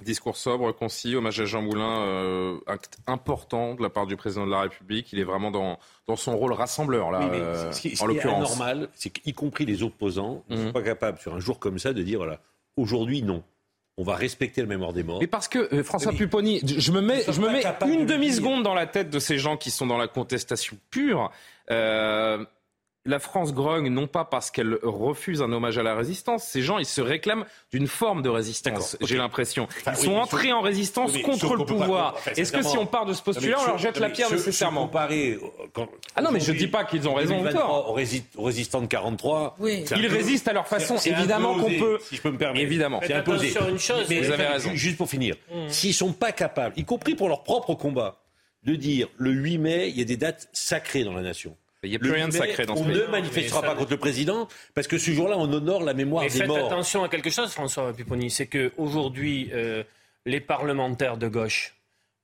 Discours 0.05 0.37
sobre, 0.37 0.73
concis, 0.73 1.15
hommage 1.15 1.41
à 1.41 1.45
Jean 1.45 1.63
Moulin, 1.63 2.03
euh, 2.03 2.59
acte 2.67 2.99
important 3.07 3.75
de 3.75 3.83
la 3.83 3.91
part 3.91 4.07
du 4.07 4.17
président 4.17 4.47
de 4.47 4.51
la 4.51 4.63
République. 4.63 5.13
Il 5.13 5.19
est 5.19 5.25
vraiment 5.25 5.51
dans, 5.51 5.79
dans 6.07 6.17
son 6.17 6.37
rôle 6.37 6.53
rassembleur, 6.53 7.11
là, 7.11 7.23
euh, 7.23 7.73
ce 7.73 7.81
qui, 7.81 8.03
en 8.03 8.07
l'occurrence. 8.07 8.53
Ce 8.53 8.59
normal, 8.59 8.89
c'est 8.95 9.11
qu'y 9.11 9.33
compris 9.33 9.67
les 9.67 9.83
opposants 9.83 10.45
ne 10.49 10.57
sont 10.57 10.65
mhm. 10.65 10.73
pas 10.73 10.83
capables, 10.83 11.19
sur 11.19 11.35
un 11.35 11.41
jour 11.41 11.59
comme 11.59 11.79
ça, 11.79 11.93
de 11.93 12.03
dire 12.03 12.19
voilà, 12.19 12.41
aujourd'hui, 12.77 13.23
non. 13.23 13.43
On 14.01 14.05
va 14.05 14.15
respecter 14.15 14.61
le 14.61 14.69
mémoire 14.69 14.93
des 14.93 15.03
morts. 15.03 15.19
Mais 15.21 15.27
parce 15.27 15.49
que 15.49 15.75
euh, 15.75 15.83
François 15.83 16.13
Pupponi, 16.13 16.61
je 16.65 16.93
me 16.93 17.01
mets, 17.01 17.25
je 17.29 17.41
me 17.41 17.51
mets 17.51 17.65
une 17.93 18.07
demi-seconde 18.07 18.63
dans 18.63 18.75
la 18.75 18.87
tête 18.87 19.11
de 19.11 19.19
ces 19.19 19.39
gens 19.39 19.57
qui 19.57 19.73
sont 19.73 19.87
dans 19.87 19.99
la 19.99 20.07
contestation 20.07 20.77
pure 20.91 21.33
la 23.09 23.19
France 23.19 23.55
grogne 23.55 23.89
non 23.89 24.07
pas 24.07 24.25
parce 24.25 24.51
qu'elle 24.51 24.79
refuse 24.83 25.43
un 25.43 25.51
hommage 25.51 25.79
à 25.79 25.83
la 25.83 25.95
résistance. 25.95 26.45
Ces 26.45 26.63
gens, 26.63 26.79
ils 26.79 26.87
se 26.87 27.01
réclament 27.01 27.45
d'une 27.73 27.87
forme 27.87 28.23
de 28.23 28.29
résistance, 28.29 28.97
j'ai 29.01 29.17
l'impression. 29.17 29.67
Ils 29.87 29.97
sont 29.97 30.15
entrés 30.15 30.53
en 30.53 30.61
résistance 30.61 31.17
contre 31.19 31.57
le 31.57 31.65
pouvoir. 31.65 32.15
Est-ce 32.37 32.53
que 32.53 32.63
si 32.63 32.77
on 32.77 32.87
part 32.87 33.07
de 33.07 33.15
ce 33.15 33.23
postulat, 33.23 33.59
on 33.61 33.67
leur 33.67 33.79
jette 33.79 33.99
la 33.99 34.11
pierre 34.11 34.31
nécessairement 34.31 34.91
Ah 36.15 36.23
non, 36.23 36.31
mais 36.31 36.41
je 36.41 36.53
ne 36.53 36.59
dis 36.59 36.69
pas 36.69 36.85
qu'ils 36.85 37.09
ont 37.09 37.15
raison 37.15 37.45
ou 37.45 37.49
tort. 37.49 37.97
De 37.99 38.87
43, 38.87 39.57
ils 39.61 40.07
résistent 40.07 40.49
à 40.49 40.53
leur 40.53 40.69
façon. 40.69 40.97
Évidemment 40.97 41.55
qu'on 41.55 41.71
peut. 41.79 41.99
Si 42.03 42.17
je 42.17 42.23
peux 42.23 42.31
me 42.31 42.39
permettre. 42.39 42.61
Évidemment. 42.61 43.01
C'est 43.05 43.15
imposé. 43.15 43.55
Une 43.69 43.79
chose, 43.79 44.07
mais 44.09 44.21
vous 44.21 44.31
avez 44.31 44.47
raison. 44.47 44.71
Juste 44.75 44.97
pour 44.99 45.09
finir, 45.09 45.35
mmh. 45.51 45.69
s'ils 45.69 45.95
sont 45.95 46.13
pas 46.13 46.33
capables, 46.33 46.75
y 46.79 46.85
compris 46.85 47.15
pour 47.15 47.29
leur 47.29 47.43
propre 47.43 47.75
combat, 47.75 48.21
de 48.65 48.75
dire 48.75 49.09
le 49.17 49.31
8 49.31 49.59
mai, 49.59 49.89
il 49.89 49.99
y 49.99 50.03
a 50.03 50.05
des 50.05 50.17
dates 50.17 50.49
sacrées 50.53 51.05
dans 51.05 51.15
la 51.15 51.23
nation. 51.23 51.57
Il 51.85 51.91
n'y 51.91 51.97
a 51.97 51.99
plus 52.01 52.11
rien 52.11 52.27
de 52.27 52.33
sacré 52.33 52.67
dans 52.67 52.75
ce 52.75 52.83
pays. 52.83 52.93
On 52.93 53.07
ne 53.07 53.07
manifestera 53.07 53.63
pas 53.63 53.75
contre 53.77 53.93
le 53.93 53.99
président 53.99 54.49
parce 54.75 54.89
que 54.89 54.99
ce 54.99 55.13
jour-là, 55.13 55.37
on 55.39 55.53
honore 55.53 55.85
la 55.85 55.95
mémoire 55.95 56.27
des 56.27 56.45
morts. 56.45 56.57
Faites 56.57 56.67
attention 56.67 57.05
à 57.05 57.09
quelque 57.09 57.31
chose, 57.31 57.53
François 57.53 57.93
Pupponi, 57.93 58.31
c'est 58.31 58.47
qu'aujourd'hui, 58.47 59.51
euh, 59.53 59.85
les 60.27 60.41
parlementaires 60.41 61.19
de 61.19 61.29
gauche, 61.29 61.75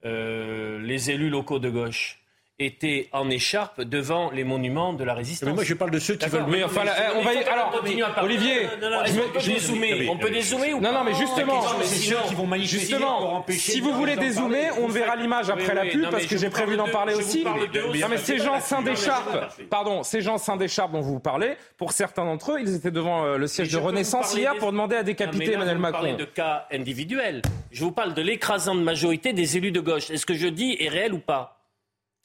euh, 0.04 0.80
les 0.80 1.10
élus 1.10 1.30
locaux 1.30 1.60
de 1.60 1.70
gauche, 1.70 2.23
étaient 2.60 3.08
en 3.12 3.30
écharpe 3.30 3.80
devant 3.82 4.30
les 4.30 4.44
monuments 4.44 4.92
de 4.92 5.02
la 5.02 5.14
résistance. 5.14 5.48
Mais 5.48 5.54
moi, 5.54 5.64
je 5.64 5.74
parle 5.74 5.90
de 5.90 5.98
ceux 5.98 6.14
qui 6.14 6.28
veulent. 6.28 6.46
Mais 6.48 6.62
enfin, 6.62 6.82
on 7.16 7.22
va 7.22 7.34
y... 7.34 7.42
alors, 7.42 7.82
Olivier, 8.22 8.68
je. 8.80 10.10
On 10.10 10.16
peut 10.16 10.30
dézoomer 10.30 10.74
ou 10.74 10.80
Non, 10.80 10.92
non, 10.92 11.04
mais 11.04 11.14
justement, 11.14 11.62
c'est 11.82 11.96
ceux 11.96 12.16
qui 12.28 12.34
vont 12.34 12.46
manifester 12.46 12.86
justement, 12.86 13.18
pour 13.18 13.34
empêcher. 13.34 13.72
Si 13.72 13.80
vous 13.80 13.92
voulez 13.92 14.16
dézoomer, 14.16 14.70
on 14.80 14.86
verra 14.86 15.16
l'image 15.16 15.50
après 15.50 15.74
la 15.74 15.86
pub 15.86 16.08
parce 16.10 16.26
que 16.26 16.36
j'ai 16.36 16.50
prévu 16.50 16.76
d'en 16.76 16.88
parler 16.88 17.14
aussi. 17.14 17.44
Non, 17.44 18.08
mais 18.08 18.18
ces 18.18 18.38
gens 18.38 18.60
saint 18.60 18.82
d'écharpe, 18.82 19.60
pardon, 19.68 20.02
ces 20.02 20.20
gens 20.20 20.38
saint 20.38 20.56
d'écharpe 20.56 20.92
dont 20.92 21.00
vous 21.00 21.20
parlez, 21.20 21.56
pour 21.76 21.92
certains 21.92 22.24
d'entre 22.24 22.52
eux, 22.52 22.60
ils 22.60 22.74
étaient 22.74 22.90
devant 22.90 23.24
euh, 23.24 23.36
le 23.36 23.46
siège 23.46 23.70
de 23.70 23.78
Renaissance 23.78 24.34
hier 24.34 24.56
pour 24.56 24.72
demander 24.72 24.96
à 24.96 25.02
décapiter 25.02 25.52
Emmanuel 25.52 25.78
Macron. 25.78 26.08
Je 26.12 26.16
de 26.16 26.24
cas 26.24 26.66
individuels. 26.70 27.42
Je 27.70 27.82
vous 27.82 27.92
parle 27.92 28.14
de 28.14 28.22
l'écrasante 28.22 28.78
majorité 28.78 29.32
des 29.32 29.56
élus 29.56 29.72
de 29.72 29.80
gauche. 29.80 30.10
Est-ce 30.10 30.26
que 30.26 30.34
je 30.34 30.46
dis 30.46 30.76
est 30.78 30.88
réel 30.88 31.12
ou 31.12 31.18
pas 31.18 31.53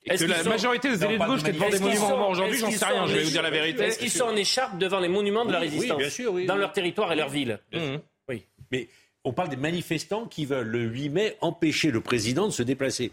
est-ce 0.10 0.26
que 0.26 0.30
la 0.30 0.44
majorité 0.44 0.90
des 0.90 1.04
élus 1.04 1.18
de 1.18 1.26
gauche 1.26 1.44
qui 1.44 1.50
est 1.50 1.54
devant 1.54 1.70
des 1.70 1.80
monuments 1.80 2.18
morts 2.18 2.30
aujourd'hui, 2.30 2.58
j'en 2.58 2.72
sais 2.72 2.86
rien, 2.86 3.08
je 3.08 3.16
vais 3.16 3.24
vous 3.24 3.30
dire 3.30 3.42
la 3.42 3.52
vérité. 3.52 3.84
Est-ce 3.84 4.00
qu'ils 4.00 4.12
sont 4.12 4.26
en 4.26 4.36
écharpe 4.36 4.78
devant 4.78 5.00
les 5.00 5.10
monuments 5.10 5.46
de 5.46 5.52
la 5.52 5.60
résistance 5.60 5.98
oui, 5.98 6.04
bien 6.04 6.10
sûr, 6.10 6.34
oui, 6.34 6.46
Dans 6.46 6.56
leur 6.56 6.74
territoire 6.74 7.12
et 7.12 7.16
leur 7.16 7.30
ville 7.30 7.60
Oui. 8.28 8.46
Mais 8.72 8.88
on 9.26 9.34
parle 9.34 9.50
des 9.50 9.58
manifestants 9.58 10.26
qui 10.26 10.46
veulent 10.46 10.68
le 10.68 10.82
8 10.82 11.10
mai 11.10 11.38
empêcher 11.42 11.92
le 11.92 12.02
président 12.02 12.48
de 12.48 12.54
se 12.54 12.64
déplacer. 12.64 13.12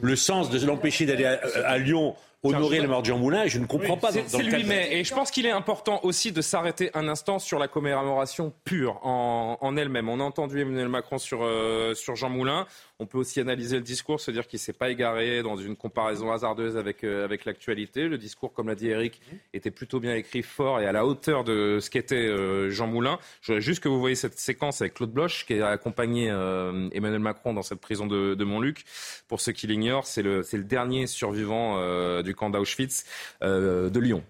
Le 0.00 0.16
sens 0.16 0.50
de 0.50 0.64
l'empêcher 0.64 1.06
d'aller 1.06 1.24
à, 1.24 1.78
Lyon 1.78 2.14
honorer 2.44 2.78
la 2.78 2.86
mort 2.86 3.00
de 3.00 3.06
Jean 3.06 3.18
Moulin, 3.18 3.46
je 3.46 3.58
ne 3.58 3.66
comprends 3.66 3.96
pas. 3.96 4.12
C'est 4.12 4.42
lui, 4.42 4.64
mais 4.64 4.92
et 4.92 5.04
je 5.04 5.14
pense 5.14 5.30
qu'il 5.30 5.46
est 5.46 5.50
important 5.50 6.00
aussi 6.02 6.30
de 6.30 6.42
s'arrêter 6.42 6.90
un 6.94 7.08
instant 7.08 7.38
sur 7.38 7.58
la 7.58 7.68
commémoration 7.68 8.52
pure 8.64 9.04
en, 9.04 9.76
elle-même. 9.76 10.08
On 10.08 10.20
a 10.20 10.22
entendu 10.22 10.60
Emmanuel 10.60 10.88
Macron 10.88 11.18
sur, 11.18 11.40
euh, 11.42 11.94
sur 11.94 12.16
Jean 12.16 12.28
Moulin. 12.28 12.66
On 13.00 13.06
peut 13.06 13.18
aussi 13.18 13.40
analyser 13.40 13.76
le 13.76 13.82
discours, 13.82 14.20
se 14.20 14.30
dire 14.30 14.46
qu'il 14.46 14.58
ne 14.58 14.62
s'est 14.62 14.72
pas 14.72 14.88
égaré 14.88 15.42
dans 15.42 15.56
une 15.56 15.74
comparaison 15.74 16.30
hasardeuse 16.30 16.76
avec, 16.76 17.02
euh, 17.02 17.24
avec 17.24 17.44
l'actualité. 17.44 18.06
Le 18.06 18.18
discours, 18.18 18.52
comme 18.52 18.68
l'a 18.68 18.76
dit 18.76 18.88
Eric, 18.88 19.20
était 19.52 19.72
plutôt 19.72 19.98
bien 19.98 20.14
écrit, 20.14 20.42
fort 20.42 20.78
et 20.78 20.86
à 20.86 20.92
la 20.92 21.04
hauteur 21.04 21.42
de 21.42 21.80
ce 21.80 21.90
qu'était 21.90 22.14
euh, 22.14 22.70
Jean 22.70 22.86
Moulin. 22.86 23.18
Je 23.40 23.48
voudrais 23.48 23.62
juste 23.62 23.82
que 23.82 23.88
vous 23.88 23.98
voyez 23.98 24.14
cette 24.14 24.38
séquence 24.38 24.80
avec 24.80 24.94
Claude 24.94 25.10
Bloch, 25.10 25.44
qui 25.44 25.60
a 25.60 25.70
accompagné 25.70 26.30
euh, 26.30 26.88
Emmanuel 26.92 27.18
Macron 27.18 27.52
dans 27.52 27.62
cette 27.62 27.80
prison 27.80 28.06
de, 28.06 28.36
de 28.36 28.44
Montluc. 28.44 28.84
Pour 29.26 29.40
ceux 29.40 29.50
qui 29.50 29.66
l'ignorent, 29.66 30.06
c'est 30.06 30.22
le, 30.22 30.42
le 30.52 30.64
dernier 30.64 31.08
survivant 31.08 32.22
du 32.22 32.34
camp 32.36 32.50
d'Auschwitz 32.50 33.04
de 33.42 33.98
Lyon. 33.98 34.22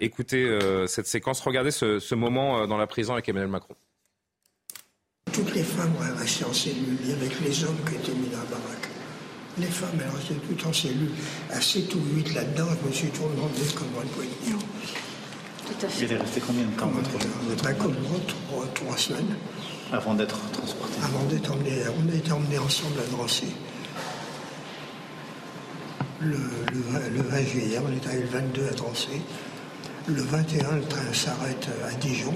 écoutez 0.00 0.58
cette 0.86 1.06
séquence, 1.06 1.40
regardez 1.40 1.70
ce, 1.70 1.98
ce 1.98 2.14
moment 2.14 2.66
dans 2.66 2.78
la 2.78 2.86
prison 2.86 3.12
avec 3.12 3.28
Emmanuel 3.28 3.50
Macron. 3.50 3.76
Toutes 5.36 5.54
les 5.54 5.64
femmes 5.64 5.92
restaient 6.18 6.46
en 6.46 6.52
cellule, 6.54 6.96
avec 7.12 7.38
les 7.44 7.62
hommes 7.62 7.76
qui 7.86 7.96
étaient 7.96 8.18
mis 8.18 8.30
dans 8.30 8.38
la 8.38 8.44
baraque. 8.44 8.88
Les 9.58 9.66
femmes, 9.66 10.00
elles 10.00 10.16
restaient 10.16 10.40
toutes 10.48 10.64
en 10.64 10.72
cellule. 10.72 11.10
À 11.50 11.60
7 11.60 11.94
ou 11.94 11.98
8 12.14 12.34
là-dedans, 12.34 12.68
je 12.82 12.88
me 12.88 12.92
suis 12.94 13.08
toujours 13.08 13.28
demandé 13.28 13.60
comment 13.74 14.00
elles 14.00 14.08
pouvaient 14.08 14.28
tenir. 14.28 14.56
Tout 15.66 15.86
à 15.86 15.88
fait. 15.90 16.04
Il 16.06 16.12
est 16.12 16.16
resté 16.16 16.40
combien 16.40 16.64
de 16.64 16.70
temps 16.70 16.86
votre 16.86 17.62
ben, 17.62 17.74
Comme 17.74 17.92
moi, 18.08 18.18
trois, 18.26 18.64
trois, 18.72 18.96
semaines. 18.96 19.36
Avant 19.92 20.14
d'être 20.14 20.38
transporté 20.52 20.94
Avant 21.04 21.24
d'être 21.24 21.52
emmené. 21.52 21.82
On 21.98 22.10
a 22.10 22.14
été 22.14 22.32
emmenés 22.32 22.58
ensemble 22.58 22.98
à 23.00 23.14
Drancy. 23.14 23.52
Le, 26.22 26.38
le, 27.12 27.22
20 27.22 27.42
juillet, 27.44 27.78
on 27.86 27.92
est 27.92 28.06
arrivé 28.06 28.22
le 28.22 28.38
22 28.38 28.68
à 28.68 28.72
Drancy. 28.72 29.20
Le 30.08 30.22
21, 30.22 30.76
le 30.76 30.82
train 30.84 31.12
s'arrête 31.12 31.68
à 31.86 31.92
Dijon. 31.96 32.32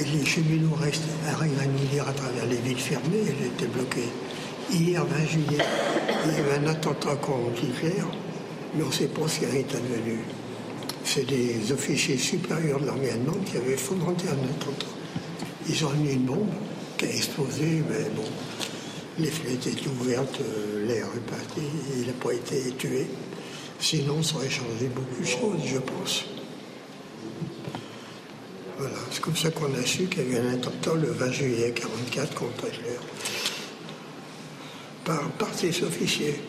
Les 0.00 0.24
cheminots 0.24 0.76
restent, 0.80 1.02
arrivent 1.26 1.58
à 1.60 1.66
nous 1.66 1.86
dire 1.90 2.06
à 2.08 2.12
travers 2.12 2.46
les 2.46 2.56
villes 2.56 2.78
fermées, 2.78 3.24
elles 3.26 3.46
étaient 3.46 3.66
bloquées. 3.66 4.08
Hier, 4.70 5.04
20 5.04 5.26
juillet, 5.26 5.64
il 6.24 6.32
y 6.32 6.36
avait 6.36 6.64
un 6.64 6.70
attentat 6.70 7.16
contre 7.16 7.62
Hitler, 7.62 8.04
mais 8.74 8.84
on 8.84 8.88
ne 8.88 8.92
sait 8.92 9.08
pas 9.08 9.26
ce 9.26 9.40
qui 9.40 9.44
est 9.46 9.74
advenu. 9.74 10.20
C'est 11.04 11.26
des 11.26 11.72
officiers 11.72 12.16
supérieurs 12.16 12.80
de 12.80 12.86
l'armée 12.86 13.10
allemande 13.10 13.42
qui 13.44 13.56
avaient 13.56 13.76
fomenté 13.76 14.28
un 14.28 14.44
attentat. 14.44 14.86
Ils 15.68 15.84
ont 15.84 15.90
mis 15.90 16.12
une 16.12 16.26
bombe 16.26 16.52
qui 16.96 17.04
a 17.04 17.08
explosé, 17.08 17.82
mais 17.88 18.08
bon, 18.14 18.28
les 19.18 19.30
fenêtres 19.30 19.66
étaient 19.66 19.88
ouvertes, 19.88 20.40
euh, 20.40 20.86
l'air 20.86 21.06
est 21.06 21.30
parti, 21.30 21.62
il 21.96 22.06
n'a 22.06 22.12
pas 22.12 22.32
été 22.32 22.70
tué. 22.78 23.06
Sinon, 23.80 24.22
ça 24.22 24.36
aurait 24.36 24.48
changé 24.48 24.88
beaucoup 24.94 25.20
de 25.20 25.26
choses, 25.26 25.66
je 25.66 25.78
pense. 25.78 26.24
Voilà, 28.78 28.96
c'est 29.10 29.20
comme 29.20 29.36
ça 29.36 29.50
qu'on 29.50 29.74
a 29.74 29.82
su 29.84 30.06
qu'il 30.06 30.32
y 30.32 30.36
avait 30.36 30.48
un 30.48 30.54
attentat 30.54 30.94
le 30.94 31.10
20 31.10 31.32
juillet 31.32 31.74
1944 31.74 32.34
contre 32.34 32.68
Hitler 32.68 32.98
par, 35.04 35.28
par 35.32 35.48
ces 35.52 35.82
officiers. 35.82 36.40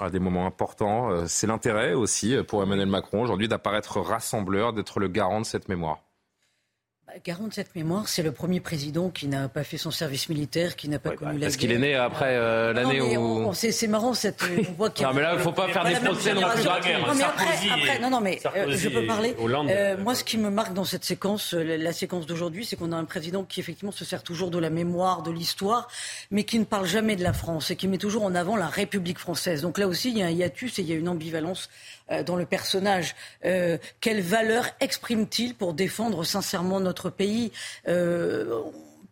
À 0.00 0.10
des 0.10 0.20
moments 0.20 0.46
importants. 0.46 1.26
C'est 1.26 1.48
l'intérêt 1.48 1.94
aussi 1.94 2.36
pour 2.46 2.62
Emmanuel 2.62 2.88
Macron 2.88 3.22
aujourd'hui 3.22 3.48
d'apparaître 3.48 4.00
rassembleur, 4.00 4.72
d'être 4.72 5.00
le 5.00 5.08
garant 5.08 5.40
de 5.40 5.46
cette 5.46 5.68
mémoire. 5.68 6.07
Garant 7.24 7.48
de 7.48 7.52
cette 7.52 7.74
mémoire, 7.74 8.06
c'est 8.06 8.22
le 8.22 8.32
premier 8.32 8.60
président 8.60 9.10
qui 9.10 9.26
n'a 9.28 9.48
pas 9.48 9.64
fait 9.64 9.76
son 9.76 9.90
service 9.90 10.28
militaire, 10.28 10.76
qui 10.76 10.88
n'a 10.88 10.98
pas 10.98 11.10
connu 11.10 11.32
bah, 11.32 11.38
la 11.38 11.46
Parce 11.46 11.56
qu'il 11.56 11.72
est 11.72 11.78
né 11.78 11.94
après 11.94 12.36
euh, 12.36 12.72
l'année 12.72 13.00
où. 13.16 13.50
C'est 13.54 13.86
marrant, 13.86 14.14
cette, 14.14 14.42
on 14.42 14.72
voit 14.72 14.90
qu'il 14.94 15.06
Non, 15.06 15.12
mais 15.14 15.22
là, 15.22 15.32
il 15.32 15.38
ne 15.38 15.42
faut 15.42 15.52
pas 15.52 15.68
faire 15.68 15.84
des 15.84 15.94
procès 15.94 16.34
non 16.34 16.42
plus 16.48 16.62
de 16.62 16.68
la 16.68 16.80
guerre. 16.80 17.06
Non, 17.06 17.14
mais 17.14 17.24
après, 17.24 17.44
après, 17.70 17.98
non, 17.98 18.10
non, 18.10 18.20
mais 18.20 18.38
euh, 18.54 18.76
je 18.76 18.88
peux 18.88 19.06
parler. 19.06 19.34
Euh, 19.40 19.96
moi, 19.98 20.14
ce 20.14 20.22
qui 20.22 20.38
me 20.38 20.50
marque 20.50 20.74
dans 20.74 20.84
cette 20.84 21.04
séquence, 21.04 21.54
la 21.54 21.92
séquence 21.92 22.26
d'aujourd'hui, 22.26 22.64
c'est 22.64 22.76
qu'on 22.76 22.92
a 22.92 22.96
un 22.96 23.04
président 23.04 23.42
qui, 23.44 23.60
effectivement, 23.60 23.92
se 23.92 24.04
sert 24.04 24.22
toujours 24.22 24.50
de 24.50 24.58
la 24.58 24.70
mémoire, 24.70 25.22
de 25.22 25.30
l'histoire, 25.30 25.88
mais 26.30 26.44
qui 26.44 26.58
ne 26.58 26.64
parle 26.64 26.86
jamais 26.86 27.16
de 27.16 27.22
la 27.22 27.32
France 27.32 27.70
et 27.70 27.76
qui 27.76 27.88
met 27.88 27.98
toujours 27.98 28.24
en 28.24 28.34
avant 28.34 28.56
la 28.56 28.68
République 28.68 29.18
française. 29.18 29.62
Donc 29.62 29.78
là 29.78 29.88
aussi, 29.88 30.10
il 30.10 30.18
y 30.18 30.22
a 30.22 30.26
un 30.26 30.30
hiatus 30.30 30.78
et 30.78 30.82
il 30.82 30.88
y 30.88 30.92
a 30.92 30.96
une 30.96 31.08
ambivalence 31.08 31.68
euh, 32.10 32.22
dans 32.22 32.36
le 32.36 32.46
personnage. 32.46 33.14
Euh, 33.44 33.78
quelle 34.00 34.20
valeur 34.20 34.66
exprime-t-il 34.80 35.54
pour 35.54 35.74
défendre 35.74 36.24
sincèrement 36.24 36.80
notre 36.80 37.10
pays 37.10 37.52
euh, 37.86 38.62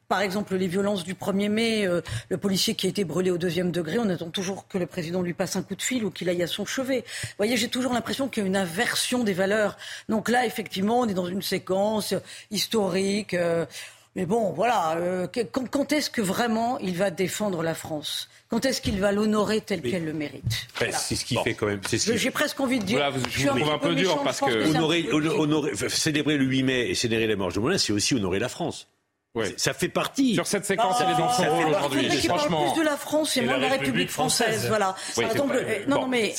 par 0.09 0.21
exemple, 0.21 0.55
les 0.55 0.69
violences 0.69 1.03
du 1.03 1.15
1er 1.15 1.49
mai, 1.49 1.89
le 2.29 2.37
policier 2.37 2.77
qui 2.77 2.87
a 2.87 2.91
été 2.91 3.03
brûlé 3.03 3.33
au 3.33 3.39
deuxième 3.39 3.73
degré, 3.73 3.99
on 3.99 4.09
attend 4.09 4.31
toujours 4.31 4.69
que 4.69 4.79
le 4.79 4.87
président 4.87 5.21
lui 5.21 5.35
passe 5.35 5.57
un 5.57 5.65
coup 5.65 5.75
de 5.75 5.83
fil 5.83 6.05
ou 6.05 6.13
qu'il 6.13 6.29
aille 6.29 6.45
à 6.45 6.47
son 6.47 6.65
chevet. 6.65 7.01
Vous 7.01 7.35
voyez, 7.39 7.57
j'ai 7.57 7.67
toujours 7.67 7.93
l'impression 7.93 8.29
qu'il 8.29 8.45
y 8.45 8.47
a 8.47 8.47
une 8.47 8.57
inversion 8.57 9.25
des 9.25 9.33
valeurs. 9.33 9.77
Donc 10.09 10.29
là, 10.29 10.47
effectivement, 10.47 11.01
on 11.01 11.09
est 11.09 11.15
dans 11.15 11.27
une 11.27 11.43
séquence 11.43 12.15
historique. 12.53 13.35
Mais 14.17 14.25
bon, 14.25 14.51
voilà. 14.53 14.99
quand 15.53 15.93
est-ce 15.93 16.09
que 16.09 16.23
vraiment 16.23 16.79
il 16.79 16.97
va 16.97 17.11
défendre 17.11 17.63
la 17.63 17.75
France? 17.75 18.29
Quand 18.49 18.65
est-ce 18.65 18.81
qu'il 18.81 18.99
va 18.99 19.13
l'honorer 19.13 19.61
tel 19.61 19.83
qu'elle 19.83 20.05
le 20.05 20.15
mérite? 20.15 20.69
C'est 20.91 21.17
ce 21.17 21.25
qui 21.25 21.37
fait 21.37 21.53
quand 21.53 21.67
même. 21.67 21.81
J'ai 21.93 22.31
presque 22.31 22.59
envie 22.59 22.79
de 22.79 22.85
dire. 22.85 22.99
Voilà, 22.99 23.15
je, 23.29 23.39
suis 23.39 23.49
un, 23.49 23.57
un 23.57 23.79
peu, 23.79 23.95
dur 23.95 24.23
parce 24.25 24.41
que. 24.41 24.71
Honorer, 24.71 25.07
honorer, 25.13 25.73
célébrer 25.89 26.39
le 26.39 26.47
8 26.47 26.63
mai 26.63 26.89
et 26.89 26.95
célébrer 26.95 27.27
la 27.27 27.37
mort 27.37 27.53
de 27.53 27.61
Moulin, 27.61 27.77
c'est 27.77 27.93
aussi 27.93 28.15
honorer 28.15 28.39
la 28.39 28.49
France. 28.49 28.89
Ça 29.57 29.75
fait 29.75 29.88
partie. 29.88 30.35
Sur 30.35 30.46
cette 30.46 30.64
séquence, 30.64 31.01
elle 31.01 31.11
est 31.11 31.18
dans 31.18 31.31
son 31.31 31.44
rôle 31.44 31.66
aujourd'hui. 31.66 32.11
Franchement. 32.11 32.72
plus 32.72 32.81
de 32.81 32.85
la 32.85 32.96
France 32.96 33.37
et 33.37 33.42
moins 33.42 33.57
de 33.57 33.62
la 33.62 33.68
République 33.68 34.11
française. 34.11 34.66
Voilà. 34.68 34.94
C'est 35.12 35.22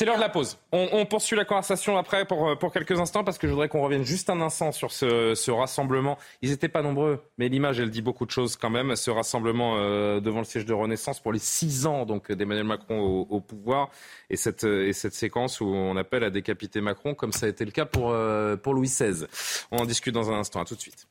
l'heure 0.05 0.15
de 0.15 0.21
la 0.21 0.29
pause. 0.29 0.57
On, 0.71 1.05
poursuit 1.05 1.37
la 1.37 1.45
conversation 1.45 1.97
après 1.97 2.25
pour, 2.25 2.57
pour 2.57 2.73
quelques 2.73 2.99
instants 2.99 3.23
parce 3.23 3.37
que 3.37 3.47
je 3.47 3.53
voudrais 3.53 3.69
qu'on 3.69 3.81
revienne 3.81 4.03
juste 4.03 4.29
un 4.29 4.41
instant 4.41 4.71
sur 4.71 4.91
ce, 4.91 5.35
ce 5.35 5.51
rassemblement. 5.51 6.17
Ils 6.41 6.49
n'étaient 6.49 6.67
pas 6.67 6.81
nombreux, 6.81 7.21
mais 7.37 7.47
l'image, 7.49 7.79
elle 7.79 7.89
dit 7.89 8.01
beaucoup 8.01 8.25
de 8.25 8.31
choses 8.31 8.55
quand 8.55 8.69
même. 8.69 8.95
Ce 8.95 9.09
rassemblement 9.09 9.75
euh, 9.77 10.19
devant 10.19 10.39
le 10.39 10.45
siège 10.45 10.65
de 10.65 10.73
Renaissance 10.73 11.19
pour 11.19 11.31
les 11.31 11.39
six 11.39 11.85
ans 11.85 12.05
donc 12.05 12.31
d'Emmanuel 12.31 12.65
Macron 12.65 12.99
au, 12.99 13.27
au, 13.29 13.39
pouvoir 13.39 13.89
et 14.29 14.35
cette, 14.35 14.63
et 14.63 14.93
cette 14.93 15.13
séquence 15.13 15.61
où 15.61 15.65
on 15.65 15.95
appelle 15.95 16.23
à 16.23 16.29
décapiter 16.29 16.81
Macron 16.81 17.15
comme 17.15 17.31
ça 17.31 17.45
a 17.45 17.49
été 17.49 17.65
le 17.65 17.71
cas 17.71 17.85
pour, 17.85 18.11
euh, 18.11 18.55
pour 18.55 18.73
Louis 18.73 18.87
XVI. 18.87 19.25
On 19.71 19.77
en 19.77 19.85
discute 19.85 20.13
dans 20.13 20.31
un 20.31 20.39
instant. 20.39 20.61
À 20.61 20.65
tout 20.65 20.75
de 20.75 20.81
suite. 20.81 21.07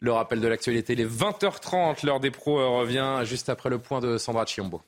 Le 0.00 0.12
rappel 0.12 0.40
de 0.40 0.46
l'actualité, 0.46 0.94
les 0.94 1.04
20h30, 1.04 2.06
l'heure 2.06 2.20
des 2.20 2.30
pros 2.30 2.60
euh, 2.60 2.68
revient 2.68 3.22
juste 3.24 3.48
après 3.48 3.68
le 3.68 3.80
point 3.80 3.98
de 3.98 4.16
Sandra 4.16 4.46
Chiombo. 4.46 4.80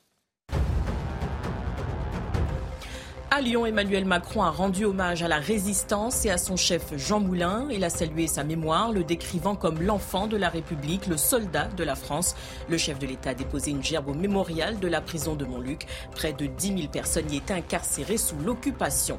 À 3.29 3.41
Lyon, 3.41 3.65
Emmanuel 3.65 4.05
Macron 4.05 4.41
a 4.41 4.49
rendu 4.49 4.85
hommage 4.85 5.21
à 5.21 5.27
la 5.27 5.39
résistance 5.39 6.25
et 6.25 6.29
à 6.29 6.37
son 6.37 6.55
chef 6.55 6.97
Jean 6.97 7.19
Moulin. 7.19 7.67
Il 7.71 7.83
a 7.83 7.89
salué 7.89 8.27
sa 8.27 8.45
mémoire, 8.45 8.93
le 8.93 9.03
décrivant 9.03 9.55
comme 9.55 9.81
l'enfant 9.81 10.27
de 10.27 10.37
la 10.37 10.47
République, 10.47 11.07
le 11.07 11.17
soldat 11.17 11.67
de 11.67 11.83
la 11.83 11.95
France. 11.95 12.35
Le 12.69 12.77
chef 12.77 12.97
de 12.97 13.07
l'État 13.07 13.31
a 13.31 13.33
déposé 13.33 13.71
une 13.71 13.83
gerbe 13.83 14.07
au 14.07 14.13
mémorial 14.13 14.79
de 14.79 14.87
la 14.87 15.01
prison 15.01 15.35
de 15.35 15.43
Montluc. 15.43 15.87
Près 16.11 16.31
de 16.31 16.45
10 16.45 16.67
000 16.67 16.79
personnes 16.89 17.29
y 17.31 17.37
étaient 17.37 17.53
incarcérées 17.53 18.17
sous 18.17 18.37
l'occupation. 18.37 19.17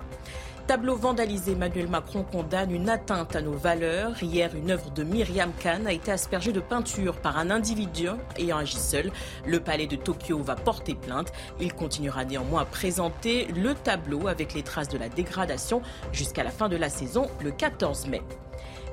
Tableau 0.66 0.94
vandalisé, 0.94 1.52
Emmanuel 1.52 1.88
Macron 1.88 2.22
condamne 2.22 2.70
une 2.70 2.88
atteinte 2.88 3.34
à 3.34 3.42
nos 3.42 3.52
valeurs. 3.52 4.22
Hier, 4.22 4.54
une 4.54 4.70
œuvre 4.70 4.90
de 4.90 5.02
Myriam 5.02 5.50
Khan 5.60 5.86
a 5.86 5.92
été 5.92 6.12
aspergée 6.12 6.52
de 6.52 6.60
peinture 6.60 7.16
par 7.16 7.36
un 7.36 7.50
individu 7.50 8.08
ayant 8.38 8.58
agi 8.58 8.78
seul. 8.78 9.10
Le 9.44 9.58
palais 9.58 9.88
de 9.88 9.96
Tokyo 9.96 10.38
va 10.38 10.54
porter 10.54 10.94
plainte. 10.94 11.32
Il 11.60 11.74
continuera 11.74 12.24
néanmoins 12.24 12.62
à 12.62 12.64
présenter 12.64 13.46
le 13.46 13.74
tableau 13.74 14.28
avec 14.28 14.54
les 14.54 14.62
traces 14.62 14.88
de 14.88 14.98
la 14.98 15.08
dégradation 15.08 15.82
jusqu'à 16.12 16.44
la 16.44 16.50
fin 16.50 16.68
de 16.68 16.76
la 16.76 16.88
saison, 16.88 17.26
le 17.42 17.50
14 17.50 18.06
mai. 18.06 18.22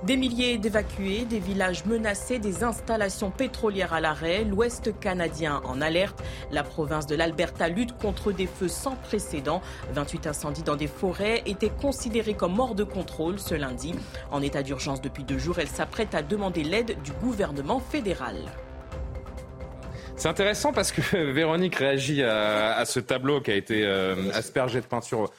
Des 0.04 0.16
milliers 0.16 0.58
d'évacués, 0.58 1.26
des 1.26 1.40
villages 1.40 1.84
menacés, 1.84 2.40
des 2.40 2.64
installations 2.64 3.32
pétrolières 3.32 3.92
à 3.92 4.00
l'arrêt, 4.00 4.46
l'Ouest 4.46 4.98
canadien 4.98 5.62
en 5.66 5.82
alerte. 5.82 6.24
La 6.52 6.64
province 6.64 7.06
de 7.06 7.16
l'Alberta 7.16 7.68
lutte 7.68 7.98
contre 7.98 8.32
des 8.32 8.48
feux 8.48 8.70
sans 8.70 8.96
précédent. 8.96 9.62
28 9.92 10.28
incendies 10.28 10.64
dans 10.64 10.78
des 10.78 10.88
forêts 10.88 11.44
étaient 11.46 11.72
considérés 11.82 12.34
comme 12.34 12.58
hors 12.62 12.76
de 12.76 12.86
contrôle 12.86 13.40
ce 13.40 13.56
lundi. 13.56 13.94
En 14.32 14.42
état 14.42 14.64
d'urgence 14.64 15.02
depuis 15.02 15.26
deux 15.26 15.38
jours, 15.38 15.60
elle 15.60 15.68
s'apprête 15.68 16.16
à 16.16 16.22
demander 16.22 16.64
l'aide 16.64 16.96
du 17.04 17.12
gouvernement 17.12 17.82
fédéral. 17.82 18.38
C'est 20.16 20.30
intéressant 20.30 20.72
parce 20.72 20.94
que 20.94 21.02
Véronique 21.32 21.76
réagit 21.76 22.24
à, 22.24 22.86
ce 22.86 23.02
tableau 23.02 23.42
qui 23.42 23.52
a 23.52 23.56
été 23.56 23.86
euh, 23.86 24.32
aspergé 24.34 24.80
de 24.80 24.86
peinture 24.86 25.30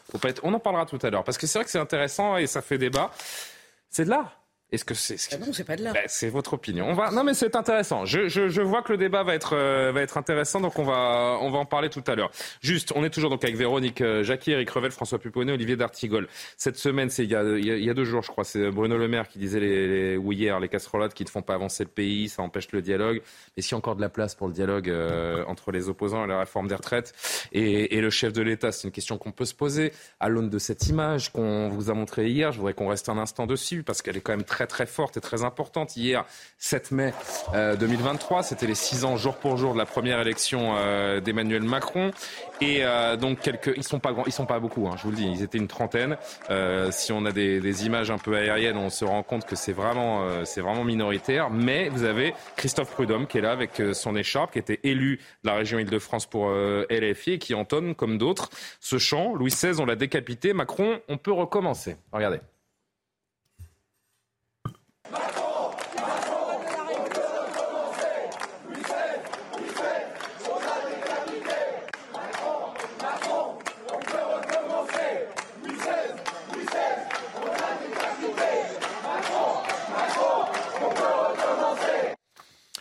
On 0.42 0.52
en 0.52 0.58
parlera 0.58 0.84
tout 0.84 0.98
à 1.02 1.08
l'heure 1.08 1.24
parce 1.24 1.38
que 1.38 1.46
c'est 1.46 1.58
vrai 1.58 1.64
que 1.64 1.70
c'est 1.70 1.78
intéressant 1.78 2.36
et 2.36 2.46
ça 2.46 2.60
fait 2.60 2.76
débat. 2.76 3.10
C'est 3.88 4.04
de 4.04 4.10
l'art. 4.10 4.39
Est-ce 4.72 4.84
que 4.84 4.94
c'est 4.94 5.16
ah 5.32 5.38
non, 5.38 5.52
c'est 5.52 5.64
pas 5.64 5.76
de 5.76 5.82
là. 5.82 5.92
Ben, 5.92 6.04
c'est 6.06 6.28
votre 6.28 6.52
opinion. 6.52 6.86
On 6.88 6.94
va 6.94 7.10
non 7.10 7.24
mais 7.24 7.34
c'est 7.34 7.56
intéressant. 7.56 8.04
Je, 8.04 8.28
je, 8.28 8.48
je, 8.48 8.62
vois 8.62 8.82
que 8.82 8.92
le 8.92 8.98
débat 8.98 9.24
va 9.24 9.34
être 9.34 9.56
euh, 9.56 9.90
va 9.92 10.00
être 10.02 10.16
intéressant 10.16 10.60
donc 10.60 10.78
on 10.78 10.84
va 10.84 11.38
on 11.40 11.50
va 11.50 11.58
en 11.58 11.64
parler 11.64 11.90
tout 11.90 12.04
à 12.06 12.14
l'heure. 12.14 12.30
Juste, 12.60 12.92
on 12.94 13.02
est 13.02 13.10
toujours 13.10 13.30
donc 13.30 13.42
avec 13.42 13.56
Véronique 13.56 14.00
euh, 14.00 14.22
Jacquier, 14.22 14.52
Eric 14.52 14.70
Revel, 14.70 14.92
François 14.92 15.18
Puponnet, 15.18 15.52
Olivier 15.52 15.74
D'Artigol. 15.76 16.28
Cette 16.56 16.76
semaine, 16.76 17.10
c'est 17.10 17.24
il 17.24 17.30
y 17.30 17.34
a 17.34 17.42
il 17.42 17.84
y 17.84 17.90
a 17.90 17.94
deux 17.94 18.04
jours 18.04 18.22
je 18.22 18.28
crois, 18.30 18.44
c'est 18.44 18.70
Bruno 18.70 18.96
Le 18.96 19.08
Maire 19.08 19.28
qui 19.28 19.40
disait 19.40 19.58
les, 19.60 19.88
les 19.88 20.16
ou 20.16 20.32
hier 20.32 20.60
les 20.60 20.68
casserolades 20.68 21.14
qui 21.14 21.24
ne 21.24 21.30
font 21.30 21.42
pas 21.42 21.54
avancer 21.54 21.82
le 21.82 21.90
pays, 21.90 22.28
ça 22.28 22.42
empêche 22.42 22.70
le 22.70 22.80
dialogue. 22.80 23.22
Et 23.56 23.62
s'il 23.62 23.72
y 23.72 23.74
a 23.74 23.78
encore 23.78 23.96
de 23.96 24.00
la 24.00 24.08
place 24.08 24.36
pour 24.36 24.46
le 24.46 24.52
dialogue 24.52 24.88
euh, 24.88 25.44
entre 25.48 25.72
les 25.72 25.88
opposants 25.88 26.24
et 26.24 26.28
la 26.28 26.38
réforme 26.38 26.68
des 26.68 26.76
retraites 26.76 27.12
et, 27.52 27.96
et 27.96 28.00
le 28.00 28.10
chef 28.10 28.32
de 28.32 28.42
l'État, 28.42 28.70
c'est 28.70 28.86
une 28.86 28.92
question 28.92 29.18
qu'on 29.18 29.32
peut 29.32 29.44
se 29.44 29.54
poser 29.54 29.92
à 30.20 30.28
l'aune 30.28 30.48
de 30.48 30.58
cette 30.58 30.86
image 30.86 31.32
qu'on 31.32 31.68
vous 31.68 31.90
a 31.90 31.94
montrée 31.94 32.28
hier. 32.28 32.52
Je 32.52 32.58
voudrais 32.58 32.74
qu'on 32.74 32.88
reste 32.88 33.08
un 33.08 33.18
instant 33.18 33.46
dessus 33.46 33.82
parce 33.82 34.02
qu'elle 34.02 34.16
est 34.16 34.20
quand 34.20 34.36
même 34.36 34.44
très 34.44 34.59
très 34.66 34.86
forte 34.86 35.16
et 35.16 35.20
très 35.20 35.44
importante. 35.44 35.96
Hier, 35.96 36.24
7 36.58 36.90
mai 36.90 37.14
2023, 37.52 38.38
euh, 38.38 38.42
c'était 38.42 38.66
les 38.66 38.74
6 38.74 39.04
ans 39.04 39.16
jour 39.16 39.36
pour 39.36 39.56
jour 39.56 39.72
de 39.72 39.78
la 39.78 39.86
première 39.86 40.20
élection 40.20 40.74
euh, 40.76 41.20
d'Emmanuel 41.20 41.62
Macron. 41.62 42.10
Et 42.60 42.84
euh, 42.84 43.16
donc 43.16 43.40
quelques, 43.40 43.72
ils 43.76 43.82
sont 43.82 44.00
pas 44.00 44.12
grands, 44.12 44.24
ils 44.26 44.32
sont 44.32 44.46
pas 44.46 44.60
beaucoup. 44.60 44.86
Hein, 44.88 44.94
je 44.96 45.02
vous 45.04 45.10
le 45.10 45.16
dis, 45.16 45.26
ils 45.26 45.42
étaient 45.42 45.58
une 45.58 45.68
trentaine. 45.68 46.16
si 46.90 47.12
on 47.12 47.24
a 47.24 47.32
des, 47.32 47.60
des, 47.60 47.86
images 47.86 48.10
un 48.10 48.18
peu 48.18 48.36
aériennes, 48.36 48.76
on 48.76 48.90
se 48.90 49.04
rend 49.04 49.22
compte 49.22 49.46
que 49.46 49.56
c'est 49.56 49.72
vraiment, 49.72 50.44
c'est 50.44 50.60
vraiment 50.60 50.84
minoritaire. 50.84 51.50
Mais 51.50 51.88
vous 51.88 52.04
avez 52.04 52.34
Christophe 52.56 52.90
Prudhomme 52.90 53.26
qui 53.26 53.38
est 53.38 53.40
là 53.40 53.52
avec 53.52 53.80
son 53.92 54.14
écharpe, 54.16 54.52
qui 54.52 54.58
était 54.58 54.80
élu 54.82 55.20
de 55.44 55.48
la 55.48 55.56
région 55.56 55.78
Île-de-France 55.78 56.26
pour 56.26 56.50
LFI 56.50 57.32
et 57.32 57.38
qui 57.38 57.54
entonne 57.54 57.94
comme 57.94 58.18
d'autres 58.18 58.50
ce 58.80 58.98
chant. 58.98 59.34
Louis 59.34 59.50
XVI, 59.50 59.80
on 59.80 59.86
l'a 59.86 59.96
décapité. 59.96 60.52
Macron, 60.52 61.00
on 61.08 61.16
peut 61.16 61.32
recommencer. 61.32 61.96
Regardez. 62.12 62.40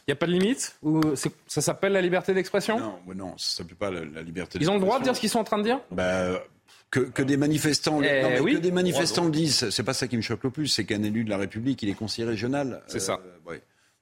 Il 0.10 0.14
n'y 0.14 0.18
a 0.18 0.22
pas 0.22 0.26
de 0.26 0.32
limite 0.32 0.76
Ou 0.82 1.02
ça 1.16 1.62
s'appelle 1.62 1.94
la 1.94 2.02
liberté 2.02 2.34
d'expression 2.34 2.80
Non, 2.80 3.00
non, 3.16 3.38
ça 3.38 3.58
s'appelle 3.58 3.76
pas 3.76 3.92
la, 3.92 4.24
liberté 4.24 4.58
Ils 4.60 4.68
ont 4.68 4.74
le 4.74 4.80
droit 4.80 4.98
de 4.98 5.04
dire 5.04 5.16
ce 5.16 5.22
qu'ils 5.22 5.30
sont 5.30 5.38
en 5.38 5.44
train 5.44 5.60
de 5.60 5.64
dire 5.64 5.80
bah, 5.92 6.42
que, 6.90 7.22
des 7.22 7.38
manifestants, 7.38 8.02
eh 8.02 8.40
que 8.40 8.58
des 8.58 8.72
manifestants 8.72 9.26
le 9.26 9.30
disent, 9.30 9.70
c'est 9.70 9.84
pas 9.84 9.94
ça 9.94 10.08
qui 10.08 10.18
me 10.18 10.24
choque 10.24 10.44
le 10.44 10.50
plus, 10.50 10.66
c'est 10.66 10.84
qu'un 10.84 11.04
élu 11.04 11.24
de 11.24 11.30
la 11.30 11.38
République, 11.38 11.84
il 11.84 11.90
est 11.90 11.94
conseiller 11.94 12.28
régional. 12.28 12.82
C'est 12.88 13.00
ça. 13.00 13.20
Euh, 13.24 13.58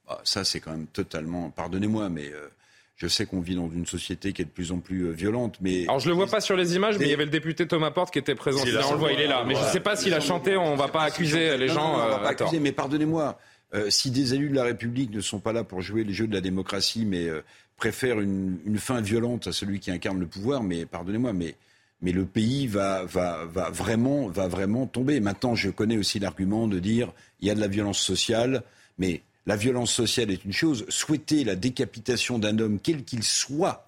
bah, 0.06 0.18
ça, 0.24 0.44
c'est 0.44 0.60
quand 0.60 0.70
même 0.70 0.86
totalement. 0.86 1.50
Pardonnez-moi, 1.50 2.08
mais 2.08 2.28
euh, 2.32 2.48
je 2.96 3.06
sais 3.06 3.26
qu'on 3.26 3.40
vit 3.40 3.56
dans 3.56 3.68
une 3.68 3.84
société 3.84 4.32
qui 4.32 4.40
est 4.40 4.46
de 4.46 4.50
plus 4.50 4.72
en 4.72 4.78
plus 4.78 5.08
euh, 5.08 5.10
violente, 5.10 5.58
mais... 5.60 5.82
Alors 5.82 6.00
je 6.00 6.08
le 6.08 6.14
vois 6.14 6.28
pas 6.28 6.40
sur 6.40 6.56
les 6.56 6.74
images, 6.74 6.98
mais 6.98 7.04
il 7.04 7.10
y 7.10 7.14
avait 7.14 7.26
le 7.26 7.30
député 7.30 7.68
Thomas 7.68 7.90
Porte 7.90 8.14
qui 8.14 8.18
était 8.18 8.34
présent. 8.34 8.62
on 8.62 8.92
le 8.92 8.98
voit, 8.98 9.12
il 9.12 9.20
est 9.20 9.26
là. 9.26 9.44
Mais 9.46 9.54
je 9.54 9.60
ne 9.60 9.66
sais 9.66 9.80
pas 9.80 9.94
s'il 9.94 10.14
a 10.14 10.20
chanté, 10.20 10.56
on 10.56 10.74
va 10.74 10.88
pas 10.88 11.02
accuser 11.02 11.58
les 11.58 11.68
gens. 11.68 11.96
on 11.96 12.08
va 12.08 12.18
pas 12.20 12.30
accuser, 12.30 12.60
mais 12.60 12.72
pardonnez-moi. 12.72 13.38
Euh, 13.74 13.90
si 13.90 14.10
des 14.10 14.34
élus 14.34 14.48
de 14.48 14.54
la 14.54 14.64
République 14.64 15.10
ne 15.12 15.20
sont 15.20 15.40
pas 15.40 15.52
là 15.52 15.62
pour 15.62 15.82
jouer 15.82 16.04
les 16.04 16.14
jeux 16.14 16.26
de 16.26 16.34
la 16.34 16.40
démocratie, 16.40 17.04
mais 17.04 17.26
euh, 17.26 17.42
préfèrent 17.76 18.20
une, 18.20 18.58
fin 18.78 19.00
violente 19.00 19.46
à 19.46 19.52
celui 19.52 19.78
qui 19.78 19.90
incarne 19.90 20.18
le 20.18 20.26
pouvoir, 20.26 20.62
mais 20.62 20.86
pardonnez-moi, 20.86 21.32
mais, 21.32 21.54
le 22.00 22.24
pays 22.24 22.66
va, 22.66 23.04
vraiment, 23.04 24.28
va 24.28 24.48
vraiment 24.48 24.86
tomber. 24.86 25.20
Maintenant, 25.20 25.54
je 25.54 25.68
connais 25.68 25.98
aussi 25.98 26.18
l'argument 26.18 26.68
de 26.68 26.78
dire 26.78 27.12
il 27.40 27.48
y 27.48 27.50
a 27.50 27.54
de 27.54 27.60
la 27.60 27.68
violence 27.68 27.98
sociale, 27.98 28.62
mais 28.98 29.22
la 29.46 29.56
violence 29.56 29.92
sociale 29.92 30.30
est 30.30 30.44
une 30.44 30.52
chose. 30.52 30.86
Souhaiter 30.88 31.42
la 31.44 31.56
décapitation 31.56 32.38
d'un 32.38 32.58
homme, 32.58 32.78
quel 32.80 33.04
qu'il 33.04 33.22
soit, 33.22 33.87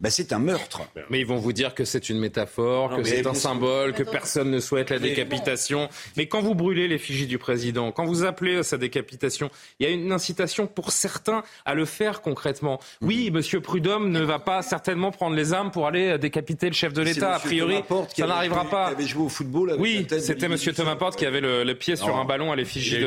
bah, 0.00 0.10
c'est 0.10 0.32
un 0.32 0.38
meurtre. 0.38 0.82
Mais 1.10 1.20
ils 1.20 1.26
vont 1.26 1.36
vous 1.36 1.52
dire 1.52 1.74
que 1.74 1.84
c'est 1.84 2.10
une 2.10 2.18
métaphore, 2.18 2.96
que 2.96 3.04
c'est 3.04 3.26
un 3.26 3.34
symbole, 3.34 3.94
que 3.94 4.02
personne 4.02 4.50
ne 4.50 4.60
souhaite 4.60 4.90
la 4.90 4.98
décapitation. 4.98 5.88
Mais 6.16 6.26
quand 6.26 6.42
vous 6.42 6.54
brûlez 6.54 6.86
l'effigie 6.88 7.26
du 7.26 7.38
président, 7.38 7.92
quand 7.92 8.04
vous 8.04 8.24
appelez 8.24 8.56
à 8.56 8.62
sa 8.62 8.76
décapitation, 8.76 9.50
il 9.80 9.86
y 9.86 9.90
a 9.90 9.92
une 9.92 10.12
incitation 10.12 10.66
pour 10.66 10.92
certains 10.92 11.42
à 11.64 11.74
le 11.74 11.84
faire 11.84 12.20
concrètement. 12.20 12.78
Oui, 13.00 13.30
Monsieur 13.30 13.60
Prudhomme 13.60 14.10
ne 14.10 14.20
va 14.20 14.38
pas 14.38 14.62
certainement 14.62 15.10
prendre 15.10 15.34
les 15.34 15.52
armes 15.52 15.70
pour 15.70 15.86
aller 15.86 16.18
décapiter 16.18 16.66
le 16.66 16.74
chef 16.74 16.92
de 16.92 17.02
l'État. 17.02 17.34
A 17.34 17.38
priori, 17.38 17.76
ça 18.14 18.26
n'arrivera 18.26 18.64
pas. 18.66 18.88
Qui 18.88 18.94
avait 18.94 19.06
joué 19.06 19.24
au 19.24 19.28
football 19.28 19.76
oui, 19.78 20.06
c'était 20.20 20.48
Monsieur 20.48 20.72
Thomas 20.72 20.96
Porte 20.96 21.16
qui 21.16 21.26
avait 21.26 21.40
le, 21.40 21.74
pied 21.74 21.96
sur 21.96 22.16
un 22.16 22.24
ballon 22.24 22.52
à 22.52 22.56
l'effigie 22.56 22.98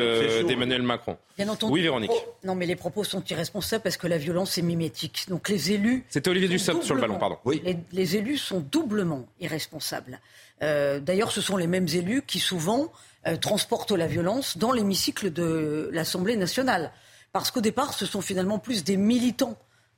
d'Emmanuel 0.47 0.81
Macron. 0.81 1.17
Bien 1.37 1.47
entendu. 1.47 1.73
Oui, 1.73 1.81
Véronique. 1.81 2.11
non, 2.43 2.53
mais 2.55 2.65
les 2.65 2.75
propos 2.75 3.03
sont 3.03 3.23
irresponsables 3.23 3.83
parce 3.83 3.97
que 3.97 4.07
la 4.07 4.17
violence 4.17 4.57
est 4.57 4.61
mimétique. 4.61 5.25
Donc 5.29 5.49
les 5.49 5.71
élus. 5.71 6.03
C'était 6.09 6.29
Olivier 6.29 6.49
Dussopt 6.49 6.78
sur 6.81 6.95
le 6.95 7.01
ballon, 7.01 7.17
pardon. 7.17 7.37
Oui. 7.45 7.61
Les, 7.91 8.15
élus 8.15 8.37
sont 8.37 8.59
doublement 8.59 9.25
irresponsables. 9.39 10.19
Euh, 10.61 10.99
d'ailleurs, 10.99 11.31
ce 11.31 11.41
sont 11.41 11.57
les 11.57 11.67
mêmes 11.67 11.87
élus 11.87 12.21
qui 12.25 12.39
souvent 12.39 12.91
euh, 13.27 13.37
transportent 13.37 13.91
la 13.91 14.07
violence 14.07 14.57
dans 14.57 14.71
l'hémicycle 14.71 15.31
de 15.31 15.89
l'Assemblée 15.93 16.35
nationale. 16.35 16.91
Parce 17.31 17.51
qu'au 17.51 17.61
départ, 17.61 17.93
ce 17.93 18.05
sont 18.05 18.21
finalement 18.21 18.59
plus 18.59 18.83
des 18.83 18.97
militants 18.97 19.57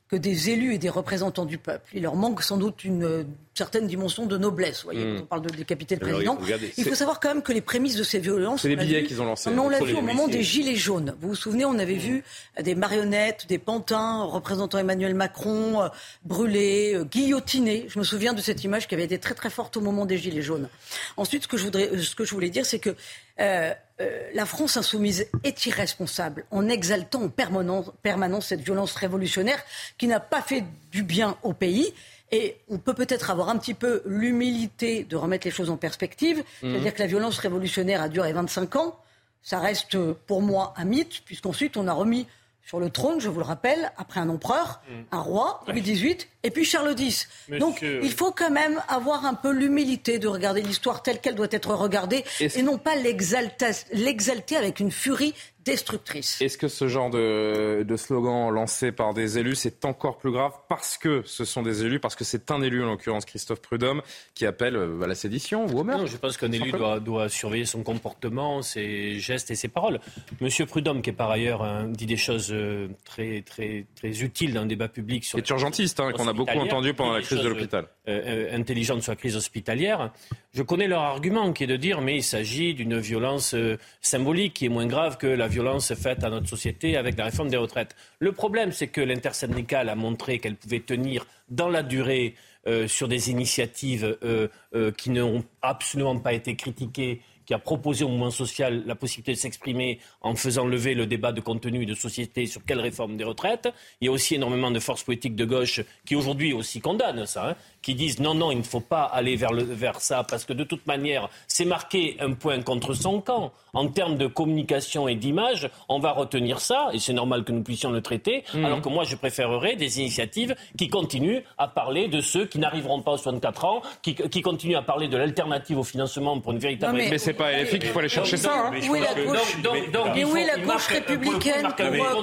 que 0.10 0.16
des 0.18 0.50
élus 0.50 0.74
et 0.74 0.78
des 0.78 0.90
représentants 0.90 1.46
du 1.46 1.58
peuple. 1.58 1.90
Il 1.94 2.04
leur 2.04 2.16
manque 2.16 2.44
sans 2.44 2.58
doute 2.58 2.84
une 2.84 3.04
euh, 3.04 3.24
certaine 3.54 3.88
dimension 3.88 4.26
de 4.26 4.38
noblesse. 4.38 4.84
Voyez, 4.84 5.04
hmm. 5.04 5.16
quand 5.18 5.24
on 5.24 5.26
parle 5.26 5.42
de 5.42 5.50
décapiter 5.50 5.96
le 5.96 6.02
président. 6.02 6.38
il 6.78 6.84
faut 6.84 6.96
savoir 6.96 7.20
quand 7.20 7.30
même 7.30 7.42
que 7.42 7.52
les 7.52 7.62
prémices 7.62 7.96
de 7.96 8.04
ces 8.04 8.20
violences. 8.20 8.62
C'est 8.62 8.70
les 8.70 8.76
billets 8.76 9.04
qu'ils 9.04 9.22
ont 9.22 9.26
lancés. 9.26 9.50
On 9.50 9.70
l'a 9.70 9.80
vu 9.80 9.96
au 9.96 10.02
moment 10.02 10.28
des 10.28 10.44
Gilets 10.44 10.76
jaunes. 10.76 11.16
Vous 11.20 11.30
vous 11.30 11.36
souvenez, 11.36 11.66
on 11.66 11.78
avait 11.78 11.96
vu 11.96 12.24
des 12.62 12.76
marionnettes, 12.76 13.48
des 13.48 13.58
pantins 13.58 14.24
représentant 14.24 14.78
Emmanuel 14.78 15.16
Macron, 15.16 15.82
euh, 15.82 15.90
brûlés, 16.24 16.94
euh, 16.96 17.04
guillotinés. 17.04 17.86
Je 17.90 18.00
me 18.00 18.04
souviens 18.04 18.34
de 18.34 18.42
cette 18.42 18.64
image 18.64 18.88
qui 18.88 18.96
avait 18.96 19.04
été 19.04 19.20
très 19.20 19.34
très 19.34 19.50
forte 19.50 19.78
au 19.78 19.82
moment 19.82 20.06
des 20.06 20.18
Gilets 20.18 20.42
jaunes. 20.42 20.70
Ensuite, 21.18 21.44
ce 21.44 21.48
que 21.48 21.58
je, 21.58 21.66
voudrais, 21.66 21.98
ce 21.98 22.16
que 22.16 22.26
je 22.26 22.32
voulais 22.32 22.50
dire, 22.50 22.66
c'est 22.66 22.80
que 22.80 22.96
euh, 23.42 23.74
euh, 24.02 24.30
la 24.34 24.46
France 24.46 24.78
insoumise 24.78 25.28
est 25.44 25.66
irresponsable 25.66 26.46
en 26.52 26.68
exaltant 26.70 27.24
en 27.24 27.30
permanence, 27.30 28.48
cette 28.48 28.62
violence 28.62 28.94
révolutionnaire 28.96 29.62
qui 29.98 30.08
n'a 30.08 30.20
pas 30.20 30.42
fait 30.42 30.64
du 30.92 31.04
bien 31.04 31.38
au 31.44 31.54
pays. 31.54 31.94
Et 32.32 32.58
on 32.70 32.78
peut 32.78 32.94
peut-être 32.94 33.30
avoir 33.30 33.50
un 33.50 33.58
petit 33.58 33.74
peu 33.74 34.02
l'humilité 34.06 35.04
de 35.04 35.16
remettre 35.16 35.46
les 35.46 35.52
choses 35.52 35.70
en 35.70 35.78
perspective. 35.78 36.38
Mhm. 36.62 36.72
C'est-à-dire 36.72 36.94
que 36.94 37.00
la 37.00 37.08
violence 37.08 37.38
révolutionnaire 37.40 38.02
a 38.02 38.10
duré 38.10 38.32
25 38.34 38.76
ans. 38.78 39.00
Ça 39.44 39.60
reste 39.60 39.98
pour 40.28 40.42
moi 40.42 40.74
un 40.78 40.86
mythe, 40.86 41.22
puisqu'ensuite 41.26 41.76
on 41.78 41.88
a 41.88 41.94
remis 41.94 42.28
sur 42.64 42.80
le 42.80 42.90
trône, 42.90 43.20
je 43.20 43.28
vous 43.28 43.40
le 43.40 43.46
rappelle, 43.46 43.92
après 43.98 44.20
un 44.20 44.30
empereur, 44.30 44.82
mm. 44.88 44.94
un 45.12 45.20
roi, 45.20 45.64
Louis 45.68 45.82
XVIII, 45.82 46.18
et 46.44 46.52
puis 46.52 46.64
Charles 46.64 46.98
X. 46.98 47.28
Donc 47.60 47.82
il 47.82 48.12
faut 48.12 48.32
quand 48.32 48.52
même 48.52 48.82
avoir 48.88 49.26
un 49.26 49.34
peu 49.34 49.52
l'humilité 49.52 50.20
de 50.20 50.28
regarder 50.28 50.62
l'histoire 50.62 51.04
telle 51.04 51.20
qu'elle 51.20 51.36
doit 51.36 51.48
être 51.52 51.74
regardée, 51.74 52.24
et 52.40 52.62
non 52.62 52.78
pas 52.78 52.96
l'exalter 52.96 54.56
avec 54.56 54.80
une 54.80 54.92
furie 54.92 55.34
destructrice. 55.66 56.42
Est-ce 56.42 56.58
que 56.58 56.68
ce 56.68 56.88
genre 56.88 57.10
de, 57.10 57.96
slogan 57.98 58.52
lancé 58.52 58.92
par 58.92 59.14
des 59.14 59.38
élus, 59.38 59.56
c'est 59.56 59.86
encore 59.86 60.18
plus 60.18 60.32
grave 60.32 60.54
parce 60.70 60.98
que 60.98 61.22
ce 61.26 61.46
sont 61.46 61.62
des 61.62 61.84
élus, 61.84 62.00
parce 62.00 62.16
que 62.16 62.24
c'est 62.24 62.52
un 62.52 62.62
élu, 62.62 62.84
en 62.84 62.92
l'occurrence 62.92 63.26
Christophe 63.26 63.62
Prudhomme, 63.62 64.02
qui 64.34 64.46
appelle 64.46 64.76
euh, 64.76 65.02
à 65.02 65.08
la 65.08 65.16
sédition 65.16 65.66
ou 65.66 65.80
au 65.80 65.84
meurtre 65.84 66.04
Non, 66.04 66.08
je 66.08 66.18
pense 66.18 66.38
qu'un 66.38 66.52
élu 66.52 66.72
doit, 66.72 67.30
surveiller 67.30 67.66
son 67.66 67.84
comportement, 67.84 68.62
ses 68.62 69.20
gestes 69.20 69.52
et 69.52 69.56
ses 69.56 69.68
paroles. 69.68 70.00
Monsieur 70.40 70.66
Prudhomme, 70.66 71.02
qui 71.02 71.12
est 71.12 71.14
par 71.14 71.30
ailleurs 71.30 71.64
hein, 71.64 71.88
dit 71.88 72.06
des 72.06 72.18
choses 72.18 72.52
euh, 72.52 72.88
très, 73.06 73.42
très, 73.42 73.86
très 73.96 74.22
utiles 74.22 74.54
dans 74.54 74.62
le 74.62 74.68
débat 74.68 74.88
public 74.88 75.24
sur... 75.24 75.38
Qui 75.38 75.44
est 75.44 75.50
urgentiste, 75.50 76.00
hein, 76.00 76.12
qu'on 76.12 76.28
a 76.28 76.34
beaucoup 76.34 76.58
entendu 76.58 76.94
pendant 76.94 77.14
la 77.14 77.22
crise 77.22 77.40
de 77.40 77.50
l'hôpital. 77.50 77.88
Euh, 78.08 78.56
intelligente 78.56 79.04
sur 79.04 79.12
la 79.12 79.16
crise 79.16 79.36
hospitalière. 79.36 80.12
Je 80.54 80.64
connais 80.64 80.88
leur 80.88 81.02
argument 81.02 81.54
qui 81.54 81.64
est 81.64 81.68
de 81.68 81.76
dire 81.76 82.02
mais 82.02 82.18
il 82.18 82.24
s'agit 82.24 82.74
d'une 82.74 83.00
violence 83.00 83.56
symbolique 84.02 84.56
qui 84.56 84.66
est 84.66 84.70
moins 84.70 84.88
grave 84.88 85.18
que 85.18 85.28
la 85.28 85.48
violence 85.52 85.94
faite 85.94 86.24
à 86.24 86.30
notre 86.30 86.48
société 86.48 86.98
avec 86.98 87.18
la 87.18 87.26
réforme 87.26 87.50
des 87.50 87.58
retraites. 87.58 87.96
Le 88.20 88.32
problème, 88.32 88.72
c'est 88.72 88.88
que 88.88 89.02
l'intersyndicale 89.02 89.90
a 89.90 89.96
montré 89.96 90.40
qu'elle 90.40 90.56
pouvait 90.56 90.80
tenir 90.80 91.28
dans 91.50 91.70
la 91.70 91.84
durée 91.84 92.36
euh, 92.68 92.88
sur 92.88 93.08
des 93.08 93.30
initiatives 93.30 94.18
euh, 94.24 94.48
euh, 94.76 94.92
qui 94.92 95.10
n'ont 95.10 95.44
absolument 95.62 96.18
pas 96.18 96.34
été 96.34 96.56
critiquées 96.56 97.22
qui 97.52 97.56
a 97.56 97.60
proposé 97.60 98.06
au 98.06 98.08
mouvement 98.08 98.32
social 98.32 98.84
la 98.86 98.96
possibilité 98.96 99.34
de 99.34 99.38
s'exprimer 99.38 100.00
en 100.22 100.36
faisant 100.36 100.66
lever 100.66 100.94
le 100.94 101.06
débat 101.06 101.34
de 101.34 101.42
contenu 101.42 101.86
de 101.86 101.94
société 101.94 102.46
sur 102.46 102.64
quelle 102.64 102.80
réforme 102.80 103.18
des 103.18 103.26
retraites. 103.26 103.68
Il 104.00 104.06
y 104.06 104.08
a 104.08 104.12
aussi 104.14 104.36
énormément 104.36 104.72
de 104.72 104.80
forces 104.80 105.04
politiques 105.04 105.36
de 105.36 105.44
gauche 105.44 105.82
qui 106.06 106.16
aujourd'hui 106.16 106.54
aussi 106.54 106.80
condamnent 106.80 107.26
ça, 107.26 107.50
hein, 107.50 107.56
qui 107.82 107.94
disent 107.94 108.22
non, 108.22 108.36
non, 108.36 108.52
il 108.52 108.60
ne 108.60 108.64
faut 108.64 108.80
pas 108.80 109.04
aller 109.04 109.36
vers, 109.36 109.52
le, 109.52 109.64
vers 109.64 110.00
ça, 110.00 110.24
parce 110.24 110.46
que 110.46 110.54
de 110.54 110.64
toute 110.64 110.88
manière, 110.88 111.30
c'est 111.48 111.66
marqué 111.66 112.16
un 112.22 112.32
point 112.32 112.62
contre 112.62 112.94
son 112.94 113.20
camp. 113.20 113.52
En 113.74 113.88
termes 113.88 114.18
de 114.18 114.28
communication 114.28 115.08
et 115.08 115.16
d'image, 115.16 115.70
on 115.90 116.00
va 116.00 116.12
retenir 116.12 116.62
ça, 116.62 116.90
et 116.94 117.00
c'est 117.00 117.14
normal 117.14 117.44
que 117.44 117.52
nous 117.52 117.64
puissions 117.64 117.92
le 117.92 118.02
traiter, 118.02 118.44
mhm. 118.54 118.64
alors 118.66 118.82
que 118.82 118.90
moi, 118.90 119.04
je 119.04 119.16
préférerais 119.18 119.76
des 119.76 120.00
initiatives 120.00 120.56
qui 120.78 120.88
continuent 120.88 121.42
à 121.58 121.68
parler 121.68 122.08
de 122.08 122.22
ceux 122.22 122.46
qui 122.46 122.60
n'arriveront 122.60 123.02
pas 123.02 123.12
aux 123.12 123.18
64 123.18 123.66
ans, 123.66 123.82
qui, 124.02 124.16
qui 124.16 124.42
continuent 124.42 124.78
à 124.78 124.82
parler 124.82 125.10
de 125.10 125.18
l'alternative 125.18 125.80
au 125.80 125.84
financement 125.84 126.40
pour 126.40 126.54
une 126.54 126.60
véritable... 126.60 126.98
mais, 126.98 127.10
mais 127.10 127.18
pas 127.42 127.52
LFI 127.64 127.80
qu'il 127.80 127.90
faut 127.90 128.00
aller 128.00 128.10
chercher 128.10 128.38
ça. 128.38 128.68
Hein. 128.68 128.72
Oui, 128.90 129.00
la 129.00 129.24
gauche, 129.24 129.62
donc, 129.62 130.16
oui, 130.16 130.46
la 130.46 130.58
gauche 130.58 130.88
républicaine 130.88 131.68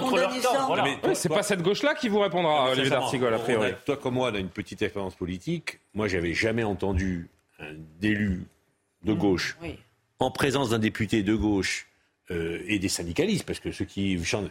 condamner 0.01 0.41
ça 0.41 1.15
C'est 1.15 1.29
pas 1.29 1.43
cette 1.43 1.63
gauche-là 1.63 1.95
qui 1.95 2.09
vous 2.09 2.21
répondra, 2.21 2.71
Olivier 2.71 2.91
D'Artigol, 2.91 3.35
a 3.35 3.39
priori. 3.39 3.73
Toi 3.85 3.97
comme 3.97 4.15
moi, 4.15 4.31
on 4.33 4.35
a 4.35 4.39
une 4.39 4.49
petite 4.49 4.83
expérience 4.83 5.15
politique 5.15 5.79
moi, 5.95 6.07
j'avais 6.09 6.35
jamais 6.35 6.63
entendu 6.63 7.29
un 7.59 7.75
élu 8.03 8.47
de 9.03 9.13
mmh, 9.13 9.19
gauche 9.19 9.59
en 10.21 10.31
présence 10.31 10.71
d'un 10.71 10.79
député 10.79 11.23
de 11.23 11.35
gauche 11.35 11.89
euh, 12.31 12.63
et 12.67 12.79
des 12.79 12.89
syndicalistes, 12.89 13.45
parce 13.45 13.61
que 13.61 13.73
ceux 13.73 13.85
qui 13.85 14.23
chantent. 14.25 14.51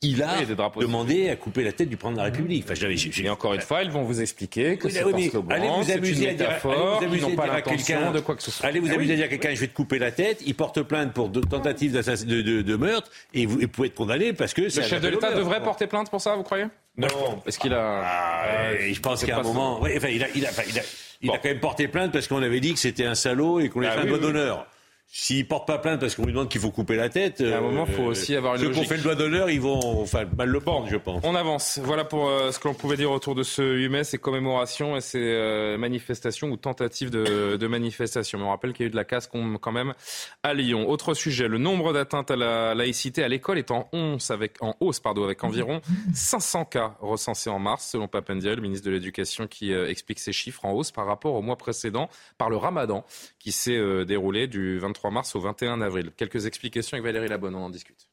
Il 0.00 0.22
a 0.22 0.44
demandé 0.76 1.28
à 1.28 1.34
couper 1.34 1.64
la 1.64 1.72
tête 1.72 1.88
du 1.88 1.96
président 1.96 2.12
de 2.12 2.18
la 2.18 2.32
République. 2.32 2.64
Enfin, 2.70 2.88
et 3.20 3.30
encore 3.30 3.54
une 3.54 3.60
fois, 3.60 3.82
ils 3.82 3.90
vont 3.90 4.04
vous 4.04 4.20
expliquer 4.20 4.76
que 4.76 4.88
c'est 4.88 5.00
slogan, 5.00 5.28
allez 5.50 5.68
vous 5.68 5.90
amuser 5.90 6.28
à 6.28 6.34
dire, 6.34 6.50
allez 6.50 7.18
vous 7.18 7.34
pas 7.34 7.52
à 7.52 7.62
quelqu'un 7.62 8.12
de 8.12 8.20
quoi 8.20 8.36
que 8.36 8.42
ce 8.42 8.52
soit. 8.52 8.66
Allez 8.66 8.78
vous 8.78 8.90
ah 8.90 8.94
amuser 8.94 9.14
à 9.14 9.16
dire 9.16 9.24
à 9.24 9.28
quelqu'un 9.28 9.54
je 9.54 9.60
vais 9.60 9.66
te 9.66 9.74
couper 9.74 9.98
la 9.98 10.12
tête. 10.12 10.40
Il 10.46 10.54
porte 10.54 10.82
plainte 10.82 11.12
pour 11.12 11.28
de, 11.30 11.40
tentative 11.40 11.92
de, 11.92 12.42
de, 12.42 12.62
de, 12.62 12.76
meurtre 12.76 13.10
et 13.34 13.44
vous, 13.46 13.66
pouvez 13.66 13.88
être 13.88 13.96
condamné 13.96 14.32
parce 14.32 14.54
que 14.54 14.62
le 14.62 14.68
chef 14.68 15.00
de 15.00 15.08
l'État 15.08 15.34
devrait 15.34 15.62
porter 15.62 15.88
plainte 15.88 16.10
pour 16.10 16.20
ça, 16.20 16.36
vous 16.36 16.44
croyez? 16.44 16.66
Non. 16.96 17.08
Est-ce 17.46 17.58
qu'il 17.58 17.74
a. 17.74 18.02
Ah, 18.04 18.76
je 18.78 19.00
pense 19.00 19.24
qu'à 19.24 19.38
un 19.38 19.42
moment. 19.42 19.84
il 19.86 20.04
a, 20.04 20.10
il 20.10 20.22
a, 20.22 20.28
il 20.34 20.46
a, 20.46 20.82
il 21.22 21.30
a 21.30 21.38
quand 21.38 21.48
même 21.48 21.60
porté 21.60 21.88
plainte 21.88 22.12
parce 22.12 22.28
qu'on 22.28 22.42
avait 22.42 22.60
dit 22.60 22.72
que 22.72 22.78
c'était 22.78 23.04
un 23.04 23.16
salaud 23.16 23.58
et 23.58 23.68
qu'on 23.68 23.80
lui 23.80 23.88
ah 23.88 23.92
fait 23.92 24.00
un 24.00 24.06
doigt 24.06 24.18
d'honneur. 24.18 24.66
S'ils 25.10 25.48
portent 25.48 25.66
pas 25.66 25.78
plainte 25.78 26.00
parce 26.00 26.14
qu'on 26.14 26.26
lui 26.26 26.32
demande 26.32 26.50
qu'il 26.50 26.60
faut 26.60 26.70
couper 26.70 26.94
la 26.94 27.08
tête, 27.08 27.40
à 27.40 27.56
un 27.56 27.60
moment, 27.62 27.86
il 27.88 27.94
faut 27.94 28.02
euh, 28.02 28.10
aussi 28.10 28.36
avoir 28.36 28.56
une 28.56 28.60
ceux 28.60 28.70
qui 28.70 28.80
ont 28.80 28.84
fait 28.84 28.98
le 28.98 29.02
doigt 29.02 29.14
d'honneur, 29.14 29.48
ils 29.48 29.60
vont 29.60 30.02
enfin, 30.02 30.26
mal 30.36 30.50
le 30.50 30.60
prendre, 30.60 30.86
je 30.86 30.98
pense. 30.98 31.22
On 31.24 31.34
avance. 31.34 31.80
Voilà 31.82 32.04
pour 32.04 32.28
euh, 32.28 32.52
ce 32.52 32.58
que 32.58 32.68
l'on 32.68 32.74
pouvait 32.74 32.98
dire 32.98 33.10
autour 33.10 33.34
de 33.34 33.42
ce 33.42 33.62
8 33.62 33.88
mai, 33.88 34.04
ces 34.04 34.18
commémorations 34.18 34.98
et 34.98 35.00
ces 35.00 35.18
euh, 35.22 35.78
manifestations 35.78 36.48
ou 36.48 36.58
tentatives 36.58 37.08
de, 37.08 37.56
de 37.56 37.66
manifestations. 37.66 38.38
Mais 38.38 38.44
on 38.44 38.50
rappelle 38.50 38.74
qu'il 38.74 38.84
y 38.84 38.86
a 38.86 38.88
eu 38.88 38.90
de 38.90 38.96
la 38.96 39.04
casse 39.04 39.28
quand 39.28 39.72
même 39.72 39.94
à 40.42 40.52
Lyon. 40.52 40.90
Autre 40.90 41.14
sujet, 41.14 41.48
le 41.48 41.56
nombre 41.56 41.94
d'atteintes 41.94 42.30
à 42.30 42.36
la 42.36 42.74
laïcité 42.74 43.24
à 43.24 43.28
l'école 43.28 43.56
est 43.56 43.70
en, 43.70 43.88
hausse 43.92 44.30
avec, 44.30 44.62
en 44.62 44.76
hausse 44.80 45.00
pardon, 45.00 45.24
avec 45.24 45.42
environ 45.42 45.80
500 46.12 46.66
cas 46.66 46.96
recensés 47.00 47.48
en 47.48 47.58
mars, 47.58 47.88
selon 47.92 48.08
Papendia, 48.08 48.54
le 48.54 48.60
ministre 48.60 48.84
de 48.84 48.90
l'Éducation, 48.90 49.46
qui 49.46 49.72
explique 49.72 50.18
ces 50.18 50.32
chiffres 50.32 50.66
en 50.66 50.72
hausse 50.72 50.90
par 50.90 51.06
rapport 51.06 51.32
au 51.32 51.40
mois 51.40 51.56
précédent, 51.56 52.10
par 52.36 52.50
le 52.50 52.58
ramadan 52.58 53.06
qui 53.38 53.52
s'est 53.52 54.04
déroulé 54.04 54.48
du 54.48 54.78
23 54.78 54.97
3 54.98 55.12
mars 55.12 55.36
au 55.36 55.40
21 55.40 55.80
avril. 55.80 56.10
Quelques 56.16 56.46
explications 56.46 56.96
avec 56.96 57.04
Valérie 57.04 57.28
Labonne, 57.28 57.54
on 57.54 57.64
en 57.66 57.70
discute. 57.70 58.08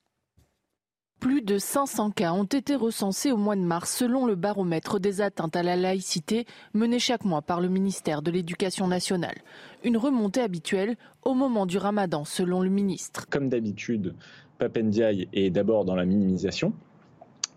Plus 1.20 1.42
de 1.42 1.58
500 1.58 2.12
cas 2.12 2.32
ont 2.34 2.44
été 2.44 2.76
recensés 2.76 3.32
au 3.32 3.38
mois 3.38 3.56
de 3.56 3.62
mars 3.62 3.92
selon 3.92 4.28
le 4.28 4.36
baromètre 4.36 5.00
des 5.00 5.20
atteintes 5.20 5.56
à 5.56 5.64
la 5.64 5.76
laïcité 5.76 6.46
mené 6.76 7.00
chaque 7.00 7.26
mois 7.26 7.42
par 7.42 7.60
le 7.60 7.70
ministère 7.70 8.22
de 8.22 8.30
l'Éducation 8.30 8.88
nationale. 8.88 9.42
Une 9.84 9.98
remontée 9.98 10.42
habituelle 10.42 10.96
au 11.24 11.34
moment 11.34 11.66
du 11.66 11.80
ramadan 11.80 12.24
selon 12.24 12.62
le 12.62 12.70
ministre. 12.70 13.28
Comme 13.32 13.50
d'habitude, 13.50 14.14
Papendiaï 14.60 15.28
est 15.34 15.50
d'abord 15.50 15.86
dans 15.86 15.96
la 15.96 16.06
minimisation. 16.06 16.72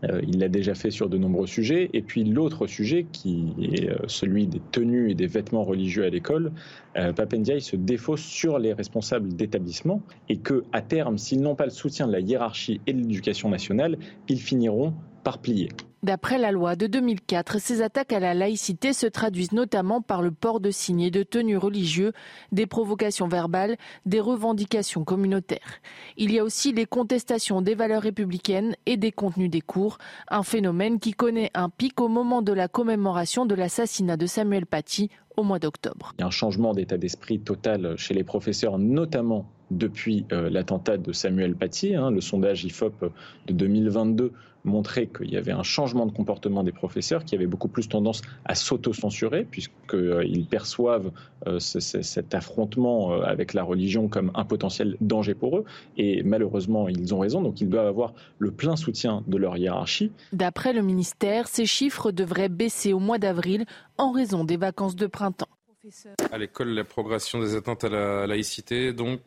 Euh, 0.05 0.21
il 0.27 0.39
l'a 0.39 0.49
déjà 0.49 0.75
fait 0.75 0.91
sur 0.91 1.09
de 1.09 1.19
nombreux 1.19 1.47
sujets. 1.47 1.91
Et 1.93 2.03
puis 2.03 2.25
l'autre 2.25 2.67
sujet, 2.67 3.07
qui 3.11 3.53
est 3.61 3.91
euh, 3.91 3.97
celui 4.07 4.47
des 4.47 4.61
tenues 4.71 5.11
et 5.11 5.15
des 5.15 5.27
vêtements 5.27 5.65
religieux 5.65 6.05
à 6.05 6.09
l'école, 6.09 6.53
euh, 6.97 7.13
Papendiaï 7.13 7.61
se 7.61 7.77
défausse 7.77 8.23
sur 8.23 8.59
les 8.59 8.73
responsables 8.73 9.35
d'établissement 9.35 10.03
et 10.29 10.37
que, 10.37 10.65
à 10.73 10.83
terme, 10.83 11.19
s'ils 11.19 11.41
n'ont 11.41 11.57
pas 11.57 11.65
le 11.65 11.71
soutien 11.71 12.07
de 12.07 12.13
la 12.13 12.21
hiérarchie 12.21 12.81
et 12.87 12.93
de 12.93 12.99
l'éducation 12.99 13.49
nationale, 13.49 13.99
ils 14.29 14.41
finiront 14.41 14.95
D'après 16.03 16.39
la 16.39 16.53
loi 16.53 16.77
de 16.77 16.87
2004, 16.87 17.61
ces 17.61 17.83
attaques 17.83 18.13
à 18.13 18.21
la 18.21 18.33
laïcité 18.33 18.93
se 18.93 19.07
traduisent 19.07 19.53
notamment 19.53 20.01
par 20.01 20.23
le 20.23 20.31
port 20.31 20.61
de 20.61 20.71
signes 20.71 21.01
et 21.01 21.11
de 21.11 21.25
tenues 21.25 21.57
religieux, 21.57 22.13
des 22.53 22.67
provocations 22.67 23.27
verbales, 23.27 23.77
des 24.07 24.21
revendications 24.21 25.03
communautaires. 25.03 25.81
Il 26.17 26.33
y 26.33 26.39
a 26.39 26.45
aussi 26.45 26.73
les 26.73 26.87
contestations 26.87 27.63
des 27.63 27.75
valeurs 27.75 28.03
républicaines 28.03 28.77
et 28.87 28.97
des 28.97 29.11
contenus 29.11 29.51
des 29.51 29.61
cours, 29.61 29.99
un 30.29 30.45
phénomène 30.45 31.01
qui 31.01 31.13
connaît 31.13 31.51
un 31.55 31.69
pic 31.69 32.01
au 32.01 32.09
moment 32.09 32.43
de 32.43 32.53
la 32.53 32.69
commémoration 32.69 33.45
de 33.45 33.57
l'assassinat 33.57 34.17
de 34.17 34.27
Samuel 34.27 34.67
Paty 34.67 35.11
au 35.37 35.43
mois 35.43 35.59
d'octobre. 35.59 36.15
Il 36.19 36.21
y 36.21 36.25
a 36.25 36.29
un 36.29 36.31
changement 36.31 36.75
d'état 36.75 36.97
d'esprit 36.97 37.41
total 37.41 37.97
chez 37.97 38.15
les 38.15 38.25
professeurs, 38.25 38.79
notamment 38.79 39.51
depuis 39.71 40.27
euh, 40.33 40.49
l'attentat 40.49 40.97
de 40.97 41.13
Samuel 41.13 41.55
Paty. 41.55 41.95
Hein, 41.95 42.11
le 42.11 42.21
sondage 42.21 42.65
IFOP 42.65 43.13
de 43.47 43.53
2022 43.53 44.33
montrait 44.65 45.07
qu'il 45.07 45.31
y 45.31 45.37
avait 45.37 45.53
un 45.53 45.63
changement 45.63 46.07
de 46.07 46.13
comportement 46.13 46.63
des 46.63 46.73
professeurs 46.73 47.25
qui 47.25 47.35
avaient 47.35 47.47
beaucoup 47.47 47.69
plus 47.69 47.89
tendance 47.89 48.23
à 48.45 48.55
s'auto-censurer 48.55 49.45
puisqu'ils 49.45 50.47
perçoivent 50.47 51.11
euh, 51.47 51.59
cet 51.59 52.35
affrontement 52.35 53.13
euh, 53.13 53.23
avec 53.23 53.55
la 53.55 53.63
religion 53.63 54.09
comme 54.09 54.31
un 54.35 54.45
potentiel 54.45 54.97
danger 55.01 55.35
pour 55.35 55.59
eux. 55.59 55.65
Et 55.97 56.23
malheureusement, 56.23 56.89
ils 56.89 57.15
ont 57.15 57.19
raison, 57.19 57.43
donc 57.43 57.61
ils 57.61 57.69
doivent 57.69 57.87
avoir 57.87 58.15
le 58.39 58.51
plein 58.51 58.77
soutien 58.77 59.23
de 59.27 59.37
leur 59.37 59.57
hiérarchie. 59.57 60.13
D'après 60.33 60.73
le 60.73 60.83
ministère, 60.83 61.49
ces 61.49 61.67
chiffres 61.67 62.11
devraient 62.11 62.49
baisser 62.49 62.93
au 62.93 62.99
mois 62.99 63.19
d'avril 63.19 63.65
en 63.97 64.13
raison 64.13 64.45
des 64.45 64.57
vacances 64.57 64.97
de 64.97 65.07
printemps. 65.07 65.49
À 66.33 66.39
l'école, 66.39 66.71
la 66.71 66.85
progression 66.85 67.41
des 67.41 67.55
atteintes 67.55 67.85
à 67.85 67.89
la 67.89 68.27
laïcité, 68.27 68.93
donc 68.93 69.21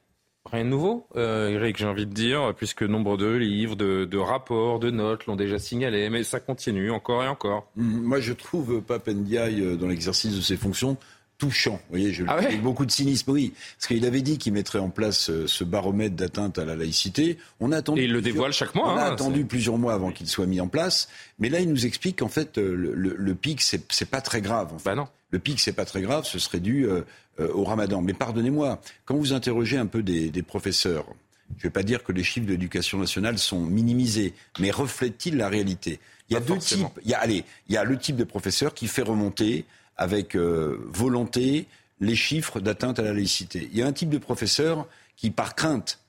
Rien 0.50 0.66
de 0.66 0.70
nouveau, 0.70 1.08
euh, 1.16 1.50
Eric, 1.50 1.78
j'ai 1.78 1.86
envie 1.86 2.08
de 2.08 2.14
dire, 2.14 2.54
puisque 2.58 2.82
nombre 2.82 3.16
de 3.16 3.28
livres, 3.28 3.76
de, 3.76 4.18
rapports, 4.18 4.80
de 4.80 4.90
notes 4.90 5.28
l'ont 5.28 5.36
déjà 5.36 5.60
signalé, 5.60 6.10
mais 6.10 6.24
ça 6.24 6.40
continue 6.40 6.90
encore 6.90 7.24
et 7.24 7.28
encore. 7.28 7.70
Moi, 7.76 8.20
je 8.20 8.34
trouve 8.34 8.82
Pape 8.82 9.08
Ndiaye, 9.08 9.62
euh, 9.62 9.76
dans 9.78 9.88
l'exercice 9.88 10.36
de 10.36 10.42
ses 10.42 10.58
fonctions, 10.58 10.98
touchant. 11.42 11.82
Vous 11.90 11.98
voyez, 11.98 12.14
je 12.14 12.24
ah 12.28 12.40
beaucoup 12.62 12.86
de 12.86 12.92
cynisme, 12.92 13.32
oui. 13.32 13.52
Parce 13.76 13.88
qu'il 13.88 14.06
avait 14.06 14.22
dit 14.22 14.38
qu'il 14.38 14.54
mettrait 14.54 14.78
en 14.78 14.92
place 14.92 15.32
euh, 15.32 15.48
ce 15.48 15.64
baromètre 15.64 16.16
d'atteinte 16.16 16.60
à 16.60 16.66
la 16.66 16.76
laïcité. 16.76 17.40
On 17.60 17.72
a 17.72 17.78
attendu. 17.78 18.02
Et 18.02 18.04
il 18.04 18.12
le 18.12 18.22
dévoile 18.22 18.54
chaque 18.54 18.76
mois. 18.76 18.94
On 18.94 18.96
a 18.96 19.06
hein, 19.06 19.12
attendu 19.12 19.44
plusieurs 19.46 19.80
mois 19.80 19.94
avant 19.94 20.12
qu'il 20.12 20.28
soit 20.28 20.46
mis 20.46 20.62
en 20.62 20.68
place. 20.68 21.10
Mais 21.40 21.50
là, 21.50 21.60
il 21.60 21.68
nous 21.68 21.88
explique 21.88 22.20
qu'en 22.20 22.28
fait, 22.28 22.60
le, 22.60 22.94
le, 22.94 23.36
pic, 23.36 23.60
c'est 23.64 24.06
pas 24.06 24.22
très 24.22 24.42
grave. 24.42 24.72
Bah 24.86 24.94
non. 24.94 25.08
Le 25.32 25.40
pic, 25.40 25.60
c'est 25.60 25.74
pas 25.74 25.86
très 25.86 26.02
grave. 26.02 26.26
Ce 26.26 26.38
serait 26.38 26.60
dû 26.60 26.86
euh, 26.86 27.02
au 27.40 27.64
ramadan. 27.64 28.04
Mais 28.04 28.14
pardonnez-moi, 28.14 28.80
quand 29.06 29.16
vous 29.16 29.34
interrogez 29.34 29.78
un 29.78 29.88
peu 29.88 30.04
des, 30.04 30.44
professeurs, 30.44 31.06
je 31.50 31.56
ne 31.56 31.64
vais 31.64 31.70
pas 31.72 31.82
dire 31.82 32.04
que 32.04 32.12
les 32.12 32.24
chiffres 32.24 32.46
de 32.46 32.52
l'éducation 32.52 33.00
nationale 33.00 33.40
sont 33.40 33.62
minimisés, 33.62 34.36
mais 34.60 34.70
reflètent-ils 34.70 35.38
la 35.38 35.50
réalité? 35.50 36.00
Il 36.30 36.34
y 36.36 36.38
a 36.38 36.40
deux 36.40 36.60
types. 36.60 36.86
Il 37.04 37.10
y 37.10 37.16
a, 37.16 37.20
allez, 37.20 37.44
il 37.68 37.74
y 37.74 37.78
a 37.78 37.84
le 37.84 37.98
type 37.98 38.16
de 38.16 38.26
professeur 38.26 38.76
qui 38.76 38.88
fait 38.88 39.02
remonter 39.02 39.66
avec 39.98 40.36
euh, 40.36 40.80
volonté 40.88 41.68
les 42.00 42.16
chiffres 42.16 42.60
d'atteinte 42.60 43.00
à 43.00 43.04
la 43.04 43.14
laïcité. 43.14 43.70
Il 43.72 43.78
y 43.78 43.84
a 43.84 43.88
un 43.88 43.94
type 43.94 44.10
de 44.10 44.18
professeur 44.18 44.88
qui, 45.16 45.30
par 45.30 45.56
crainte, 45.56 46.00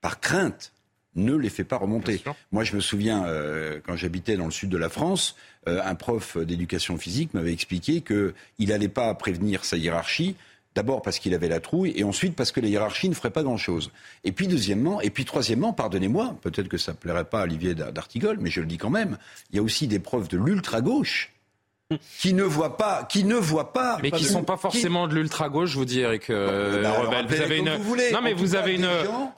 par 0.00 0.20
crainte, 0.20 0.72
ne 1.14 1.34
les 1.34 1.48
fait 1.48 1.64
pas 1.64 1.78
remonter. 1.78 2.22
Moi, 2.52 2.64
je 2.64 2.76
me 2.76 2.80
souviens, 2.80 3.24
euh, 3.24 3.80
quand 3.84 3.96
j'habitais 3.96 4.36
dans 4.36 4.44
le 4.44 4.50
sud 4.50 4.68
de 4.68 4.76
la 4.76 4.88
France, 4.88 5.36
un 5.66 5.94
prof 5.96 6.38
d'éducation 6.38 6.96
physique 6.96 7.34
m'avait 7.34 7.52
expliqué 7.52 8.00
qu'il 8.00 8.68
n'allait 8.68 8.88
pas 8.88 9.12
prévenir 9.14 9.66
sa 9.66 9.76
hiérarchie 9.76 10.34
D'abord 10.78 11.02
parce 11.02 11.18
qu'il 11.18 11.34
avait 11.34 11.48
la 11.48 11.58
trouille, 11.58 11.92
et 11.96 12.04
ensuite 12.04 12.36
parce 12.36 12.52
que 12.52 12.60
la 12.60 12.68
hiérarchie 12.68 13.08
ne 13.08 13.14
ferait 13.14 13.32
pas 13.32 13.42
grand-chose. 13.42 13.90
Et 14.22 14.30
puis 14.30 14.46
deuxièmement, 14.46 15.00
et 15.00 15.10
puis 15.10 15.24
troisièmement, 15.24 15.72
pardonnez-moi, 15.72 16.36
peut-être 16.40 16.68
que 16.68 16.78
ça 16.78 16.92
ne 16.92 16.96
plairait 16.96 17.24
pas 17.24 17.40
à 17.40 17.42
Olivier 17.42 17.74
d'Artigol, 17.74 18.38
mais 18.40 18.48
je 18.48 18.60
le 18.60 18.66
dis 18.66 18.78
quand 18.78 18.88
même, 18.88 19.18
il 19.50 19.56
y 19.56 19.58
a 19.58 19.62
aussi 19.62 19.88
des 19.88 19.98
preuves 19.98 20.28
de 20.28 20.38
l'ultra-gauche 20.38 21.32
qui 22.18 22.34
ne 22.34 22.42
voient 22.42 22.76
pas, 22.76 23.04
qui 23.08 23.24
ne 23.24 23.36
voient 23.36 23.72
pas, 23.72 23.98
mais 24.02 24.10
qui 24.10 24.24
ne 24.24 24.28
sont 24.28 24.44
pas 24.44 24.58
forcément 24.58 25.08
de 25.08 25.14
l'ultra 25.14 25.48
gauche, 25.48 25.70
je 25.70 25.78
vous 25.78 25.86
dis, 25.86 26.00
Eric 26.00 26.28
euh, 26.28 26.82
bah, 26.82 27.22
Vous 27.26 27.40
avez 27.40 27.58
une, 27.58 27.70
non 28.12 28.20
mais 28.22 28.34
vous 28.34 28.54
avez 28.54 28.74
une, 28.74 28.88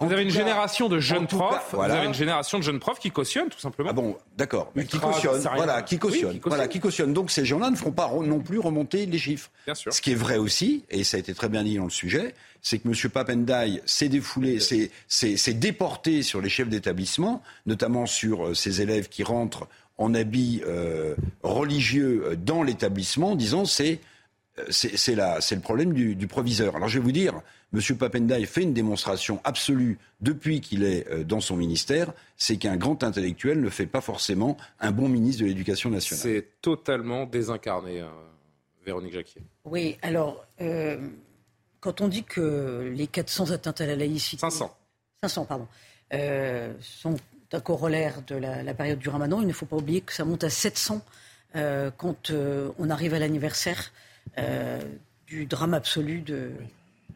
vous 0.01 0.13
avez 0.13 0.23
une 0.25 0.31
génération 0.31 0.89
de 0.89 0.99
jeunes 0.99 1.29
profs, 1.29 1.73
vous 1.73 1.81
avez 1.81 2.07
une 2.07 2.15
génération 2.15 2.59
de 2.59 2.65
jeunes 2.65 2.81
profs 2.81 2.99
qui 2.99 3.13
cautionnent 3.13 3.51
tout 3.51 3.61
simplement. 3.61 3.91
Ah 3.91 3.93
bon, 3.93 4.17
d'accord, 4.37 4.73
qui 4.89 4.99
cautionnent, 4.99 5.49
voilà, 5.55 5.83
qui 5.83 5.99
cautionnent, 5.99 6.41
voilà, 6.45 6.67
qui 6.67 6.81
cautionnent. 6.81 7.13
Donc 7.13 7.31
ces 7.31 7.45
gens-là 7.45 7.71
ne 7.71 7.77
feront 7.77 7.93
pas 7.93 8.11
non 8.21 8.41
plus 8.41 8.59
remonter 8.59 9.07
les 9.07 9.19
chiffres. 9.19 9.51
Bien 9.67 9.75
sûr. 9.77 9.93
Ce 9.93 10.01
qui 10.01 10.11
est 10.11 10.17
vrai 10.17 10.37
aussi, 10.37 10.85
et 10.91 11.05
ça 11.05 11.19
a 11.19 11.21
été 11.21 11.35
très 11.35 11.49
bien 11.49 11.63
dit 11.63 11.77
dans 11.77 11.85
le 11.85 11.91
sujet, 11.91 12.35
c'est 12.63 12.79
que 12.79 12.89
M. 12.89 13.11
Papendai 13.11 13.81
s'est 13.87 14.09
défoulé, 14.09 14.59
s'est 14.59 15.55
déporté 15.55 16.23
sur 16.23 16.41
les 16.41 16.49
chefs 16.49 16.69
d'établissement, 16.69 17.43
notamment 17.67 18.07
sur 18.07 18.49
euh, 18.49 18.55
ces 18.55 18.83
élèves 18.83 19.09
qui 19.09 19.23
rentrent 19.23 19.69
en 20.01 20.15
habit 20.15 20.63
euh, 20.67 21.15
religieux 21.43 22.23
euh, 22.25 22.37
dans 22.37 22.63
l'établissement, 22.65 23.37
disant 23.37 23.67
c'est 23.67 24.01
euh, 24.59 24.65
c'est 24.71 25.15
le 25.15 25.61
problème 25.61 25.93
du, 25.93 26.27
proviseur. 26.27 26.75
Alors 26.75 26.89
je 26.89 26.99
vais 26.99 27.05
vous 27.05 27.13
dire, 27.13 27.41
M. 27.73 27.81
Papendai 27.97 28.45
fait 28.47 28.63
une 28.63 28.73
démonstration 28.73 29.41
absolue 29.45 29.99
depuis 30.21 30.61
qu'il 30.61 30.83
est 30.83 31.25
dans 31.25 31.41
son 31.41 31.57
ministère, 31.57 32.13
c'est 32.37 32.57
qu'un 32.57 32.77
grand 32.77 33.05
intellectuel 33.05 33.61
ne 33.61 33.69
fait 33.71 33.87
pas 33.87 34.01
forcément 34.01 34.57
un 34.81 34.91
bon 34.91 35.09
ministre 35.09 35.43
de 35.43 35.49
l'Éducation 35.49 35.89
nationale. 35.89 36.21
C'est 36.21 36.47
totalement 36.61 37.27
désincarné, 37.27 38.05
Véronique 38.85 39.15
Jacquier. 39.15 39.43
Oui, 39.65 39.97
alors, 40.03 40.45
quand 41.79 42.01
on 42.01 42.09
dit 42.09 42.25
que 42.25 42.93
les 42.95 43.07
400 43.07 43.53
atteintes 43.53 43.81
à 43.81 43.87
la 43.87 43.97
laïcité... 43.97 44.41
500. 44.41 44.77
500, 45.23 45.45
pardon. 45.47 45.69
sont 46.81 47.15
un 47.53 47.61
corollaire 47.61 48.23
de 48.27 48.37
la, 48.37 48.75
période 48.75 48.99
du 48.99 49.09
ramadan. 49.09 49.41
Il 49.41 49.47
ne 49.47 49.53
faut 49.53 49.67
pas 49.67 49.77
oublier 49.77 50.01
que 50.01 50.13
ça 50.13 50.25
monte 50.25 50.45
à 50.45 50.51
700 50.51 51.03
euh, 51.57 51.91
quand 51.97 52.31
euh, 52.31 52.71
on 52.79 52.91
arrive 52.91 53.15
à 53.15 53.19
l'anniversaire 53.19 53.93
euh, 54.39 54.81
du 55.27 55.47
drame 55.47 55.75
absolu 55.75 56.21
de, 56.21 56.53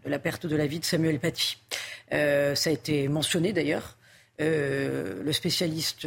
la 0.05 0.19
perte 0.19 0.47
de 0.47 0.57
la 0.57 0.67
vie 0.67 0.81
de 0.81 0.85
Samuel 0.85 1.21
Paty. 1.21 1.59
ça 2.11 2.71
a 2.71 2.71
été 2.71 3.09
mentionné 3.09 3.53
d'ailleurs. 3.53 3.97
le 4.39 5.33
spécialiste 5.33 6.07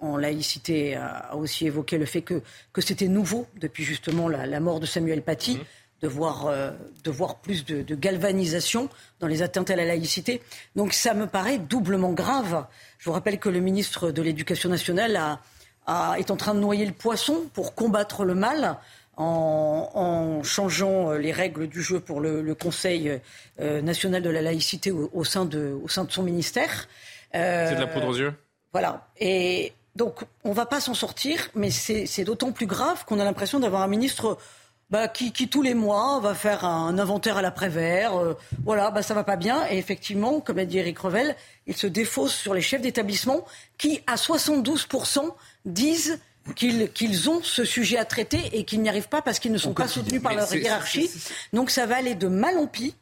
en 0.00 0.16
laïcité 0.16 0.94
a, 0.94 1.34
aussi 1.36 1.66
évoqué 1.66 1.98
le 1.98 2.06
fait 2.06 2.22
que, 2.22 2.42
c'était 2.78 3.08
nouveau 3.08 3.46
depuis 3.56 3.84
justement 3.84 4.28
la, 4.28 4.60
mort 4.60 4.80
de 4.80 4.86
Samuel 4.86 5.22
Paty. 5.22 5.56
Mmh 5.56 5.64
de 6.00 6.08
voir, 6.08 6.46
euh, 6.46 6.70
de 7.04 7.10
voir 7.10 7.36
plus 7.36 7.64
de, 7.64 7.94
galvanisation 7.94 8.88
dans 9.20 9.26
les 9.26 9.42
atteintes 9.42 9.70
à 9.70 9.76
la 9.76 9.84
laïcité. 9.84 10.40
Donc 10.76 10.92
ça 10.92 11.14
me 11.14 11.26
paraît 11.26 11.58
doublement 11.58 12.12
grave. 12.12 12.66
Je 12.98 13.06
vous 13.06 13.12
rappelle 13.12 13.38
que 13.38 13.48
le 13.48 13.60
ministre 13.60 14.10
de 14.10 14.22
l'Éducation 14.22 14.68
nationale 14.68 15.16
a, 15.86 16.18
est 16.18 16.30
en 16.30 16.36
train 16.36 16.54
de 16.54 16.60
noyer 16.60 16.86
le 16.86 16.92
poisson 16.92 17.44
pour 17.54 17.74
combattre 17.74 18.24
le 18.24 18.34
mal 18.34 18.78
en, 19.16 20.40
changeant 20.44 21.10
euh, 21.10 21.18
les 21.18 21.32
règles 21.32 21.66
du 21.66 21.82
jeu 21.82 21.98
pour 21.98 22.20
le, 22.20 22.54
Conseil 22.54 23.20
euh, 23.58 23.82
national 23.82 24.22
de 24.22 24.30
la 24.30 24.42
laïcité 24.42 24.92
au, 24.92 25.24
sein, 25.24 25.44
de, 25.44 25.76
au 25.82 25.88
sein 25.88 26.04
de 26.04 26.12
son 26.12 26.22
ministère. 26.22 26.88
c'est 27.32 27.74
de 27.74 27.80
la 27.80 27.86
poudre 27.88 28.08
aux 28.08 28.16
yeux? 28.16 28.32
Voilà. 28.72 29.08
Et 29.18 29.72
donc 29.96 30.24
on 30.44 30.50
ne 30.50 30.54
va 30.54 30.66
pas 30.66 30.80
s'en 30.80 30.94
sortir, 30.94 31.48
mais 31.56 31.70
c'est 31.70 32.24
d'autant 32.24 32.52
plus 32.52 32.66
grave 32.66 33.04
qu'on 33.04 33.18
a 33.18 33.24
l'impression 33.24 33.58
d'avoir 33.58 33.82
un 33.82 33.88
ministre 33.88 34.38
bah, 34.90 35.06
qui, 35.08 35.32
qui, 35.32 35.48
tous 35.48 35.62
les 35.62 35.74
mois 35.74 36.18
va 36.20 36.34
faire 36.34 36.64
un 36.64 36.98
inventaire 36.98 37.36
à 37.36 37.42
l'après-vert. 37.42 38.16
Euh, 38.16 38.34
voilà, 38.64 38.90
bah, 38.90 39.02
ça 39.02 39.14
va 39.14 39.24
pas 39.24 39.36
bien. 39.36 39.66
Et 39.70 39.76
effectivement, 39.76 40.40
comme 40.40 40.56
l'a 40.56 40.64
dit 40.64 40.78
Eric 40.78 40.98
Revel, 40.98 41.36
il 41.66 41.76
se 41.76 41.86
défausse 41.86 42.34
sur 42.34 42.54
les 42.54 42.62
chefs 42.62 42.80
d'établissement 42.80 43.44
qui, 43.76 44.00
à 44.06 44.14
72%, 44.14 45.30
disent 45.66 46.18
qu'ils 46.56 46.90
qu'ils 46.92 47.28
ont 47.28 47.42
ce 47.42 47.64
sujet 47.64 47.98
à 47.98 48.06
traiter 48.06 48.40
et 48.52 48.64
qu'ils 48.64 48.80
n'y 48.80 48.88
arrivent 48.88 49.08
pas 49.08 49.20
parce 49.20 49.38
qu'ils 49.38 49.52
ne 49.52 49.58
sont 49.58 49.74
pas 49.74 49.88
soutenus 49.88 50.22
par 50.22 50.34
leur 50.34 50.52
hiérarchie. 50.54 51.10
Donc 51.52 51.70
ça 51.70 51.84
va 51.84 51.96
aller 51.96 52.14
de 52.14 52.28
mal 52.28 52.56
en 52.56 52.66
pis. 52.66 52.94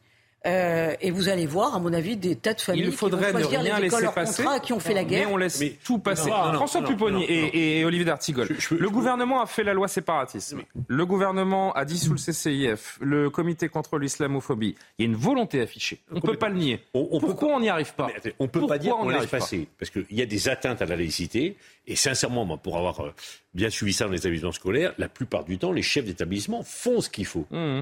Euh, 0.47 0.95
et 1.01 1.11
vous 1.11 1.27
allez 1.27 1.45
voir, 1.45 1.75
à 1.75 1.79
mon 1.79 1.91
avis, 1.93 2.15
des 2.15 2.35
tas 2.35 2.53
de 2.53 2.61
familles 2.61 2.85
Il 2.85 2.91
faudrait 2.91 3.27
qui 3.27 3.33
vont 3.33 3.39
choisir 3.39 3.59
ne 3.59 3.65
rien 3.65 3.79
laisser 3.79 4.07
passer, 4.13 4.43
qui 4.63 4.73
ont 4.73 4.79
fait 4.79 4.93
la 4.93 5.03
guerre. 5.03 5.27
Mais 5.27 5.33
on 5.33 5.37
laisse 5.37 5.61
tout 5.83 5.99
passer. 5.99 6.29
François 6.29 6.81
Pupponi 6.83 7.25
et, 7.27 7.83
Olivier 7.85 8.05
D'Artigol. 8.05 8.47
Le 8.71 8.89
gouvernement 8.89 9.41
a 9.41 9.45
fait 9.45 9.63
la 9.63 9.73
loi 9.73 9.87
séparatisme. 9.87 10.61
Le 10.87 11.05
gouvernement 11.05 11.73
a 11.73 11.85
dissous 11.85 12.13
le 12.13 12.17
CCIF, 12.17 12.97
le 13.01 13.29
comité 13.29 13.69
contre 13.69 13.97
l'islamophobie. 13.97 14.75
Il 14.97 15.05
y 15.05 15.07
a 15.07 15.11
une 15.11 15.17
volonté 15.17 15.61
affichée. 15.61 15.99
On 16.11 16.15
ne 16.15 16.21
peut 16.21 16.37
pas 16.37 16.49
le 16.49 16.55
nier. 16.55 16.81
Pourquoi 16.91 17.55
on 17.55 17.59
n'y 17.59 17.69
arrive 17.69 17.93
pas 17.93 18.07
On 18.39 18.45
ne 18.45 18.49
peut 18.49 18.65
pas 18.65 18.77
dire 18.77 18.95
qu'on 18.95 19.09
laisse 19.09 19.27
passer? 19.27 19.67
Parce 19.77 19.89
qu'il 19.89 20.05
y 20.11 20.21
a 20.21 20.25
des 20.25 20.49
atteintes 20.49 20.81
à 20.81 20.85
la 20.85 20.95
laïcité. 20.95 21.57
Et 21.87 21.95
sincèrement, 21.95 22.43
moi, 22.43 22.57
pour 22.57 22.77
avoir 22.77 22.99
euh, 22.99 23.13
bien 23.57 23.71
suivi 23.71 23.91
ça 23.91 24.05
dans 24.05 24.11
les 24.11 24.19
établissements 24.19 24.51
scolaires, 24.51 24.93
la 24.99 25.09
plupart 25.09 25.43
du 25.43 25.57
temps, 25.57 25.71
les 25.71 25.81
chefs 25.81 26.05
d'établissement 26.05 26.61
font 26.63 27.01
ce 27.01 27.09
qu'il 27.09 27.25
faut. 27.25 27.47
Mmh. 27.49 27.81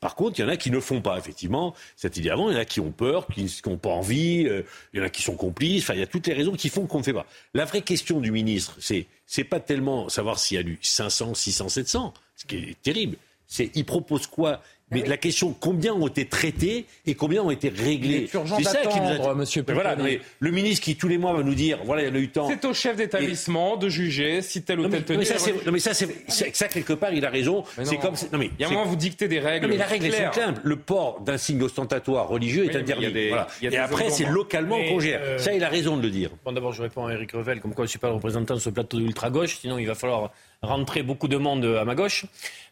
par 0.00 0.14
contre, 0.14 0.38
il 0.38 0.42
y 0.42 0.44
en 0.44 0.48
a 0.48 0.56
qui 0.56 0.70
ne 0.70 0.78
font 0.78 1.02
pas, 1.02 1.18
effectivement. 1.18 1.74
Cette 1.96 2.16
idée 2.16 2.30
avant, 2.30 2.48
il 2.48 2.54
y 2.54 2.56
en 2.56 2.60
a 2.60 2.64
qui 2.64 2.78
ont 2.78 2.92
peur, 2.92 3.26
qui 3.26 3.44
n'ont 3.66 3.76
pas 3.76 3.90
envie, 3.90 4.46
euh, 4.46 4.62
il 4.94 5.00
y 5.00 5.02
en 5.02 5.06
a 5.06 5.10
qui 5.10 5.22
sont 5.22 5.34
complices. 5.34 5.82
Enfin, 5.82 5.94
il 5.94 6.00
y 6.00 6.04
a 6.04 6.06
toutes 6.06 6.28
les 6.28 6.34
raisons 6.34 6.52
qui 6.52 6.68
font 6.68 6.86
qu'on 6.86 6.98
ne 6.98 7.02
fait 7.02 7.12
pas. 7.12 7.26
La 7.52 7.64
vraie 7.64 7.82
question 7.82 8.20
du 8.20 8.30
ministre, 8.30 8.76
c'est 8.78 9.06
c'est 9.26 9.44
pas 9.44 9.60
tellement 9.60 10.08
savoir 10.08 10.38
s'il 10.38 10.56
y 10.56 10.60
a 10.60 10.62
du 10.62 10.78
500, 10.80 11.34
600, 11.34 11.68
700, 11.68 12.14
ce 12.36 12.46
qui 12.46 12.56
est 12.56 12.82
terrible. 12.82 13.16
C'est 13.48 13.72
il 13.74 13.84
propose 13.84 14.28
quoi 14.28 14.62
Mais 14.90 15.02
la 15.02 15.16
question, 15.16 15.54
combien 15.58 15.92
ont 15.92 16.06
été 16.06 16.26
traités 16.26 16.86
et 17.06 17.14
combien 17.14 17.42
ont 17.42 17.50
été 17.50 17.68
réglés 17.68 18.28
C'est 18.30 18.64
ça 18.64 18.80
qui 18.86 19.00
nous 19.00 19.26
a... 19.26 19.34
monsieur 19.34 19.64
voilà, 19.68 19.96
Le 20.40 20.50
ministre 20.50 20.84
qui, 20.84 20.96
tous 20.96 21.08
les 21.08 21.18
mois, 21.18 21.32
va 21.34 21.42
nous 21.42 21.54
dire, 21.54 21.78
voilà, 21.84 22.02
il 22.02 22.08
y 22.08 22.10
en 22.10 22.14
a 22.14 22.18
eu 22.18 22.28
tant. 22.28 22.48
C'est 22.48 22.64
au 22.64 22.72
chef 22.72 22.96
d'établissement 22.96 23.76
de 23.76 23.88
juger 23.88 24.42
si 24.42 24.62
tel 24.62 24.80
ou 24.80 24.88
tel 24.88 25.04
tenue... 25.04 25.24
Non, 25.66 25.72
mais 25.72 25.78
ça, 25.78 25.94
c'est 25.94 26.56
ça, 26.56 26.68
quelque 26.68 26.94
part, 26.94 27.12
il 27.12 27.24
a 27.24 27.30
raison. 27.30 27.64
C'est 27.82 27.98
comme... 27.98 28.14
Non, 28.32 28.38
mais 28.38 28.50
il 28.58 28.62
y 28.62 28.64
a 28.64 28.68
un 28.68 28.72
moment, 28.72 28.86
vous 28.86 28.96
dictez 28.96 29.28
des 29.28 29.40
règles 29.40 29.66
Non, 29.66 29.72
mais 29.72 29.78
la 29.78 29.86
règle 29.86 30.06
est 30.06 30.32
simple. 30.32 30.60
Le 30.62 30.76
port 30.76 31.20
d'un 31.20 31.38
signe 31.38 31.62
ostentatoire 31.62 32.28
religieux 32.28 32.64
est 32.64 32.76
interdit. 32.76 33.32
Et 33.62 33.76
après, 33.76 34.10
c'est 34.10 34.26
localement 34.26 34.78
congé. 34.88 35.14
Euh, 35.14 35.38
ça, 35.38 35.52
il 35.52 35.62
a 35.64 35.68
raison 35.68 35.96
de 35.96 36.02
le 36.02 36.10
dire. 36.10 36.30
Bon, 36.44 36.52
d'abord, 36.52 36.72
je 36.72 36.82
réponds 36.82 37.06
à 37.06 37.12
Eric 37.12 37.32
Revel, 37.32 37.60
comme 37.60 37.74
quoi 37.74 37.84
je 37.84 37.88
ne 37.88 37.90
suis 37.90 37.98
pas 37.98 38.08
le 38.08 38.14
représentant 38.14 38.54
de 38.54 38.60
ce 38.60 38.70
plateau 38.70 38.98
d'ultra-gauche, 38.98 39.58
sinon 39.60 39.78
il 39.78 39.86
va 39.86 39.94
falloir 39.94 40.30
rentrer 40.62 41.02
beaucoup 41.02 41.28
de 41.28 41.36
monde 41.36 41.64
à 41.64 41.84
ma 41.84 41.94
gauche. 41.94 42.24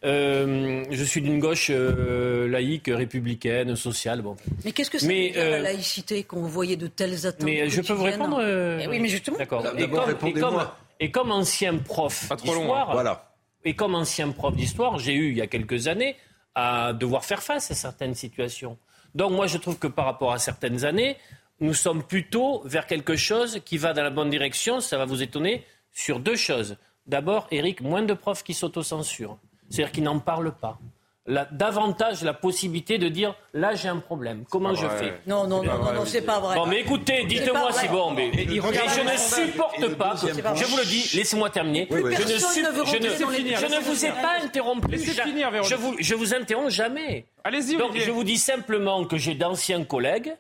Euh, 0.05 0.85
je 0.91 1.05
suis 1.05 1.21
d'une 1.21 1.39
gauche 1.39 1.69
euh, 1.71 2.49
laïque, 2.49 2.89
républicaine, 2.89 3.77
sociale. 3.77 4.23
Bon. 4.23 4.37
Mais 4.65 4.73
qu'est-ce 4.73 4.91
que 4.91 4.99
c'est 4.99 5.07
mais, 5.07 5.33
la 5.35 5.41
euh, 5.41 5.59
laïcité 5.61 6.25
quand 6.25 6.39
vous 6.39 6.49
voyez 6.49 6.77
de 6.77 6.87
telles 6.87 7.27
attentes 7.27 7.45
Mais 7.45 7.69
je 7.69 7.81
peux 7.81 7.93
vous 7.93 8.05
répondre 8.05 8.41
eh 8.43 8.87
Oui, 8.89 8.99
mais 8.99 9.09
justement. 9.09 9.39
D'accord. 9.39 9.65
Et 10.99 11.11
comme 11.11 11.31
ancien 11.31 11.77
prof 11.77 12.29
d'histoire, 12.37 12.93
voilà. 12.93 13.35
et 13.65 13.75
comme 13.75 13.95
ancien 13.95 14.31
prof 14.31 14.57
d'histoire, 14.57 14.99
j'ai 14.99 15.13
eu 15.13 15.31
il 15.31 15.37
y 15.37 15.43
a 15.43 15.47
quelques 15.47 15.89
années 15.89 16.17
à 16.55 16.95
devoir 16.95 17.25
faire 17.25 17.43
face 17.43 17.71
à 17.71 17.75
certaines 17.75 18.15
situations. 18.15 18.79
Donc 19.15 19.33
moi, 19.33 19.47
je 19.47 19.59
trouve 19.59 19.79
que 19.79 19.87
par 19.87 20.07
rapport 20.07 20.33
à 20.33 20.39
certaines 20.39 20.85
années, 20.85 21.17
nous 21.61 21.75
sommes 21.75 22.03
plutôt 22.03 22.63
vers 22.65 22.87
quelque 22.87 23.17
chose 23.17 23.61
qui 23.65 23.77
va 23.79 23.93
dans 23.93 24.03
la 24.03 24.11
bonne 24.11 24.31
direction. 24.31 24.81
Ça 24.81 24.97
va 24.97 25.05
vous 25.05 25.23
étonner 25.23 25.65
sur 25.93 26.19
deux 26.19 26.37
choses. 26.37 26.77
D'abord, 27.07 27.47
Eric, 27.51 27.81
moins 27.81 28.03
de 28.03 28.15
profs 28.15 28.43
qui 28.43 28.55
s'autocensurent, 28.55 29.39
c'est-à-dire 29.71 29.93
qui 29.93 30.03
n'en 30.03 30.19
parlent 30.19 30.55
pas. 30.55 30.79
davantage 31.53 32.23
la 32.23 32.35
possibilité 32.35 32.99
de 32.99 33.09
dire 33.09 33.35
là 33.53 33.75
j'ai 33.75 33.89
un 33.89 33.99
problème. 33.99 34.45
Comment 34.51 34.75
je 34.75 34.89
fais 34.89 35.21
Non, 35.27 35.47
non, 35.47 35.63
non, 35.63 35.93
non, 35.93 36.05
c'est 36.05 36.23
pas 36.23 36.41
vrai. 36.41 36.57
Bon, 36.57 36.67
mais 36.67 36.81
écoutez, 36.81 37.25
dites-moi 37.25 37.73
si 37.73 37.89
bon. 37.89 38.11
Mais, 38.11 38.33
je 38.33 39.03
ne 39.03 39.17
supporte 39.17 39.95
pas. 39.95 40.15
Je 40.17 40.65
vous 40.65 40.77
le 40.77 40.85
dis, 40.85 41.17
laissez-moi 41.17 41.51
terminer. 41.51 41.87
Je, 41.91 41.97
ne, 41.97 42.03
je, 42.03 43.67
ne, 43.67 43.81
vous 43.81 44.05
ai 44.05 44.11
pas 44.11 44.43
interrompu. 44.43 44.99
Je 44.99 45.75
vous, 45.77 45.97
je 45.99 46.15
vous 46.15 46.35
interromps 46.35 46.73
jamais. 46.73 47.27
Allez-y. 47.45 47.77
Donc 47.77 47.97
je 47.97 48.11
vous 48.11 48.25
dis 48.25 48.39
simplement 48.39 49.05
que 49.05 49.17
j'ai 49.17 49.35
d'anciens 49.35 49.85
collègues 49.85 50.35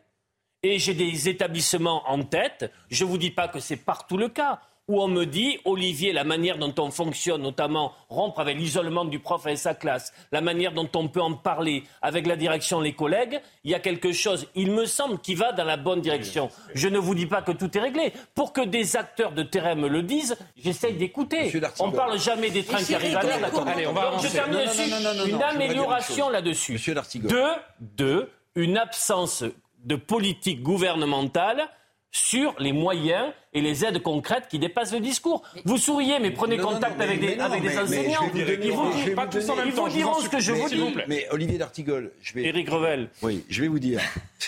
et 0.64 0.81
j'ai 0.81 0.95
des 0.95 1.29
établissements 1.29 2.03
en 2.11 2.25
tête. 2.25 2.73
Je 2.91 3.05
ne 3.05 3.09
vous 3.09 3.19
dis 3.19 3.31
pas 3.31 3.47
que 3.47 3.61
c'est 3.61 3.77
partout 3.77 4.17
le 4.17 4.29
cas 4.29 4.61
où 4.89 5.03
on 5.03 5.09
me 5.09 5.24
dit, 5.24 5.59
Olivier, 5.64 6.12
la 6.12 6.22
manière 6.22 6.59
dont 6.59 6.74
on 6.78 6.91
fonctionne, 6.91 7.43
notamment 7.43 7.93
rompre 8.09 8.39
avec 8.39 8.57
l'isolement 8.57 9.05
du 9.05 9.18
prof 9.18 9.45
et 9.47 9.57
sa 9.57 9.74
classe, 9.74 10.12
la 10.30 10.41
manière 10.41 10.72
dont 10.72 10.89
on 10.95 11.09
peut 11.09 11.20
en 11.20 11.32
parler 11.34 11.82
avec 12.03 12.26
la 12.26 12.37
direction, 12.37 12.80
les 12.80 12.93
collègues, 12.93 13.41
il 13.64 13.72
y 13.72 13.74
a 13.74 13.80
quelque 13.80 14.12
chose, 14.12 14.47
il 14.55 14.70
me 14.70 14.87
semble, 14.87 15.18
qui 15.18 15.34
va 15.34 15.53
dans 15.53 15.64
la 15.64 15.76
bonne 15.76 16.01
direction. 16.01 16.51
Je 16.74 16.89
ne 16.89 16.99
vous 16.99 17.14
dis 17.16 17.26
pas 17.26 17.43
que 17.43 17.53
tout 17.53 17.76
est 17.76 17.80
réglé. 17.80 18.12
Pour 18.34 18.53
que 18.53 18.61
des 18.61 18.97
acteurs 18.97 19.32
de 19.32 19.43
terrain 19.43 19.74
me 19.74 19.89
le 19.89 20.03
disent, 20.03 20.37
j'essaye 20.57 20.95
d'écouter. 20.95 21.53
On 21.80 21.89
ne 21.89 21.97
parle 21.97 22.18
jamais 22.18 22.51
des 22.51 22.62
trains 22.62 22.82
qui 22.82 22.95
arrivent 22.95 23.16
à 23.16 23.22
l'heure. 23.22 23.66
Allez, 23.66 23.87
on 23.89 23.93
va 23.93 24.03
avancer. 24.03 24.28
Je 24.28 24.32
termine 24.32 24.59
dessus. 24.59 25.30
Une 25.30 25.43
amélioration 25.43 26.30
là-dessus. 26.30 26.80
Deux, 27.16 27.51
deux, 27.80 28.30
une 28.55 28.78
absence 28.78 29.43
de 29.84 29.97
politique 29.97 30.62
gouvernementale 30.62 31.68
sur 32.11 32.55
les 32.59 32.72
moyens 32.72 33.32
et 33.57 33.63
les 33.63 33.87
aides 33.87 34.03
concrètes 34.03 34.49
qui 34.49 34.59
dépassent 34.59 34.93
le 34.93 35.01
discours. 35.01 35.43
Vous 35.65 35.79
souriez, 35.79 36.19
mais 36.21 36.31
prenez 36.31 36.59
contact 36.59 37.01
avec 37.01 37.21
des, 37.21 37.39
avec 37.39 37.63
des 37.63 37.79
enseignants. 37.79 38.31
Ils 38.35 38.73
vous, 38.73 39.89
diront 39.89 40.21
ce 40.21 40.29
que 40.29 40.41
je 40.41 40.53
vous 40.53 40.69
dis. 40.69 40.95
Mais 41.09 41.27
Olivier 41.31 41.57
D'Artigol, 41.57 42.13
je 42.21 42.35
vais... 42.35 42.45
Éric 42.45 42.69
Revel. 42.69 43.09
Oui, 43.23 43.45
je 43.49 43.63
vais 43.63 43.69
vous 43.69 43.79
dire. 43.79 44.01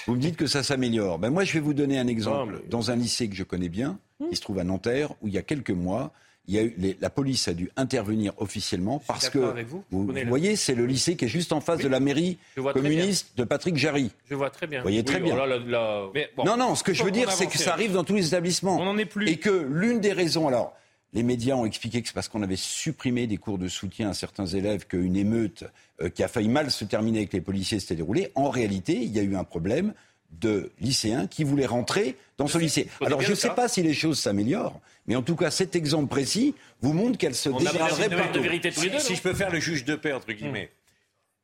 Vous 0.07 0.15
me 0.15 0.21
dites 0.21 0.37
que 0.37 0.47
ça 0.47 0.63
s'améliore. 0.63 1.19
Ben 1.19 1.31
moi, 1.31 1.45
je 1.45 1.55
vais 1.55 1.61
vous 1.61 1.73
donner 1.73 1.99
un 1.99 2.07
exemple. 2.07 2.61
Dans 2.69 2.91
un 2.91 2.97
lycée 2.97 3.29
que 3.29 3.35
je 3.35 3.45
connais 3.45 3.71
bien, 3.71 3.99
qui 4.29 4.37
se 4.37 4.43
trouve 4.43 4.59
à 4.59 4.65
Nanterre, 4.65 5.13
où 5.23 5.29
il 5.29 5.35
y 5.35 5.39
a 5.39 5.43
quelques 5.43 5.71
mois, 5.71 6.13
la 6.49 7.11
police 7.11 7.49
a 7.49 7.55
dû 7.55 7.71
intervenir 7.77 8.33
officiellement 8.39 9.03
parce 9.07 9.29
que 9.29 9.39
vous, 9.65 9.85
vous, 9.91 10.13
voyez, 10.27 10.57
c'est 10.57 10.75
le 10.75 10.87
lycée 10.87 11.17
qui 11.17 11.27
est 11.27 11.29
juste 11.29 11.53
en 11.53 11.61
face 11.61 11.81
de 11.81 11.89
la 11.89 12.01
mairie 12.01 12.39
communiste 12.57 13.33
de 13.37 13.45
Patrick 13.45 13.77
Jarry. 13.77 14.11
Je 14.29 14.35
vois 14.35 14.51
très 14.51 14.67
bien. 14.67 14.79
Vous 14.79 14.85
voyez 14.85 15.05
très 15.05 15.21
bien. 15.21 15.37
non, 16.45 16.57
non, 16.57 16.75
ce 16.75 16.83
que 16.83 16.95
je 16.95 17.03
veux 17.05 17.11
dire, 17.11 17.31
c'est 17.31 17.47
que 17.47 17.59
ça 17.59 17.73
arrive 17.73 17.93
dans 17.93 18.05
tous 18.05 18.15
les 18.15 18.29
établissements. 18.29 18.79
On 18.81 18.85
n'en 18.85 18.99
est 18.99 19.05
plus. 19.05 19.29
Et 19.29 19.37
que 19.37 19.51
l'une 19.51 20.01
des 20.01 20.13
raisons, 20.13 20.49
alors, 20.49 20.75
les 21.13 21.23
médias 21.23 21.55
ont 21.55 21.65
expliqué 21.65 22.03
que 22.03 22.09
c'est 22.09 22.15
parce 22.15 22.29
qu'on 22.29 22.43
avait 22.43 22.57
supprimé 22.57 23.27
des 23.27 23.39
cours 23.39 23.59
de 23.59 23.69
soutien 23.69 24.11
à 24.11 24.15
certains 24.15 24.47
élèves 24.47 24.87
qu'une 24.87 25.17
émeute 25.17 25.65
euh, 26.03 26.11
qui 26.11 26.23
a 26.23 26.29
failli 26.29 26.49
mal 26.49 26.71
se 26.71 26.85
terminer 26.85 27.21
avec 27.21 27.33
les 27.33 27.41
policiers 27.41 27.81
s'était 27.81 27.97
déroulée. 27.97 28.31
En 28.35 28.51
réalité, 28.51 28.95
il 28.95 29.11
y 29.11 29.19
a 29.19 29.23
eu 29.23 29.37
un 29.37 29.45
problème 29.45 29.95
de 30.31 30.71
lycéens 30.81 31.27
qui 31.27 31.45
voulaient 31.45 31.67
rentrer 31.67 32.17
dans 32.39 32.47
ce 32.47 32.57
lycée. 32.57 32.89
Alors 33.05 33.21
je 33.21 33.31
ne 33.31 33.35
sais 33.35 33.51
pas 33.51 33.69
si 33.69 33.83
les 33.83 33.93
choses 33.93 34.19
s'améliorent, 34.19 34.81
mais 35.07 35.17
en 35.17 35.23
tout 35.23 35.37
cas 35.37 35.51
cet 35.51 35.77
exemple 35.77 36.09
précis 36.09 36.55
vous 36.81 36.93
montre 36.93 37.19
qu'elle 37.19 37.35
se 37.35 37.51
dégraderait 37.51 38.09
pas. 38.09 38.29
De 38.29 38.41
vérité 38.41 38.71
tous 38.73 38.83
les 38.83 38.91
deux, 38.91 38.99
si, 39.01 39.17
je 39.17 39.23
peux 39.23 39.35
faire 39.35 39.51
le 39.51 39.61
juge 39.61 39.85
de 39.85 39.97
paix 39.97 40.13
entre 40.13 40.33
guillemets, 40.33 40.71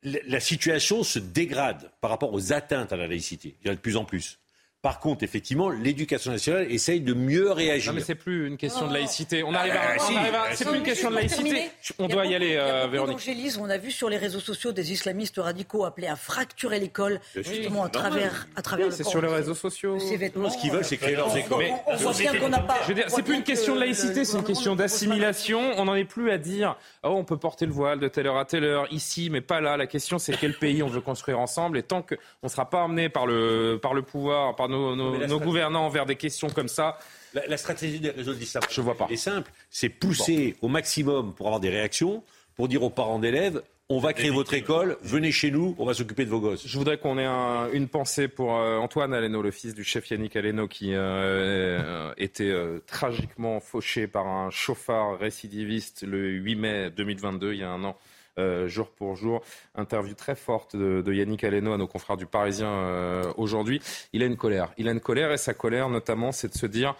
la, 0.03 0.39
situation 0.39 1.03
se 1.03 1.19
dégrade 1.19 1.91
par 1.99 2.09
rapport 2.09 2.33
aux 2.33 2.53
atteintes 2.53 2.93
à 2.93 2.95
la 2.95 3.07
laïcité. 3.07 3.55
Il 3.61 3.67
y 3.67 3.69
en 3.69 3.73
a 3.73 3.75
de 3.75 3.81
plus 3.81 3.97
en 3.97 4.05
plus. 4.05 4.39
Par 4.85 4.99
contre, 4.99 5.23
effectivement, 5.23 5.71
l'éducation 5.71 6.31
nationale 6.31 6.71
essaye 6.71 7.01
de 7.01 7.15
mieux 7.15 7.51
réagir. 7.51 7.91
Non, 7.91 7.97
mais 7.97 8.05
c'est 8.05 8.13
plus 8.13 8.45
une 8.45 8.55
question 8.55 8.87
de 8.87 8.93
laïcité. 8.93 9.41
On 9.41 9.51
arrive 9.51 9.73
à. 9.73 9.95
Ah, 9.97 10.49
c'est 10.53 10.63
plus 10.63 10.77
une 10.77 10.83
question 10.83 11.09
de 11.09 11.15
laïcité. 11.15 11.71
On 11.97 12.07
doit 12.07 12.27
y 12.27 12.35
aller, 12.35 12.55
euh, 12.55 12.85
Véronique. 12.85 13.17
on 13.59 13.69
a 13.71 13.79
vu 13.79 13.89
sur 13.89 14.09
les 14.09 14.17
réseaux 14.17 14.39
sociaux 14.39 14.73
des 14.73 14.91
islamistes 14.91 15.37
radicaux 15.37 15.85
appeler 15.85 16.05
à 16.05 16.15
fracturer 16.15 16.79
l'école, 16.79 17.19
justement 17.33 17.83
à 17.83 17.89
travers, 17.89 18.45
à 18.55 18.61
travers. 18.61 18.93
C'est 18.93 19.03
sur 19.03 19.23
les 19.23 19.27
réseaux 19.27 19.55
sociaux. 19.55 19.97
Ce 19.99 20.61
qu'ils 20.61 20.71
veulent, 20.71 20.85
c'est 20.85 20.97
créer 20.97 21.15
leurs 21.15 21.35
écoles. 21.35 21.65
On 21.87 21.95
voit 21.95 22.13
bien 22.13 22.35
qu'on 22.35 22.49
n'a 22.49 22.59
pas. 22.59 22.77
C'est 23.07 23.23
plus 23.23 23.37
une 23.37 23.43
question 23.43 23.73
de 23.73 23.79
laïcité, 23.79 24.23
c'est 24.23 24.37
une 24.37 24.43
question 24.43 24.75
d'assimilation. 24.75 25.61
On 25.77 25.85
n'en 25.85 25.95
est 25.95 26.05
plus 26.05 26.29
à 26.29 26.37
dire, 26.37 26.77
oh, 27.01 27.07
on 27.09 27.23
peut 27.23 27.37
porter 27.37 27.65
le 27.65 27.71
voile 27.71 27.99
de 27.99 28.07
telle 28.07 28.27
heure 28.27 28.37
à 28.37 28.45
telle 28.45 28.63
heure 28.63 28.85
ici, 28.91 29.31
mais 29.31 29.41
pas 29.41 29.61
là. 29.61 29.77
La 29.77 29.87
question, 29.87 30.19
c'est 30.19 30.37
quel 30.37 30.53
pays 30.53 30.83
on 30.83 30.89
veut 30.89 31.01
construire 31.01 31.39
ensemble. 31.39 31.79
Et 31.79 31.83
tant 31.83 32.03
qu'on 32.03 32.17
ne 32.43 32.49
sera 32.49 32.69
pas 32.69 32.83
emmené 32.83 33.09
par 33.09 33.25
le, 33.25 33.79
par 33.81 33.95
le 33.95 34.03
pouvoir, 34.03 34.55
par 34.55 34.67
nos, 34.75 35.39
gouvernants 35.39 35.89
vers 35.89 36.05
des 36.05 36.15
questions 36.15 36.49
comme 36.49 36.67
ça. 36.67 36.97
La, 37.33 37.57
stratégie 37.57 37.99
des 37.99 38.11
réseaux 38.11 38.33
d'islam 38.33 38.63
je 38.69 38.81
vois 38.81 38.95
pas. 38.95 39.07
est 39.09 39.17
simple, 39.17 39.51
c'est 39.69 39.89
pousser 39.89 40.55
au 40.61 40.69
maximum 40.69 41.33
pour 41.33 41.47
avoir 41.47 41.59
des 41.59 41.69
réactions, 41.69 42.23
pour 42.55 42.67
dire 42.67 42.83
aux 42.83 42.89
parents 42.89 43.19
d'élèves 43.19 43.61
on 43.87 43.99
va 43.99 44.13
créer 44.13 44.31
votre 44.31 44.55
école, 44.55 44.97
venez 45.03 45.31
chez 45.31 45.51
nous, 45.51 45.75
on 45.77 45.85
va 45.85 45.93
s'occuper 45.93 46.25
de 46.25 46.31
vos 46.31 46.39
gosses. 46.39 46.65
Je 46.65 46.77
voudrais 46.77 46.97
qu'on 46.97 47.19
ait 47.19 47.27
une 47.73 47.87
pensée 47.87 48.27
pour 48.27 48.57
euh, 48.57 48.77
Antoine 48.77 49.13
Aleno, 49.13 49.43
le 49.43 49.51
fils 49.51 49.75
du 49.75 49.83
chef 49.83 50.09
Yannick 50.09 50.35
Aleno, 50.35 50.67
qui 50.67 50.89
euh, 50.93 52.11
était 52.17 52.49
euh, 52.49 52.79
tragiquement 52.87 53.59
fauché 53.59 54.07
par 54.07 54.25
un 54.25 54.49
chauffard 54.49 55.19
récidiviste 55.19 56.01
le 56.01 56.31
8 56.31 56.55
mai 56.55 56.89
2022, 56.89 57.53
il 57.53 57.59
y 57.59 57.63
a 57.63 57.69
un 57.69 57.83
an. 57.83 57.95
Euh, 58.37 58.67
jour 58.67 58.89
pour 58.89 59.15
jour. 59.15 59.41
Interview 59.75 60.13
très 60.13 60.35
forte 60.35 60.75
de, 60.75 61.13
Yannick 61.13 61.45
Aleno 61.45 61.71
à 61.71 61.77
nos 61.77 61.87
confrères 61.87 62.17
du 62.17 62.25
Parisien 62.25 62.67
euh, 62.67 63.31
aujourd'hui. 63.37 63.81
Il 64.11 64.23
a 64.23 64.25
une 64.25 64.35
colère. 64.35 64.73
Il 64.77 64.89
a 64.89 64.91
une 64.91 64.99
colère 64.99 65.31
et 65.31 65.37
sa 65.37 65.53
colère 65.53 65.87
notamment 65.87 66.33
c'est 66.33 66.49
de 66.49 66.57
se 66.57 66.65
dire 66.65 66.95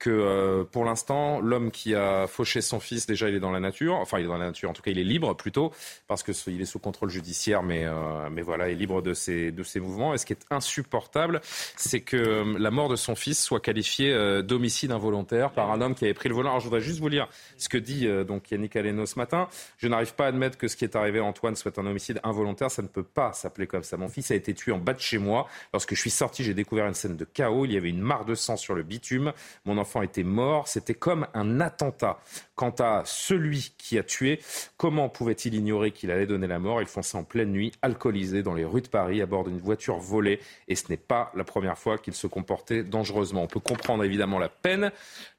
que 0.00 0.10
euh, 0.10 0.64
pour 0.64 0.84
l'instant, 0.84 1.40
l'homme 1.40 1.70
qui 1.70 1.94
a 1.94 2.26
fauché 2.26 2.60
son 2.60 2.80
fils, 2.80 3.06
déjà, 3.06 3.28
il 3.28 3.36
est 3.36 3.40
dans 3.40 3.52
la 3.52 3.60
nature. 3.60 3.94
Enfin, 3.96 4.18
il 4.18 4.24
est 4.24 4.28
dans 4.28 4.38
la 4.38 4.46
nature. 4.46 4.70
En 4.70 4.72
tout 4.72 4.82
cas, 4.82 4.90
il 4.90 4.98
est 4.98 5.04
libre 5.04 5.34
plutôt, 5.34 5.72
parce 6.08 6.22
que 6.24 6.32
il 6.48 6.60
est 6.60 6.64
sous 6.64 6.78
contrôle 6.78 7.10
judiciaire, 7.10 7.62
mais 7.62 7.84
mais 8.30 8.42
voilà, 8.42 8.68
il 8.68 8.72
est 8.72 8.76
libre 8.76 9.02
de 9.02 9.14
ses 9.14 9.52
de 9.52 9.62
ses 9.62 9.78
mouvements. 9.78 10.14
Et 10.14 10.18
ce 10.18 10.26
qui 10.26 10.32
est 10.32 10.46
insupportable, 10.50 11.40
c'est 11.76 12.00
que 12.00 12.56
la 12.58 12.70
mort 12.70 12.88
de 12.88 12.96
son 12.96 13.14
fils 13.14 13.42
soit 13.42 13.60
qualifiée 13.60 14.42
d'homicide 14.42 14.90
involontaire 14.92 15.50
par 15.50 15.70
un 15.70 15.80
homme 15.80 15.94
qui 15.94 16.04
avait 16.04 16.14
pris 16.14 16.28
le 16.28 16.34
volant. 16.34 16.50
Alors, 16.50 16.60
je 16.60 16.64
voudrais 16.64 16.80
juste 16.80 17.00
vous 17.00 17.08
lire 17.08 17.28
ce 17.58 17.68
que 17.68 17.78
dit 17.78 18.08
donc 18.26 18.50
Yannick 18.50 18.74
Aleno 18.76 19.06
ce 19.06 19.18
matin. 19.18 19.48
Je 19.76 19.88
n'arrive 19.88 20.14
pas 20.14 20.24
à 20.24 20.28
admettre 20.28 20.56
que 20.56 20.68
ce 20.68 20.76
qui 20.80 20.84
est 20.86 20.96
arrivé 20.96 21.18
à 21.18 21.24
Antoine 21.24 21.56
soit 21.56 21.78
un 21.78 21.84
homicide 21.84 22.20
involontaire. 22.24 22.70
Ça 22.70 22.80
ne 22.80 22.88
peut 22.88 23.02
pas 23.02 23.34
s'appeler 23.34 23.66
comme 23.66 23.82
ça. 23.82 23.98
Mon 23.98 24.08
fils 24.08 24.30
a 24.30 24.34
été 24.34 24.54
tué 24.54 24.72
en 24.72 24.78
bas 24.78 24.94
de 24.94 24.98
chez 24.98 25.18
moi. 25.18 25.46
Lorsque 25.74 25.94
je 25.94 26.00
suis 26.00 26.08
sorti, 26.08 26.42
j'ai 26.42 26.54
découvert 26.54 26.86
une 26.86 26.94
scène 26.94 27.18
de 27.18 27.26
chaos. 27.26 27.66
Il 27.66 27.72
y 27.72 27.76
avait 27.76 27.90
une 27.90 28.00
mare 28.00 28.24
de 28.24 28.34
sang 28.34 28.56
sur 28.56 28.74
le 28.74 28.82
bitume. 28.82 29.34
Mon 29.66 29.76
enfant 29.76 30.00
était 30.00 30.22
mort. 30.22 30.68
C'était 30.68 30.94
comme 30.94 31.26
un 31.34 31.60
attentat. 31.60 32.18
Quant 32.54 32.74
à 32.78 33.02
celui 33.04 33.74
qui 33.76 33.98
a 33.98 34.02
tué, 34.02 34.40
comment 34.78 35.10
pouvait-il 35.10 35.54
ignorer 35.54 35.90
qu'il 35.90 36.10
allait 36.10 36.26
donner 36.26 36.46
la 36.46 36.58
mort? 36.58 36.80
Il 36.80 36.86
fonçait 36.86 37.18
en 37.18 37.24
pleine 37.24 37.52
nuit, 37.52 37.72
alcoolisé, 37.82 38.42
dans 38.42 38.54
les 38.54 38.64
rues 38.64 38.80
de 38.80 38.88
Paris, 38.88 39.20
à 39.20 39.26
bord 39.26 39.44
d'une 39.44 39.58
voiture 39.58 39.98
volée. 39.98 40.40
Et 40.66 40.76
ce 40.76 40.88
n'est 40.88 40.96
pas 40.96 41.30
la 41.34 41.44
première 41.44 41.76
fois 41.76 41.98
qu'il 41.98 42.14
se 42.14 42.26
comportait 42.26 42.84
dangereusement. 42.84 43.42
On 43.42 43.48
peut 43.48 43.60
comprendre 43.60 44.02
évidemment 44.02 44.38
la 44.38 44.48
peine, 44.48 44.92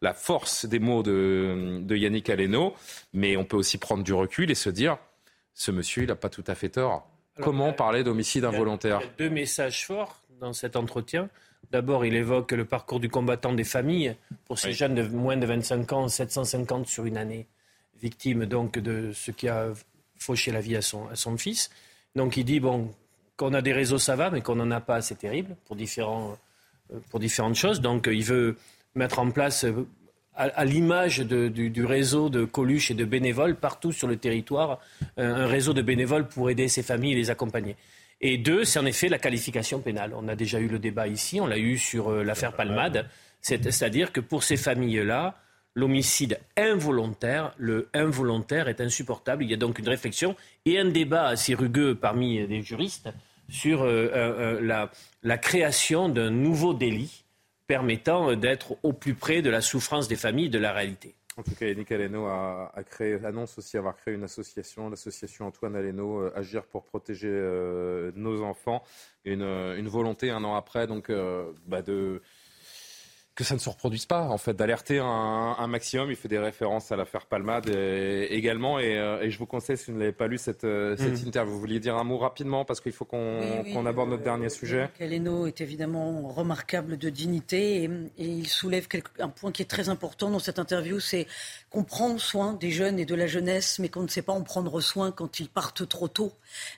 la 0.04 0.14
force 0.14 0.66
des 0.66 0.80
mots 0.80 1.02
de, 1.02 1.80
de 1.82 1.96
Yannick 1.96 2.30
Aleno, 2.30 2.76
mais 3.14 3.38
on 3.38 3.44
peut 3.44 3.58
aussi 3.58 3.80
prendre 3.80 4.04
du 4.04 4.14
recul 4.14 4.52
et 4.52 4.56
se 4.56 4.70
dire 4.70 5.00
ce 5.62 5.70
monsieur, 5.70 6.01
il 6.01 6.07
n'a 6.07 6.16
pas 6.16 6.30
tout 6.30 6.43
à 6.47 6.55
fait 6.55 6.70
tort. 6.70 7.07
Comment 7.39 7.72
parler 7.72 8.03
d'homicide 8.03 8.45
involontaire 8.45 8.99
Il 9.01 9.05
y 9.05 9.09
a 9.09 9.14
deux 9.18 9.30
messages 9.30 9.86
forts 9.86 10.20
dans 10.39 10.53
cet 10.53 10.76
entretien. 10.76 11.30
D'abord, 11.70 12.03
il 12.03 12.16
évoque 12.16 12.51
le 12.51 12.66
parcours 12.66 12.99
du 12.99 13.09
combattant 13.09 13.53
des 13.53 13.64
familles. 13.64 14.16
Pour 14.45 14.57
ces 14.57 14.74
jeunes 14.74 14.95
de 14.95 15.03
moins 15.03 15.38
de 15.38 15.45
25 15.45 15.93
ans, 15.93 16.07
750 16.07 16.88
sur 16.88 17.05
une 17.05 17.16
année, 17.16 17.47
victimes 18.01 18.47
donc 18.47 18.80
de 18.80 19.12
ce 19.14 19.30
qui 19.30 19.47
a 19.47 19.68
fauché 20.18 20.51
la 20.51 20.62
vie 20.62 20.76
à 20.76 20.82
son, 20.82 21.07
à 21.09 21.16
son 21.16 21.38
fils. 21.38 21.70
Donc 22.16 22.38
il 22.38 22.43
dit, 22.43 22.59
bon, 22.59 22.91
qu'on 23.38 23.53
a 23.53 23.62
des 23.62 23.72
réseaux, 23.72 23.99
ça 23.99 24.16
va, 24.16 24.32
mais 24.32 24.41
qu'on 24.41 24.55
n'en 24.55 24.72
a 24.72 24.82
pas, 24.82 25.01
c'est 25.01 25.20
terrible 25.20 25.55
pour, 25.66 25.76
différents, 25.76 26.38
euh, 26.91 26.97
pour 27.12 27.20
différentes 27.20 27.55
choses. 27.55 27.82
Donc 27.82 28.07
il 28.12 28.24
veut 28.24 28.57
mettre 28.95 29.20
en 29.20 29.30
place, 29.30 29.64
euh, 30.40 30.50
à, 30.54 30.66
l'image 30.66 31.20
du, 31.20 31.86
réseau 31.86 32.30
de 32.30 32.46
Coluche 32.46 32.92
et 32.92 32.94
de 32.94 33.06
bénévoles, 33.06 33.56
partout 33.56 33.92
sur 33.92 34.08
le 34.08 34.18
territoire, 34.18 34.80
un 35.18 35.48
réseau 35.48 35.74
de 35.74 35.82
bénévoles 35.82 36.28
pour 36.28 36.50
aider 36.50 36.68
ces 36.68 36.84
familles 36.84 37.14
et 37.14 37.16
les 37.16 37.30
accompagner. 37.30 37.76
Et 38.22 38.38
deux, 38.38 38.64
c'est 38.64 38.80
en 38.80 38.86
effet 38.86 39.10
la 39.10 39.18
qualification 39.18 39.80
pénale. 39.80 40.14
On 40.16 40.28
a 40.28 40.36
déjà 40.36 40.60
eu 40.60 40.68
le 40.68 40.80
débat 40.80 41.08
ici, 41.08 41.42
on 41.42 41.48
l'a 41.48 41.58
eu 41.58 41.78
sur 41.78 42.12
l'affaire 42.24 42.54
Palmade. 42.54 43.08
C'est-à-dire 43.42 44.12
que 44.12 44.20
pour 44.20 44.44
ces 44.44 44.58
familles-là, 44.58 45.36
l'homicide 45.76 46.40
involontaire, 46.58 47.54
le 47.58 47.90
involontaire 47.94 48.68
est 48.68 48.82
insupportable. 48.82 49.44
Il 49.44 49.50
y 49.50 49.54
a 49.54 49.58
donc 49.58 49.80
une 49.80 49.90
réflexion 49.90 50.36
et 50.66 50.80
un 50.80 50.86
débat 50.86 51.28
assez 51.28 51.56
rugueux 51.56 51.96
parmi 51.96 52.46
les 52.46 52.62
juristes 52.62 53.10
sur 53.50 53.84
euh, 53.84 54.10
euh, 54.14 54.60
euh, 54.62 54.90
la, 55.24 55.38
création 55.38 56.10
d'un 56.10 56.30
nouveau 56.30 56.74
délit 56.74 57.21
permettant 57.72 58.36
d'être 58.36 58.76
au 58.84 58.92
plus 58.92 59.14
près 59.14 59.42
de 59.42 59.50
la 59.50 59.62
souffrance 59.62 60.10
des 60.10 60.18
familles, 60.18 60.50
de 60.50 60.60
la 60.60 60.74
réalité. 60.74 61.16
En 61.38 61.44
tout 61.44 61.56
cas, 61.56 61.68
Yannick 61.68 61.90
Aleno 61.90 62.26
a, 62.26 62.70
créé, 62.84 63.18
annonce 63.24 63.58
aussi 63.58 63.78
avoir 63.78 63.96
créé 63.96 64.14
une 64.14 64.24
association, 64.24 64.90
l'association 64.90 65.46
Antoine 65.46 65.78
Aleno, 65.78 66.30
Agir 66.36 66.64
pour 66.66 66.84
protéger 66.84 67.32
nos 68.14 68.44
enfants. 68.44 68.84
Une, 69.24 69.44
une, 69.44 69.88
volonté 69.88 70.32
un 70.32 70.44
an 70.44 70.56
après 70.56 70.86
donc, 70.86 71.10
bah 71.66 71.82
de 71.82 72.22
que 73.34 73.46
ça 73.46 73.56
ne 73.56 73.60
se 73.60 73.70
reproduise 73.70 74.06
pas, 74.06 74.24
en 74.24 74.38
fait, 74.38 74.54
d'alerter 74.54 75.00
un, 75.00 75.68
maximum. 75.68 76.10
Il 76.10 76.18
fait 76.18 76.28
des 76.28 76.38
références 76.38 76.92
à 76.92 76.98
l'affaire 76.98 77.26
Palmade 77.26 77.70
également. 77.70 78.78
Euh, 78.78 79.22
et, 79.22 79.32
je 79.32 79.40
vous 79.40 79.46
conseille, 79.46 79.78
si 79.78 79.90
vous 79.90 79.96
ne 79.96 80.02
l'avez 80.02 80.12
pas 80.12 80.28
lu, 80.28 80.38
cette, 80.38 80.66
euh, 80.66 80.98
cette 80.98 81.24
mm. 81.24 81.28
interview. 81.28 81.54
Vous 81.54 81.60
vouliez 81.60 81.80
dire 81.80 81.96
un 81.96 82.04
mot 82.04 82.18
rapidement, 82.18 82.66
parce 82.66 82.82
qu'il 82.82 82.92
faut 82.92 83.06
qu'on 83.06 83.86
aborde 83.86 84.10
notre 84.10 84.24
dernier 84.24 84.50
sujet. 84.50 84.90
Caleno 85.00 85.48
est 85.48 85.62
évidemment 85.62 86.28
remarquable 86.28 86.98
de 86.98 87.10
dignité 87.10 87.84
et, 87.84 87.90
il 88.18 88.48
soulève 88.48 88.88
un 89.20 89.30
point 89.30 89.52
qui 89.52 89.62
est 89.62 89.66
très 89.66 89.90
important 89.90 90.30
dans 90.30 90.40
cette 90.40 90.60
interview, 90.60 91.00
c'est 91.00 91.28
qu'on 91.70 91.84
prend 91.84 92.18
soin 92.18 92.54
des 92.54 92.72
jeunes 92.72 93.00
et 93.00 93.06
de 93.06 93.16
la 93.16 93.28
jeunesse, 93.28 93.80
mais 93.80 93.88
qu'on 93.88 94.04
ne 94.04 94.08
sait 94.08 94.22
pas 94.22 94.34
en 94.34 94.42
prendre 94.42 94.82
soin 94.82 95.12
quand 95.12 95.40
ils 95.40 95.48
partent 95.48 95.88
trop 95.88 96.08
tôt. 96.08 96.34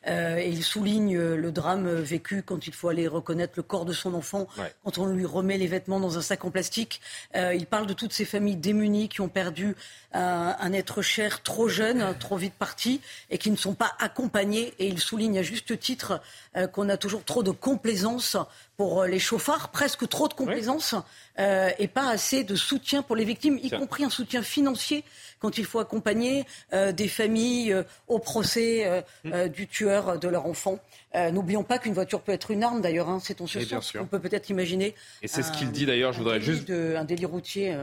Euh, 0.07 0.37
et 0.37 0.49
il 0.49 0.63
souligne 0.63 1.17
le 1.17 1.51
drame 1.51 1.89
vécu 1.89 2.43
quand 2.43 2.67
il 2.67 2.73
faut 2.73 2.89
aller 2.89 3.07
reconnaître 3.07 3.53
le 3.57 3.63
corps 3.63 3.85
de 3.85 3.93
son 3.93 4.13
enfant, 4.13 4.47
quand 4.83 4.97
on 4.99 5.07
lui 5.07 5.25
remet 5.25 5.57
les 5.57 5.67
vêtements 5.67 5.99
dans 5.99 6.17
un 6.17 6.21
sac 6.21 6.42
plastique. 6.51 7.01
Euh, 7.35 7.53
il 7.53 7.65
parle 7.65 7.87
de 7.87 7.93
toutes 7.93 8.13
ces 8.13 8.25
familles 8.25 8.55
démunies 8.55 9.09
qui 9.09 9.21
ont 9.21 9.29
perdu 9.29 9.75
un 10.15 10.73
être 10.73 11.01
cher 11.01 11.41
trop 11.41 11.67
jeune, 11.67 12.15
trop 12.19 12.37
vite 12.37 12.53
parti, 12.53 13.01
et 13.31 13.39
qui 13.39 13.49
ne 13.49 13.55
sont 13.55 13.73
pas 13.73 13.93
accompagnés. 13.99 14.73
Et 14.77 14.85
il 14.87 14.99
souligne 14.99 15.39
à 15.39 15.41
juste 15.41 15.79
titre 15.79 16.21
euh, 16.55 16.67
qu'on 16.67 16.87
a 16.89 16.97
toujours 16.97 17.23
trop 17.23 17.41
de 17.41 17.49
complaisance 17.51 18.37
pour 18.77 19.05
les 19.05 19.19
chauffards, 19.19 19.69
presque 19.69 20.07
trop 20.07 20.27
de 20.27 20.33
complaisance, 20.33 20.95
euh, 21.39 21.69
et 21.79 21.87
pas 21.87 22.09
assez 22.09 22.43
de 22.43 22.55
soutien 22.55 23.01
pour 23.01 23.15
les 23.15 23.25
victimes, 23.25 23.59
y 23.61 23.69
compris 23.69 24.03
un 24.03 24.09
soutien 24.09 24.41
financier 24.41 25.03
quand 25.39 25.57
il 25.57 25.65
faut 25.65 25.79
accompagner 25.79 26.45
des 26.71 27.07
familles 27.07 27.75
au 28.07 28.17
procès 28.17 29.03
mm. 29.25 29.47
du 29.49 29.67
tueur 29.67 30.17
de 30.17 30.27
leur 30.29 30.45
enfant. 30.45 30.79
N'oublions 31.13 31.63
pas 31.63 31.79
qu'une 31.79 31.93
voiture 31.93 32.21
peut 32.21 32.31
être 32.31 32.51
une 32.51 32.63
arme, 32.63 32.81
d'ailleurs. 32.81 33.09
Hein, 33.09 33.19
c'est 33.21 33.41
en 33.41 33.47
ce 33.47 33.59
sens 33.59 33.91
qu'on 33.91 34.05
peut 34.05 34.19
peut-être 34.19 34.49
imaginer. 34.49 34.95
Et 35.21 35.27
c'est 35.27 35.43
ce 35.43 35.51
qu'il 35.51 35.71
dit 35.71 35.85
d'ailleurs. 35.85 36.13
Je 36.13 36.19
voudrais 36.19 36.39
juste 36.39 36.69
un 36.69 37.03
délit 37.03 37.25
routier. 37.25 37.75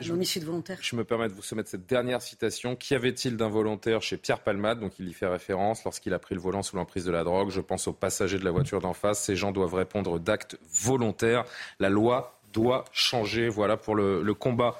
Un 0.00 0.10
homicide 0.10 0.44
volontaire. 0.44 0.78
Je 0.80 0.94
me 0.94 1.04
permets 1.04 1.28
de 1.28 1.32
vous 1.32 1.42
soumettre 1.42 1.68
cette 1.68 1.86
dernière 1.86 2.22
citation. 2.22 2.76
Qu'y 2.76 2.94
avait-il 2.94 3.36
d'involontaire 3.36 4.00
chez 4.00 4.16
Pierre 4.16 4.40
Palmade? 4.40 4.80
Donc 4.80 4.92
il 4.98 5.08
y 5.08 5.12
fait 5.12 5.26
référence 5.26 5.84
lorsqu'il 5.84 6.14
a 6.14 6.18
pris 6.18 6.34
le 6.34 6.40
volant 6.40 6.62
sous 6.62 6.76
l'emprise 6.76 7.04
de 7.04 7.10
la 7.10 7.24
drogue. 7.24 7.50
Je 7.50 7.60
pense 7.60 7.88
aux 7.88 7.92
passagers 7.92 8.38
de 8.38 8.44
la 8.44 8.50
voiture 8.50 8.80
d'en 8.80 8.94
face. 8.94 9.22
Ces 9.22 9.34
gens 9.34 9.50
doivent 9.50 9.74
répondre 9.74 10.20
d'actes 10.20 10.56
volontaires. 10.72 11.44
La 11.80 11.88
loi 11.88 12.38
doit 12.52 12.84
changer. 12.92 13.48
Voilà 13.48 13.76
pour 13.76 13.96
le, 13.96 14.34
combat 14.34 14.78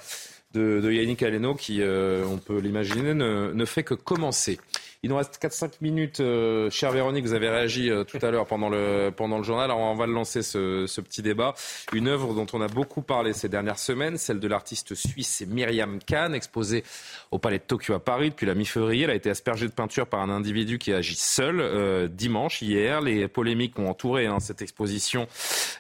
de, 0.55 0.91
Yannick 0.91 1.23
Aleno 1.23 1.55
qui, 1.55 1.83
euh, 1.83 2.25
on 2.27 2.39
peut 2.39 2.59
l'imaginer, 2.59 3.15
ne, 3.15 3.53
ne 3.53 3.65
fait 3.65 3.83
que 3.83 3.95
commencer. 3.95 4.59
Il 5.05 5.11
nous 5.11 5.17
reste 5.17 5.41
4-5 5.41 5.75
minutes. 5.81 6.19
Euh, 6.19 6.71
chère 6.71 6.91
Véronique, 6.91 7.25
vous 7.25 7.33
avez 7.33 7.49
réagi 7.49 7.89
euh, 7.89 8.03
tout 8.03 8.19
à 8.21 8.33
l'heure 8.33 8.47
pendant 8.47 8.69
le, 8.69 9.13
pendant 9.17 9.39
le 9.39 9.45
journal. 9.45 9.71
Alors 9.71 9.79
on 9.79 9.95
va 9.95 10.09
lancer 10.09 10.43
ce, 10.43 10.87
ce, 10.89 11.01
petit 11.01 11.23
débat. 11.23 11.55
Une 11.93 12.09
œuvre 12.09 12.35
dont 12.35 12.49
on 12.53 12.61
a 12.61 12.67
beaucoup 12.67 13.03
parlé 13.03 13.33
ces 13.33 13.49
dernières 13.49 13.79
semaines, 13.79 14.17
celle 14.17 14.41
de 14.41 14.49
l'artiste 14.49 14.97
suisse 14.97 15.45
Myriam 15.47 16.01
Kahn, 16.05 16.35
exposée 16.35 16.83
au 17.31 17.39
Palais 17.39 17.59
de 17.59 17.63
Tokyo 17.63 17.95
à 17.95 18.01
Paris 18.01 18.31
depuis 18.31 18.47
la 18.47 18.57
mi-février. 18.57 19.05
Elle 19.05 19.11
a 19.11 19.15
été 19.15 19.31
aspergée 19.31 19.69
de 19.69 19.73
peinture 19.73 20.09
par 20.09 20.21
un 20.21 20.31
individu 20.31 20.79
qui 20.79 20.93
agit 20.93 21.15
seul 21.15 21.61
euh, 21.61 22.09
dimanche, 22.09 22.61
hier. 22.61 23.01
Les 23.01 23.29
polémiques 23.29 23.79
ont 23.79 23.89
entouré 23.89 24.27
hein, 24.27 24.41
cette 24.41 24.63
exposition. 24.63 25.29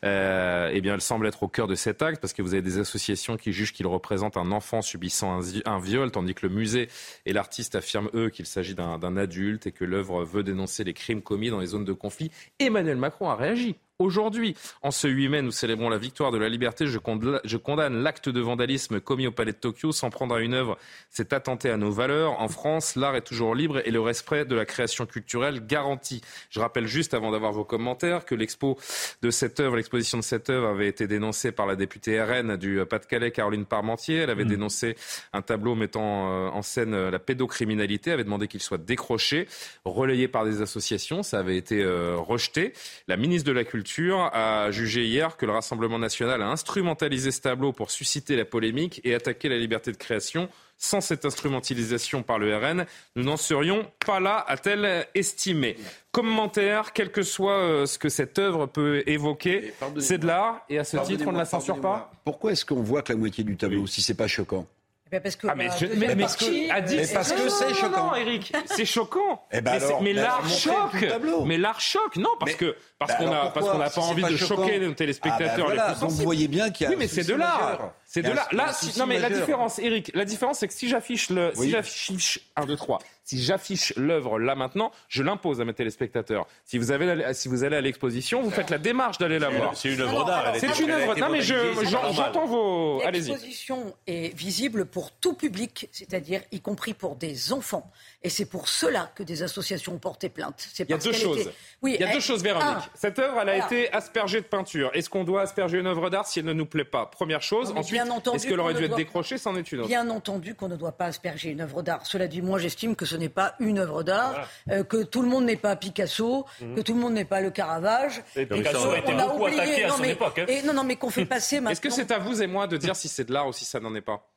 Euh, 0.04 0.70
eh 0.72 0.80
bien, 0.80 0.94
elle 0.94 1.00
semble 1.00 1.26
être 1.26 1.42
au 1.42 1.48
cœur 1.48 1.66
de 1.66 1.74
cet 1.74 2.02
acte 2.02 2.20
parce 2.20 2.32
que 2.32 2.42
vous 2.42 2.54
avez 2.54 2.62
des 2.62 2.78
associations 2.78 3.36
qui 3.36 3.52
jugent 3.52 3.72
qu'il 3.72 3.88
représente 3.88 4.36
un 4.36 4.52
enfant 4.52 4.80
subissant 4.80 5.40
un, 5.40 5.42
un 5.64 5.80
viol, 5.80 6.12
tandis 6.12 6.34
que 6.34 6.46
le 6.46 6.54
musée 6.54 6.88
et 7.26 7.32
l'artiste 7.32 7.74
affirment, 7.74 8.10
eux, 8.14 8.28
qu'il 8.28 8.46
s'agit 8.46 8.76
d'un 8.76 9.07
adulte 9.16 9.66
et 9.66 9.72
que 9.72 9.84
l'œuvre 9.84 10.24
veut 10.24 10.42
dénoncer 10.42 10.84
les 10.84 10.94
crimes 10.94 11.22
commis 11.22 11.50
dans 11.50 11.60
les 11.60 11.68
zones 11.68 11.84
de 11.84 11.92
conflit. 11.92 12.30
Emmanuel 12.58 12.96
Macron 12.96 13.28
a 13.28 13.36
réagi. 13.36 13.76
Aujourd'hui, 14.00 14.54
en 14.82 14.92
ce 14.92 15.08
8 15.08 15.28
mai, 15.28 15.42
nous 15.42 15.50
célébrons 15.50 15.88
la 15.88 15.98
victoire 15.98 16.30
de 16.30 16.38
la 16.38 16.48
liberté. 16.48 16.86
Je 16.86 17.56
condamne 17.56 18.00
l'acte 18.00 18.28
de 18.28 18.40
vandalisme 18.40 19.00
commis 19.00 19.26
au 19.26 19.32
palais 19.32 19.50
de 19.50 19.56
Tokyo. 19.56 19.90
Sans 19.90 20.08
prendre 20.08 20.36
à 20.36 20.40
une 20.40 20.54
œuvre, 20.54 20.78
c'est 21.10 21.32
attenter 21.32 21.68
à 21.68 21.76
nos 21.76 21.90
valeurs. 21.90 22.40
En 22.40 22.46
France, 22.46 22.94
l'art 22.94 23.16
est 23.16 23.22
toujours 23.22 23.56
libre 23.56 23.82
et 23.84 23.90
le 23.90 24.00
respect 24.00 24.44
de 24.44 24.54
la 24.54 24.66
création 24.66 25.04
culturelle 25.04 25.66
garanti. 25.66 26.20
Je 26.48 26.60
rappelle 26.60 26.86
juste, 26.86 27.12
avant 27.12 27.32
d'avoir 27.32 27.50
vos 27.50 27.64
commentaires, 27.64 28.24
que 28.24 28.36
l'expo 28.36 28.78
de 29.22 29.30
cette 29.32 29.58
œuvre, 29.58 29.74
l'exposition 29.74 30.18
de 30.18 30.22
cette 30.22 30.48
œuvre 30.48 30.68
avait 30.68 30.86
été 30.86 31.08
dénoncée 31.08 31.50
par 31.50 31.66
la 31.66 31.74
députée 31.74 32.22
RN 32.22 32.56
du 32.56 32.80
Pas-de-Calais, 32.88 33.32
Caroline 33.32 33.64
Parmentier. 33.64 34.18
Elle 34.18 34.30
avait 34.30 34.44
mmh. 34.44 34.48
dénoncé 34.48 34.96
un 35.32 35.42
tableau 35.42 35.74
mettant 35.74 36.30
euh, 36.30 36.50
en 36.50 36.62
scène 36.62 36.94
euh, 36.94 37.10
la 37.10 37.18
pédocriminalité, 37.18 38.12
avait 38.12 38.22
demandé 38.22 38.46
qu'il 38.46 38.62
soit 38.62 38.78
décroché, 38.78 39.48
relayé 39.84 40.28
par 40.28 40.44
des 40.44 40.62
associations. 40.62 41.24
Ça 41.24 41.40
avait 41.40 41.56
été 41.56 41.82
euh, 41.82 42.14
rejeté. 42.16 42.74
La 43.08 43.16
ministre 43.16 43.48
de 43.48 43.52
la 43.52 43.64
Culture 43.64 43.87
a 44.32 44.70
jugé 44.70 45.04
hier 45.04 45.36
que 45.36 45.46
le 45.46 45.52
Rassemblement 45.52 45.98
national 45.98 46.42
a 46.42 46.48
instrumentalisé 46.48 47.30
ce 47.30 47.40
tableau 47.40 47.72
pour 47.72 47.90
susciter 47.90 48.36
la 48.36 48.44
polémique 48.44 49.00
et 49.04 49.14
attaquer 49.14 49.48
la 49.48 49.58
liberté 49.58 49.92
de 49.92 49.96
création. 49.96 50.48
Sans 50.80 51.00
cette 51.00 51.24
instrumentalisation 51.24 52.22
par 52.22 52.38
le 52.38 52.56
RN, 52.56 52.86
nous 53.16 53.24
n'en 53.24 53.36
serions 53.36 53.90
pas 54.06 54.20
là, 54.20 54.44
a-t-elle 54.46 55.08
estimé. 55.14 55.76
Commentaire, 56.12 56.92
quel 56.92 57.10
que 57.10 57.22
soit 57.22 57.58
euh, 57.58 57.86
ce 57.86 57.98
que 57.98 58.08
cette 58.08 58.38
œuvre 58.38 58.66
peut 58.66 59.02
évoquer, 59.06 59.72
c'est 59.98 60.18
de 60.18 60.26
l'art 60.26 60.64
et 60.68 60.78
à 60.78 60.84
ce 60.84 60.96
titre, 60.98 61.24
on 61.26 61.32
ne 61.32 61.38
la 61.38 61.44
censure 61.44 61.80
pas? 61.80 62.12
Pourquoi 62.24 62.52
est-ce 62.52 62.64
qu'on 62.64 62.82
voit 62.82 63.02
que 63.02 63.12
la 63.12 63.18
moitié 63.18 63.42
du 63.42 63.56
tableau, 63.56 63.88
si 63.88 64.02
c'est 64.02 64.14
pas 64.14 64.28
choquant? 64.28 64.66
Parce 65.10 65.36
que, 65.36 65.46
ah, 65.48 65.54
mais, 65.54 65.68
parce 66.16 66.36
que, 66.36 66.72
a 66.72 66.80
dit, 66.80 67.00
parce 67.12 67.32
que 67.32 67.48
c'est 67.48 67.74
choquant. 67.74 68.14
Eric, 68.14 68.52
c'est 68.66 68.84
choquant. 68.84 69.42
Eh 69.52 69.60
ben 69.60 69.80
mais, 70.02 70.12
l'art 70.12 70.48
choque. 70.48 71.06
Mais 71.46 71.58
l'art 71.58 71.80
choque. 71.80 72.16
Non, 72.16 72.30
parce 72.38 72.54
que 72.54 72.76
parce 72.98 73.14
qu'on 73.14 73.32
a 73.32 73.50
parce 73.50 73.68
qu'on 73.68 73.78
n'a 73.78 73.90
pas 73.90 74.00
envie 74.00 74.24
de 74.24 74.36
choquer 74.36 74.78
nos 74.78 74.92
téléspectateurs 74.92 75.72
ah 75.72 75.94
ben 76.00 76.06
vous 76.06 76.10
voyez 76.24 76.48
bien 76.48 76.70
qu'il 76.70 76.84
y 76.84 76.86
a. 76.86 76.90
Oui, 76.90 76.96
mais 76.98 77.08
c'est 77.08 77.26
de 77.26 77.34
l'art. 77.34 77.92
C'est 78.10 78.22
de. 78.22 78.30
Là, 78.30 78.72
non, 78.96 79.06
mais 79.06 79.18
la 79.18 79.28
différence, 79.28 79.78
Eric, 79.78 80.10
la 80.14 80.24
différence, 80.24 80.60
c'est 80.60 80.68
que 80.68 80.72
si 80.72 80.88
j'affiche 80.88 81.28
le, 81.28 81.52
si 81.54 81.68
j'affiche 81.68 82.40
1, 82.56 82.64
2, 82.64 82.74
3, 82.74 83.00
si 83.22 83.42
j'affiche 83.42 83.92
l'œuvre 83.96 84.38
là 84.38 84.54
maintenant, 84.54 84.92
je 85.08 85.22
l'impose 85.22 85.60
à 85.60 85.66
mes 85.66 85.74
téléspectateurs. 85.74 86.46
Si 86.64 86.78
vous, 86.78 86.90
avez, 86.90 87.34
si 87.34 87.48
vous 87.48 87.64
allez 87.64 87.76
à 87.76 87.82
l'exposition, 87.82 88.40
vous 88.40 88.50
faites 88.50 88.70
la 88.70 88.78
démarche 88.78 89.18
d'aller 89.18 89.38
la 89.38 89.50
voir. 89.50 89.76
C'est 89.76 89.92
une 89.92 90.00
œuvre 90.00 90.24
d'art. 90.24 90.54
C'est 90.56 90.80
une 90.80 90.90
œuvre. 90.90 91.18
Non, 91.18 91.28
mais 91.28 91.42
j'entends 91.42 92.46
vos. 92.46 93.02
Allez-y. 93.04 93.28
L'exposition 93.28 93.94
est 94.06 94.34
visible 94.34 94.86
pour 94.86 95.12
tout 95.12 95.34
public, 95.34 95.90
c'est-à-dire 95.92 96.40
y 96.50 96.62
compris 96.62 96.94
pour 96.94 97.14
des 97.14 97.52
enfants. 97.52 97.92
Et 98.22 98.30
c'est 98.30 98.46
pour 98.46 98.68
cela 98.68 99.12
que 99.14 99.22
des 99.22 99.44
associations 99.44 99.94
ont 99.94 99.98
porté 99.98 100.28
plainte. 100.28 100.68
Il 100.76 100.90
y 100.90 100.92
a 100.92 100.98
deux 100.98 101.12
choses. 101.12 101.52
Oui, 101.82 101.96
il 101.98 102.00
y 102.00 102.04
a 102.04 102.12
deux 102.12 102.20
choses, 102.20 102.42
Véronique. 102.42 102.90
Cette 102.94 103.18
œuvre, 103.20 103.38
elle 103.40 103.48
a 103.48 103.64
été 103.64 103.92
aspergée 103.92 104.40
de 104.40 104.46
peinture. 104.46 104.90
Est-ce 104.92 105.08
qu'on 105.08 105.22
doit 105.22 105.42
asperger 105.42 105.78
une 105.78 105.86
œuvre 105.86 106.10
d'art 106.10 106.26
si 106.26 106.40
elle 106.40 106.44
ne 106.44 106.52
nous 106.52 106.66
plaît 106.66 106.84
pas? 106.84 107.06
Première 107.06 107.42
chose. 107.42 107.72
Ensuite, 107.76 108.00
est-ce 108.34 108.46
qu'elle 108.48 108.58
aurait 108.58 108.74
dû 108.74 108.84
être 108.84 108.96
décrochée? 108.96 109.38
C'en 109.38 109.54
est 109.54 109.70
une 109.70 109.80
autre. 109.80 109.88
Bien 109.88 110.10
entendu 110.10 110.56
qu'on 110.56 110.68
ne 110.68 110.76
doit 110.76 110.92
pas 110.92 111.06
asperger 111.06 111.50
une 111.50 111.60
œuvre 111.60 111.82
d'art. 111.82 112.06
Cela 112.06 112.26
dit, 112.26 112.42
moi, 112.42 112.58
j'estime 112.58 112.96
que 112.96 113.06
ce 113.06 113.14
n'est 113.14 113.28
pas 113.28 113.54
une 113.60 113.78
œuvre 113.78 114.02
d'art, 114.02 114.48
euh, 114.70 114.82
que 114.82 115.04
tout 115.04 115.22
le 115.22 115.28
monde 115.28 115.44
n'est 115.44 115.56
pas 115.56 115.76
Picasso, 115.76 116.44
mhm. 116.60 116.74
que 116.74 116.80
tout 116.80 116.94
le 116.94 117.00
monde 117.00 117.12
n'est 117.12 117.24
pas 117.24 117.40
le 117.40 117.50
Caravage. 117.50 118.22
Et 118.34 118.46
Picasso 118.46 118.90
a 118.90 118.98
été 118.98 119.12
beaucoup 119.12 119.46
attaqué 119.46 119.84
à 119.84 119.90
son 119.90 120.04
époque. 120.04 120.38
Hein. 120.40 120.60
non, 120.64 120.72
non, 120.72 120.84
mais 120.84 120.96
qu'on 120.96 121.10
fait 121.10 121.24
passer 121.24 121.56
maintenant. 121.56 121.70
Est-ce 121.72 121.80
que 121.80 121.90
c'est 121.90 122.10
à 122.10 122.18
vous 122.18 122.42
et 122.42 122.48
moi 122.48 122.66
de 122.66 122.76
dire 122.76 122.96
si 122.96 123.06
c'est 123.06 123.24
de 123.24 123.32
l'art 123.32 123.46
ou 123.46 123.52
si 123.52 123.64
ça 123.64 123.78
n'en 123.78 123.94
est 123.94 124.00
pas? 124.00 124.28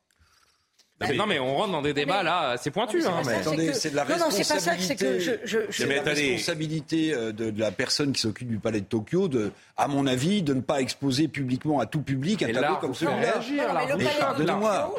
Non, 1.16 1.26
mais 1.26 1.38
on 1.38 1.56
rentre 1.56 1.72
dans 1.72 1.82
des 1.82 1.92
débats 1.92 2.22
là, 2.22 2.56
c'est 2.60 2.70
pointu. 2.70 3.04
Hein, 3.04 3.22
mais 3.26 3.34
attendez, 3.34 3.72
c'est 3.74 3.90
de 3.90 3.96
la 3.96 4.04
responsabilité. 4.04 5.36
C'est 5.70 5.86
la 5.86 6.02
responsabilité 6.02 7.14
euh, 7.14 7.32
de, 7.32 7.52
la 7.60 7.70
personne 7.70 8.12
qui 8.12 8.20
s'occupe 8.20 8.48
du 8.48 8.58
palais 8.58 8.80
de 8.80 8.86
Tokyo, 8.86 9.28
de, 9.28 9.52
à 9.76 9.88
mon 9.88 10.06
avis, 10.06 10.42
de 10.42 10.54
ne 10.54 10.60
pas 10.60 10.80
exposer 10.80 11.28
publiquement 11.28 11.80
à 11.80 11.86
tout 11.86 12.02
public 12.02 12.42
un 12.42 12.52
tableau 12.52 12.76
comme 12.76 12.94
celui-là. 12.94 13.40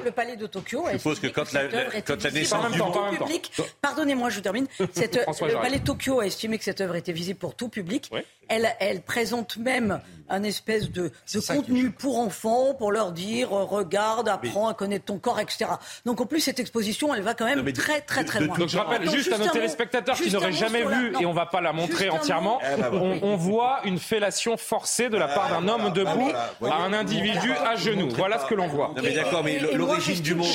Le 0.04 0.12
palais 0.12 0.36
de 0.36 0.48
Tokyo, 0.48 0.86
je 0.92 0.98
suppose 0.98 1.20
que 1.20 1.28
quand 1.28 1.52
la, 1.54 1.64
quand 2.06 2.24
la 2.24 2.32
naissance 2.32 2.72
du 2.72 3.18
public, 3.18 3.52
pardonnez-moi, 3.82 4.30
je 4.30 4.40
termine. 4.40 4.68
Le 4.80 5.62
palais 5.62 5.80
de 5.80 5.84
Tokyo 5.84 6.20
a 6.20 6.26
estimé 6.26 6.58
que 6.58 6.64
cette 6.64 6.82
œuvre 6.82 6.96
était 6.96 7.12
visible 7.12 7.40
pour 7.40 7.56
tout 7.56 7.70
public. 7.70 8.10
Elle, 8.50 8.76
elle 8.80 9.02
présente 9.02 9.58
même 9.58 10.02
un 10.30 10.44
espèce 10.44 10.90
de, 10.90 11.12
de 11.34 11.40
contenu 11.40 11.92
pour 11.92 12.18
enfants, 12.20 12.74
pour 12.74 12.92
leur 12.92 13.12
dire 13.12 13.54
euh, 13.54 13.64
regarde, 13.64 14.28
apprends 14.28 14.68
à 14.68 14.74
connaître 14.74 15.06
ton 15.06 15.20
corps, 15.20 15.40
etc. 15.40 15.66
Donc 16.06 16.22
en 16.22 16.26
plus, 16.26 16.40
cette 16.40 16.60
exposition, 16.60 17.14
elle 17.14 17.22
va 17.22 17.34
quand 17.34 17.46
même 17.46 17.72
très 17.74 18.02
très 18.02 18.24
très 18.24 18.40
loin. 18.40 18.58
Donc 18.58 18.70
je 18.70 18.78
rappelle 18.78 19.10
juste 19.10 19.32
à 19.32 19.38
nos 19.38 19.50
téléspectateurs 19.50 20.16
qui 20.16 20.32
n'auraient 20.32 20.52
jamais 20.52 20.84
vu, 20.84 21.14
et 21.20 21.26
on 21.26 21.34
va 21.34 21.46
pas 21.46 21.62
la 21.62 21.74
montrer 21.74 22.10
entièrement, 22.10 22.60
eh 22.62 22.82
ben 22.82 23.20
on, 23.22 23.36
voit 23.36 23.82
une 23.84 24.00
fellation 24.00 24.58
forcée 24.58 25.10
de 25.10 25.18
la 25.18 25.28
part 25.28 25.50
d'un 25.50 25.68
homme 25.68 25.92
debout 25.92 26.32
à 26.64 26.76
un 26.76 26.94
individu 26.94 27.52
à 27.52 27.76
genoux. 27.76 28.10
Voilà 28.16 28.40
ce 28.40 28.46
que 28.46 28.56
l'on 28.56 28.68
voit. 28.68 28.92
Non 28.96 29.02
mais 29.02 29.14
d'accord, 29.14 29.44
mais 29.44 29.60
l'origine 29.74 30.22
du 30.22 30.36
monde, 30.36 30.48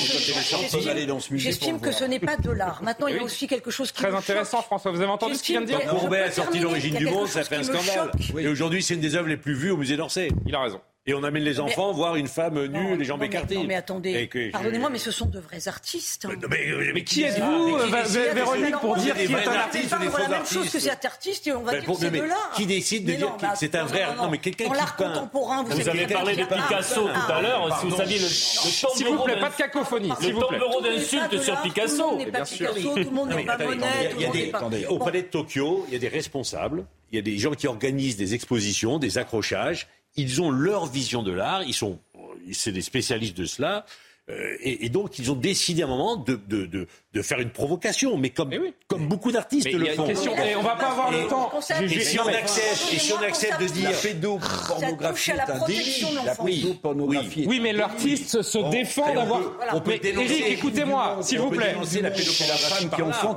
J'estime 1.33 1.79
que 1.79 1.91
ce 1.91 2.03
n'est 2.03 2.19
pas 2.19 2.37
de 2.37 2.51
l'art. 2.51 2.81
Maintenant, 2.83 3.07
il 3.07 3.15
y 3.15 3.19
a 3.19 3.23
aussi 3.23 3.47
quelque 3.47 3.71
chose 3.71 3.91
qui 3.91 4.01
Très 4.01 4.15
intéressant, 4.15 4.61
François. 4.61 4.91
Vous 4.91 5.01
avez 5.01 5.11
entendu 5.11 5.35
ce 5.35 5.43
qu'il 5.43 5.53
vient 5.55 5.61
de 5.61 5.67
dire 5.67 5.79
Courbet 5.87 6.21
a 6.21 6.31
sorti 6.31 6.59
l'origine 6.59 6.95
du 6.95 7.05
monde, 7.05 7.27
ça 7.27 7.43
fait 7.43 7.57
un 7.57 7.63
scandale. 7.63 8.11
Et 8.37 8.47
aujourd'hui, 8.47 8.81
c'est 8.83 8.93
une 8.95 9.01
des 9.01 9.15
œuvres 9.15 9.27
les 9.27 9.37
plus 9.37 9.53
vues 9.53 9.71
au 9.71 9.77
musée 9.77 9.97
d'Orsay. 9.97 10.29
Il 10.45 10.55
a 10.55 10.61
raison. 10.61 10.81
Et 11.09 11.13
on 11.15 11.23
amène 11.23 11.41
les 11.41 11.59
enfants 11.59 11.91
voir 11.91 12.17
une 12.17 12.27
femme 12.27 12.63
nue, 12.67 12.95
les 12.95 13.03
jambes 13.03 13.23
écartées. 13.23 13.55
Non, 13.55 13.63
mais 13.63 13.73
attendez, 13.73 14.29
pardonnez-moi, 14.51 14.91
mais 14.91 14.99
ce 14.99 15.09
sont 15.09 15.25
de 15.25 15.39
vrais 15.39 15.67
artistes. 15.67 16.27
Mais, 16.93 17.03
qui 17.03 17.23
êtes-vous, 17.23 17.77
Véronique, 18.35 18.77
pour 18.77 18.95
dire 18.95 19.15
qui 19.15 19.23
est 19.23 19.47
un 19.47 19.51
artiste 19.53 19.95
ou 19.95 20.03
des 20.03 20.05
faux 20.05 20.17
artistes 20.17 20.29
la 20.29 20.37
même 20.37 20.45
chose 20.45 20.69
que 20.69 20.79
cet 20.79 21.05
artiste 21.05 21.47
et 21.47 21.53
on 21.53 21.63
va 21.63 21.79
dire 21.79 21.85
que 21.85 21.93
c'est 21.95 22.11
de 22.11 22.21
l'art. 22.21 22.51
Qui 22.55 22.67
décide 22.67 23.05
de 23.05 23.13
dire 23.13 23.35
que 23.37 23.45
c'est 23.55 23.73
un 23.73 23.85
vrai 23.85 24.05
Non, 24.17 24.29
mais 24.29 24.37
quelqu'un 24.37 24.65
qui 24.65 24.69
peint. 24.69 25.09
contemporain, 25.09 25.63
vous 25.63 25.89
avez 25.89 26.05
parlé 26.05 26.35
de 26.35 26.43
Picasso 26.43 27.01
tout 27.01 27.31
à 27.31 27.41
l'heure. 27.41 27.79
Si 27.79 27.87
vous 27.87 27.95
saviez 27.95 28.19
le 28.19 28.27
S'il 28.27 29.07
vous 29.07 29.23
plaît, 29.23 29.39
pas 29.39 29.49
de 29.49 29.55
cacophonie. 29.55 30.11
Le 30.21 30.31
tombereau 30.39 30.81
d'insultes 30.81 31.41
sur 31.41 31.59
Picasso. 31.61 32.17
Bien 32.17 32.45
sûr. 32.45 32.71
Tout 32.75 32.95
le 32.95 33.09
monde 33.09 33.29
n'est 33.29 33.45
pas 33.45 33.57
Monet. 33.57 34.85
Au 34.85 34.99
palais 34.99 35.23
de 35.23 35.27
Tokyo, 35.27 35.85
il 35.87 35.93
y 35.93 35.95
a 35.95 35.99
des 35.99 36.07
responsables, 36.07 36.85
il 37.11 37.15
y 37.15 37.19
a 37.19 37.23
des 37.23 37.39
gens 37.39 37.53
qui 37.53 37.65
organisent 37.65 38.17
des 38.17 38.35
expositions, 38.35 38.99
des 38.99 39.17
accrochages 39.17 39.87
ils 40.15 40.41
ont 40.41 40.51
leur 40.51 40.85
vision 40.85 41.23
de 41.23 41.31
l'art, 41.31 41.63
ils 41.63 41.73
sont, 41.73 41.99
c'est 42.51 42.71
des 42.71 42.81
spécialistes 42.81 43.37
de 43.37 43.45
cela. 43.45 43.85
Euh, 44.29 44.57
et, 44.61 44.89
donc, 44.89 45.17
ils 45.17 45.31
ont 45.31 45.35
décidé 45.35 45.81
à 45.81 45.85
un 45.85 45.89
moment 45.89 46.15
de, 46.15 46.35
de, 46.35 46.65
de, 46.65 46.87
de 47.13 47.23
faire 47.23 47.39
une 47.39 47.49
provocation, 47.49 48.17
mais 48.17 48.29
comme, 48.29 48.53
eh 48.53 48.73
comme 48.87 49.07
beaucoup 49.07 49.31
d'artistes 49.31 49.71
le 49.71 49.85
font. 49.87 50.05
Question, 50.05 50.35
et 50.37 50.55
on 50.55 50.61
va 50.61 50.75
pas 50.75 50.91
avoir 50.91 51.11
le 51.11 51.27
temps. 51.27 51.51
Et 51.81 51.87
si 51.87 52.19
on 52.19 52.27
accepte, 52.27 52.93
et 52.93 52.99
si 52.99 53.13
on 53.13 53.23
accepte 53.23 53.59
de 53.59 53.65
dire 53.65 53.89
pédopornographie 53.99 55.31
est 55.31 55.39
un 55.39 55.65
délit, 55.65 56.05
la 56.23 56.35
pédopornographie. 56.35 57.45
Oui, 57.47 57.59
mais 57.61 57.73
l'artiste 57.73 58.43
se 58.43 58.69
défend 58.69 59.13
d'avoir. 59.13 59.41
On 59.73 59.81
peut 59.81 59.99
Eric, 60.03 60.43
écoutez-moi, 60.47 61.17
s'il 61.21 61.39
vous 61.39 61.49
plaît. 61.49 61.75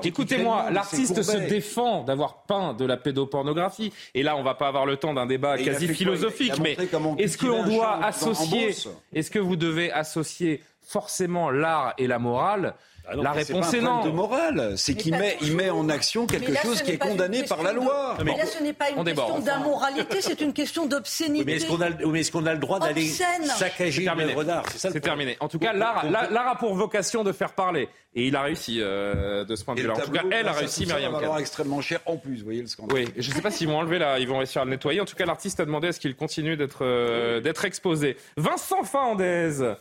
Écoutez-moi, 0.05 0.71
l'artiste 0.71 1.23
se 1.23 1.37
défend 1.37 2.03
d'avoir 2.03 2.43
peint 2.43 2.75
de 2.75 2.85
la 2.85 2.99
pédopornographie. 2.99 3.93
Et 4.15 4.23
là, 4.23 4.37
on 4.37 4.43
va 4.43 4.55
pas 4.55 4.69
avoir 4.69 4.85
le 4.85 4.97
temps 4.97 5.15
d'un 5.15 5.27
débat 5.27 5.57
quasi 5.57 5.89
philosophique, 5.89 6.59
mais 6.61 6.77
est-ce 7.19 7.39
qu'on 7.39 7.65
doit 7.65 8.05
associer, 8.05 8.75
est-ce 9.15 9.31
que 9.31 9.39
vous 9.39 9.57
devez 9.57 9.91
associer 9.91 10.63
forcément 10.83 11.51
l'art 11.51 11.95
et 11.97 12.07
la 12.07 12.19
morale 12.19 12.75
ah 13.07 13.17
la 13.17 13.33
réponse 13.33 13.75
est, 13.75 13.81
non. 13.81 14.05
de 14.05 14.11
morale, 14.11 14.75
c'est 14.77 14.95
qu'il 14.95 15.17
met, 15.17 15.37
il 15.41 15.57
met 15.57 15.71
en 15.71 15.89
action 15.89 16.27
quelque 16.27 16.55
chose 16.55 16.83
qui 16.83 16.93
est 16.93 16.99
condamné 16.99 17.43
par 17.45 17.63
la 17.63 17.73
loi. 17.73 18.17
Mais 18.25 18.37
là, 18.37 18.47
ce 18.47 18.63
n'est 18.63 18.73
pas 18.73 18.91
une 18.91 19.05
question 19.05 19.39
d'immoralité, 19.41 20.21
c'est 20.21 20.41
une 20.41 20.53
question 20.53 20.87
d'obscénité. 20.87 21.45
mais 21.45 21.55
est-ce 21.55 21.67
qu'on 21.67 21.81
a, 21.81 21.89
est 21.89 22.31
qu'on 22.31 22.47
a, 22.47 22.53
le 22.53 22.61
droit 22.61 22.79
d'aller 22.79 23.07
saccager 23.07 24.09
œuvre 24.09 24.45
d'art 24.45 24.65
C'est 24.77 25.01
terminé. 25.01 25.37
En 25.41 25.49
tout 25.49 25.59
cas, 25.59 25.73
l'art 25.73 26.49
a 26.49 26.57
pour 26.57 26.75
vocation 26.75 27.25
de 27.25 27.33
faire 27.33 27.53
parler. 27.53 27.89
Et 28.15 28.27
il 28.27 28.37
a 28.37 28.43
réussi 28.43 28.77
euh, 28.79 29.45
de 29.47 29.57
ce 29.57 29.65
point 29.65 29.75
de 29.75 29.81
vue-là. 29.81 29.95
En 29.95 30.01
tout 30.01 30.11
cas, 30.11 30.23
elle 30.31 30.47
a 30.47 30.53
réussi, 30.53 30.85
Myriam. 30.85 31.15
Ça 31.19 31.29
va 31.29 31.41
extrêmement 31.41 31.81
cher 31.81 32.01
en 32.05 32.17
plus, 32.17 32.39
vous 32.39 32.45
voyez 32.45 32.61
le 32.61 32.67
scandale. 32.67 32.95
Oui, 32.95 33.09
je 33.17 33.31
ne 33.31 33.35
sais 33.35 33.41
pas 33.41 33.51
s'ils 33.51 33.69
vont 33.69 33.79
enlever 33.79 33.99
là, 33.99 34.19
ils 34.19 34.29
vont 34.29 34.39
réussir 34.39 34.63
à 34.63 34.65
le 34.65 34.71
nettoyer. 34.71 35.01
En 35.01 35.07
tout 35.07 35.17
cas, 35.17 35.25
l'artiste 35.25 35.61
a 35.61 35.65
demandé 35.65 35.89
à 35.89 35.93
ce 35.93 36.01
qu'il 36.01 36.15
continue 36.15 36.57
d'être 36.57 36.85
euh, 36.85 37.41
exposé. 37.65 38.17
Vincent 38.37 38.83
Fandez 38.85 39.75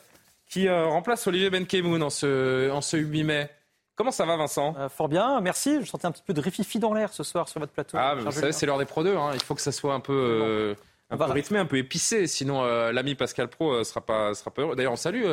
qui 0.51 0.67
euh, 0.67 0.85
remplace 0.87 1.25
Olivier 1.27 1.49
Benkemoun 1.49 2.03
en 2.03 2.09
ce, 2.09 2.69
en 2.69 2.81
ce 2.81 2.97
8 2.97 3.23
mai. 3.23 3.49
Comment 3.95 4.11
ça 4.11 4.25
va, 4.25 4.35
Vincent? 4.35 4.75
Euh, 4.77 4.89
Fort 4.89 5.07
bien, 5.07 5.39
merci. 5.41 5.79
Je 5.81 5.85
sentais 5.85 6.05
un 6.05 6.11
petit 6.11 6.23
peu 6.23 6.33
de 6.33 6.41
rififi 6.41 6.77
dans 6.77 6.93
l'air 6.93 7.13
ce 7.13 7.23
soir 7.23 7.47
sur 7.47 7.59
votre 7.59 7.71
plateau. 7.71 7.97
Ah, 7.99 8.15
vous 8.15 8.31
savez, 8.31 8.51
c'est 8.51 8.65
l'heure 8.65 8.77
des 8.77 8.85
Pro 8.85 9.03
2. 9.03 9.15
Hein. 9.15 9.31
Il 9.33 9.41
faut 9.41 9.55
que 9.55 9.61
ça 9.61 9.71
soit 9.71 9.93
un 9.93 10.01
peu, 10.01 10.13
euh, 10.13 10.75
un 11.09 11.17
peu 11.17 11.31
rythmé, 11.31 11.59
un 11.59 11.65
peu 11.65 11.77
épicé. 11.77 12.27
Sinon, 12.27 12.63
l'ami 12.91 13.15
Pascal 13.15 13.47
Pro 13.47 13.81
sera 13.85 14.01
pas, 14.01 14.33
sera 14.33 14.51
pas 14.51 14.63
heureux. 14.63 14.75
D'ailleurs, 14.75 14.93
on 14.93 14.97
salue 14.97 15.23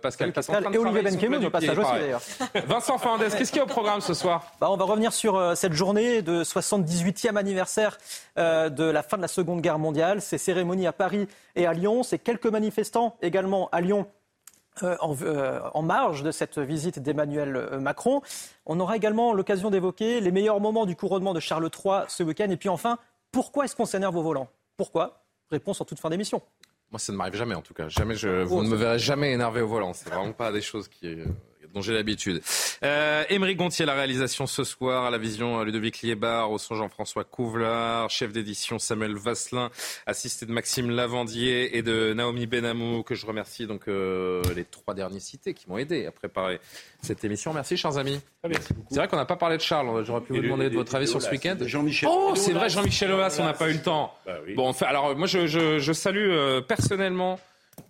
Pascal. 0.00 0.32
Pascal 0.32 0.64
et 0.72 0.78
Olivier 0.78 1.02
Benkemoun 1.02 1.44
au 1.44 1.50
passage 1.50 1.78
aussi, 1.78 1.92
d'ailleurs. 1.92 2.22
Vincent 2.66 2.96
Fernandez, 2.96 3.28
qu'est-ce 3.36 3.50
qu'il 3.50 3.58
y 3.58 3.60
a 3.60 3.64
au 3.64 3.66
programme 3.66 4.00
ce 4.00 4.14
soir? 4.14 4.52
Bah, 4.58 4.70
On 4.70 4.76
va 4.76 4.84
revenir 4.84 5.12
sur 5.12 5.54
cette 5.54 5.74
journée 5.74 6.22
de 6.22 6.44
78e 6.44 7.36
anniversaire 7.36 7.98
de 8.36 8.84
la 8.84 9.02
fin 9.02 9.18
de 9.18 9.22
la 9.22 9.28
Seconde 9.28 9.60
Guerre 9.60 9.78
mondiale. 9.78 10.22
Ces 10.22 10.38
cérémonies 10.38 10.86
à 10.86 10.92
Paris 10.92 11.28
et 11.56 11.66
à 11.66 11.74
Lyon. 11.74 12.02
C'est 12.04 12.18
quelques 12.18 12.46
manifestants 12.46 13.16
également 13.20 13.68
à 13.72 13.82
Lyon 13.82 14.06
euh, 14.82 14.96
euh, 15.22 15.60
en, 15.74 15.82
marge 15.82 16.22
de 16.22 16.30
cette 16.30 16.58
visite 16.58 16.98
d'Emmanuel 16.98 17.56
euh, 17.56 17.78
Macron. 17.78 18.22
On 18.64 18.80
aura 18.80 18.96
également 18.96 19.34
l'occasion 19.34 19.70
d'évoquer 19.70 20.20
les 20.20 20.30
meilleurs 20.30 20.60
moments 20.60 20.86
du 20.86 20.96
couronnement 20.96 21.34
de 21.34 21.40
Charles 21.40 21.68
III 21.72 22.04
ce 22.08 22.22
week-end. 22.22 22.48
Et 22.48 22.56
puis 22.56 22.70
enfin, 22.70 22.98
pourquoi 23.32 23.66
est-ce 23.66 23.76
qu'on 23.76 23.84
s'énerve 23.84 24.16
au 24.16 24.22
volant? 24.22 24.48
Pourquoi? 24.76 25.24
Réponse 25.50 25.80
en 25.80 25.84
toute 25.84 26.00
fin 26.00 26.08
d'émission. 26.08 26.40
Moi, 26.90 26.98
ça 26.98 27.12
ne 27.12 27.18
m'arrive 27.18 27.34
jamais, 27.34 27.54
en 27.54 27.62
tout 27.62 27.74
cas. 27.74 27.88
Jamais, 27.88 28.14
je, 28.14 28.42
vous 28.42 28.62
ne 28.62 28.68
me 28.68 28.76
verrez 28.76 28.98
jamais 28.98 29.32
énervé 29.32 29.60
au 29.60 29.68
volant. 29.68 29.92
C'est 29.92 30.08
vraiment 30.08 30.32
pas 30.32 30.52
des 30.52 30.62
choses 30.62 30.88
qui 30.88 31.16
dont 31.72 31.80
j'ai 31.80 31.92
l'habitude. 31.92 32.42
Euh, 32.84 33.24
Émeric 33.28 33.58
Gontier, 33.58 33.86
la 33.86 33.94
réalisation 33.94 34.46
ce 34.46 34.64
soir, 34.64 35.04
à 35.04 35.10
la 35.10 35.18
vision 35.18 35.60
euh, 35.60 35.64
Ludovic 35.64 36.02
Liébar, 36.02 36.50
au 36.50 36.58
son 36.58 36.74
Jean-François 36.74 37.24
Couvlar, 37.24 38.10
chef 38.10 38.32
d'édition 38.32 38.78
Samuel 38.78 39.14
Vasselin, 39.16 39.70
assisté 40.06 40.46
de 40.46 40.52
Maxime 40.52 40.90
Lavandier 40.90 41.76
et 41.76 41.82
de 41.82 42.12
Naomi 42.14 42.46
Benamou, 42.46 43.02
que 43.02 43.14
je 43.14 43.26
remercie, 43.26 43.66
donc 43.66 43.88
euh, 43.88 44.42
les 44.54 44.64
trois 44.64 44.94
derniers 44.94 45.20
cités 45.20 45.54
qui 45.54 45.68
m'ont 45.68 45.78
aidé 45.78 46.06
à 46.06 46.12
préparer 46.12 46.60
cette 47.02 47.24
émission. 47.24 47.52
Merci, 47.52 47.76
chers 47.76 47.98
amis. 47.98 48.20
Ah, 48.44 48.48
c'est 48.90 48.96
vrai 48.96 49.08
qu'on 49.08 49.16
n'a 49.16 49.24
pas 49.24 49.36
parlé 49.36 49.56
de 49.56 49.62
Charles. 49.62 50.04
J'aurais 50.04 50.20
pu 50.20 50.32
vous 50.34 50.42
demander 50.42 50.70
de 50.70 50.74
votre 50.74 50.94
avis 50.94 51.08
sur 51.08 51.22
ce 51.22 51.30
week-end. 51.30 51.56
Jean-Michel. 51.60 52.08
Oh, 52.10 52.34
c'est 52.34 52.52
vrai, 52.52 52.68
Jean-Michel 52.68 53.12
Aulas, 53.12 53.36
on 53.40 53.44
n'a 53.44 53.52
pas 53.52 53.70
eu 53.70 53.74
le 53.74 53.82
temps. 53.82 54.14
Bah 54.26 54.34
bon, 54.54 54.68
enfin, 54.68 54.86
alors 54.86 55.16
moi, 55.16 55.26
je, 55.26 55.46
je, 55.46 55.78
je 55.78 55.92
salue 55.92 56.30
euh, 56.30 56.60
personnellement 56.60 57.38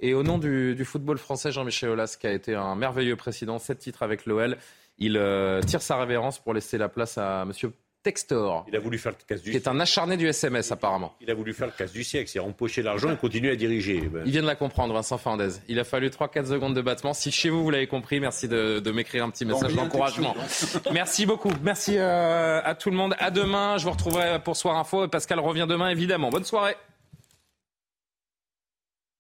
et 0.00 0.14
au 0.14 0.22
nom 0.22 0.38
du, 0.38 0.84
football 0.84 1.18
français, 1.18 1.52
Jean-Michel 1.52 1.90
Aulas, 1.90 2.16
qui 2.18 2.26
a 2.26 2.32
été 2.32 2.54
un 2.54 2.74
merveilleux 2.74 3.16
président, 3.16 3.58
sept 3.58 3.78
titres 3.78 4.02
avec 4.02 4.26
l'OL, 4.26 4.56
il 4.98 5.16
euh, 5.16 5.60
tire 5.62 5.82
sa 5.82 5.96
révérence 5.96 6.38
pour 6.38 6.54
laisser 6.54 6.78
la 6.78 6.88
place 6.88 7.18
à 7.18 7.44
Monsieur 7.44 7.72
Textor. 8.02 8.64
Il 8.68 8.74
a 8.74 8.80
voulu 8.80 8.98
faire 8.98 9.12
le 9.12 9.18
casse 9.26 9.42
du 9.42 9.50
Qui 9.52 9.56
est 9.56 9.68
un 9.68 9.78
acharné 9.78 10.16
du 10.16 10.26
SMS, 10.26 10.72
apparemment. 10.72 11.14
Il 11.20 11.30
a 11.30 11.34
voulu 11.34 11.52
faire 11.52 11.68
le 11.68 11.72
casse 11.72 11.92
du 11.92 12.02
siècle, 12.02 12.28
c'est 12.28 12.40
empocher 12.40 12.82
l'argent 12.82 13.12
et 13.12 13.16
continuer 13.16 13.50
à 13.50 13.56
diriger. 13.56 14.10
Il 14.24 14.32
vient 14.32 14.42
de 14.42 14.46
la 14.46 14.56
comprendre, 14.56 14.92
Vincent 14.92 15.18
Fandez. 15.18 15.50
Il 15.68 15.78
a 15.78 15.84
fallu 15.84 16.08
3-4 16.08 16.46
secondes 16.46 16.74
de 16.74 16.82
battement. 16.82 17.14
Si 17.14 17.30
chez 17.30 17.48
vous, 17.48 17.62
vous 17.62 17.70
l'avez 17.70 17.86
compris, 17.86 18.18
merci 18.18 18.48
de, 18.48 18.90
m'écrire 18.90 19.24
un 19.24 19.30
petit 19.30 19.44
message 19.44 19.74
d'encouragement. 19.74 20.34
merci 20.92 21.26
beaucoup. 21.26 21.52
Merci 21.62 21.96
euh, 21.96 22.60
à 22.62 22.74
tout 22.74 22.90
le 22.90 22.96
monde. 22.96 23.14
À 23.18 23.30
demain. 23.30 23.78
Je 23.78 23.84
vous 23.84 23.92
retrouverai 23.92 24.40
pour 24.42 24.56
Soir 24.56 24.76
Info. 24.76 25.06
Pascal 25.06 25.38
revient 25.38 25.66
demain, 25.68 25.88
évidemment. 25.88 26.30
Bonne 26.30 26.44
soirée. 26.44 26.74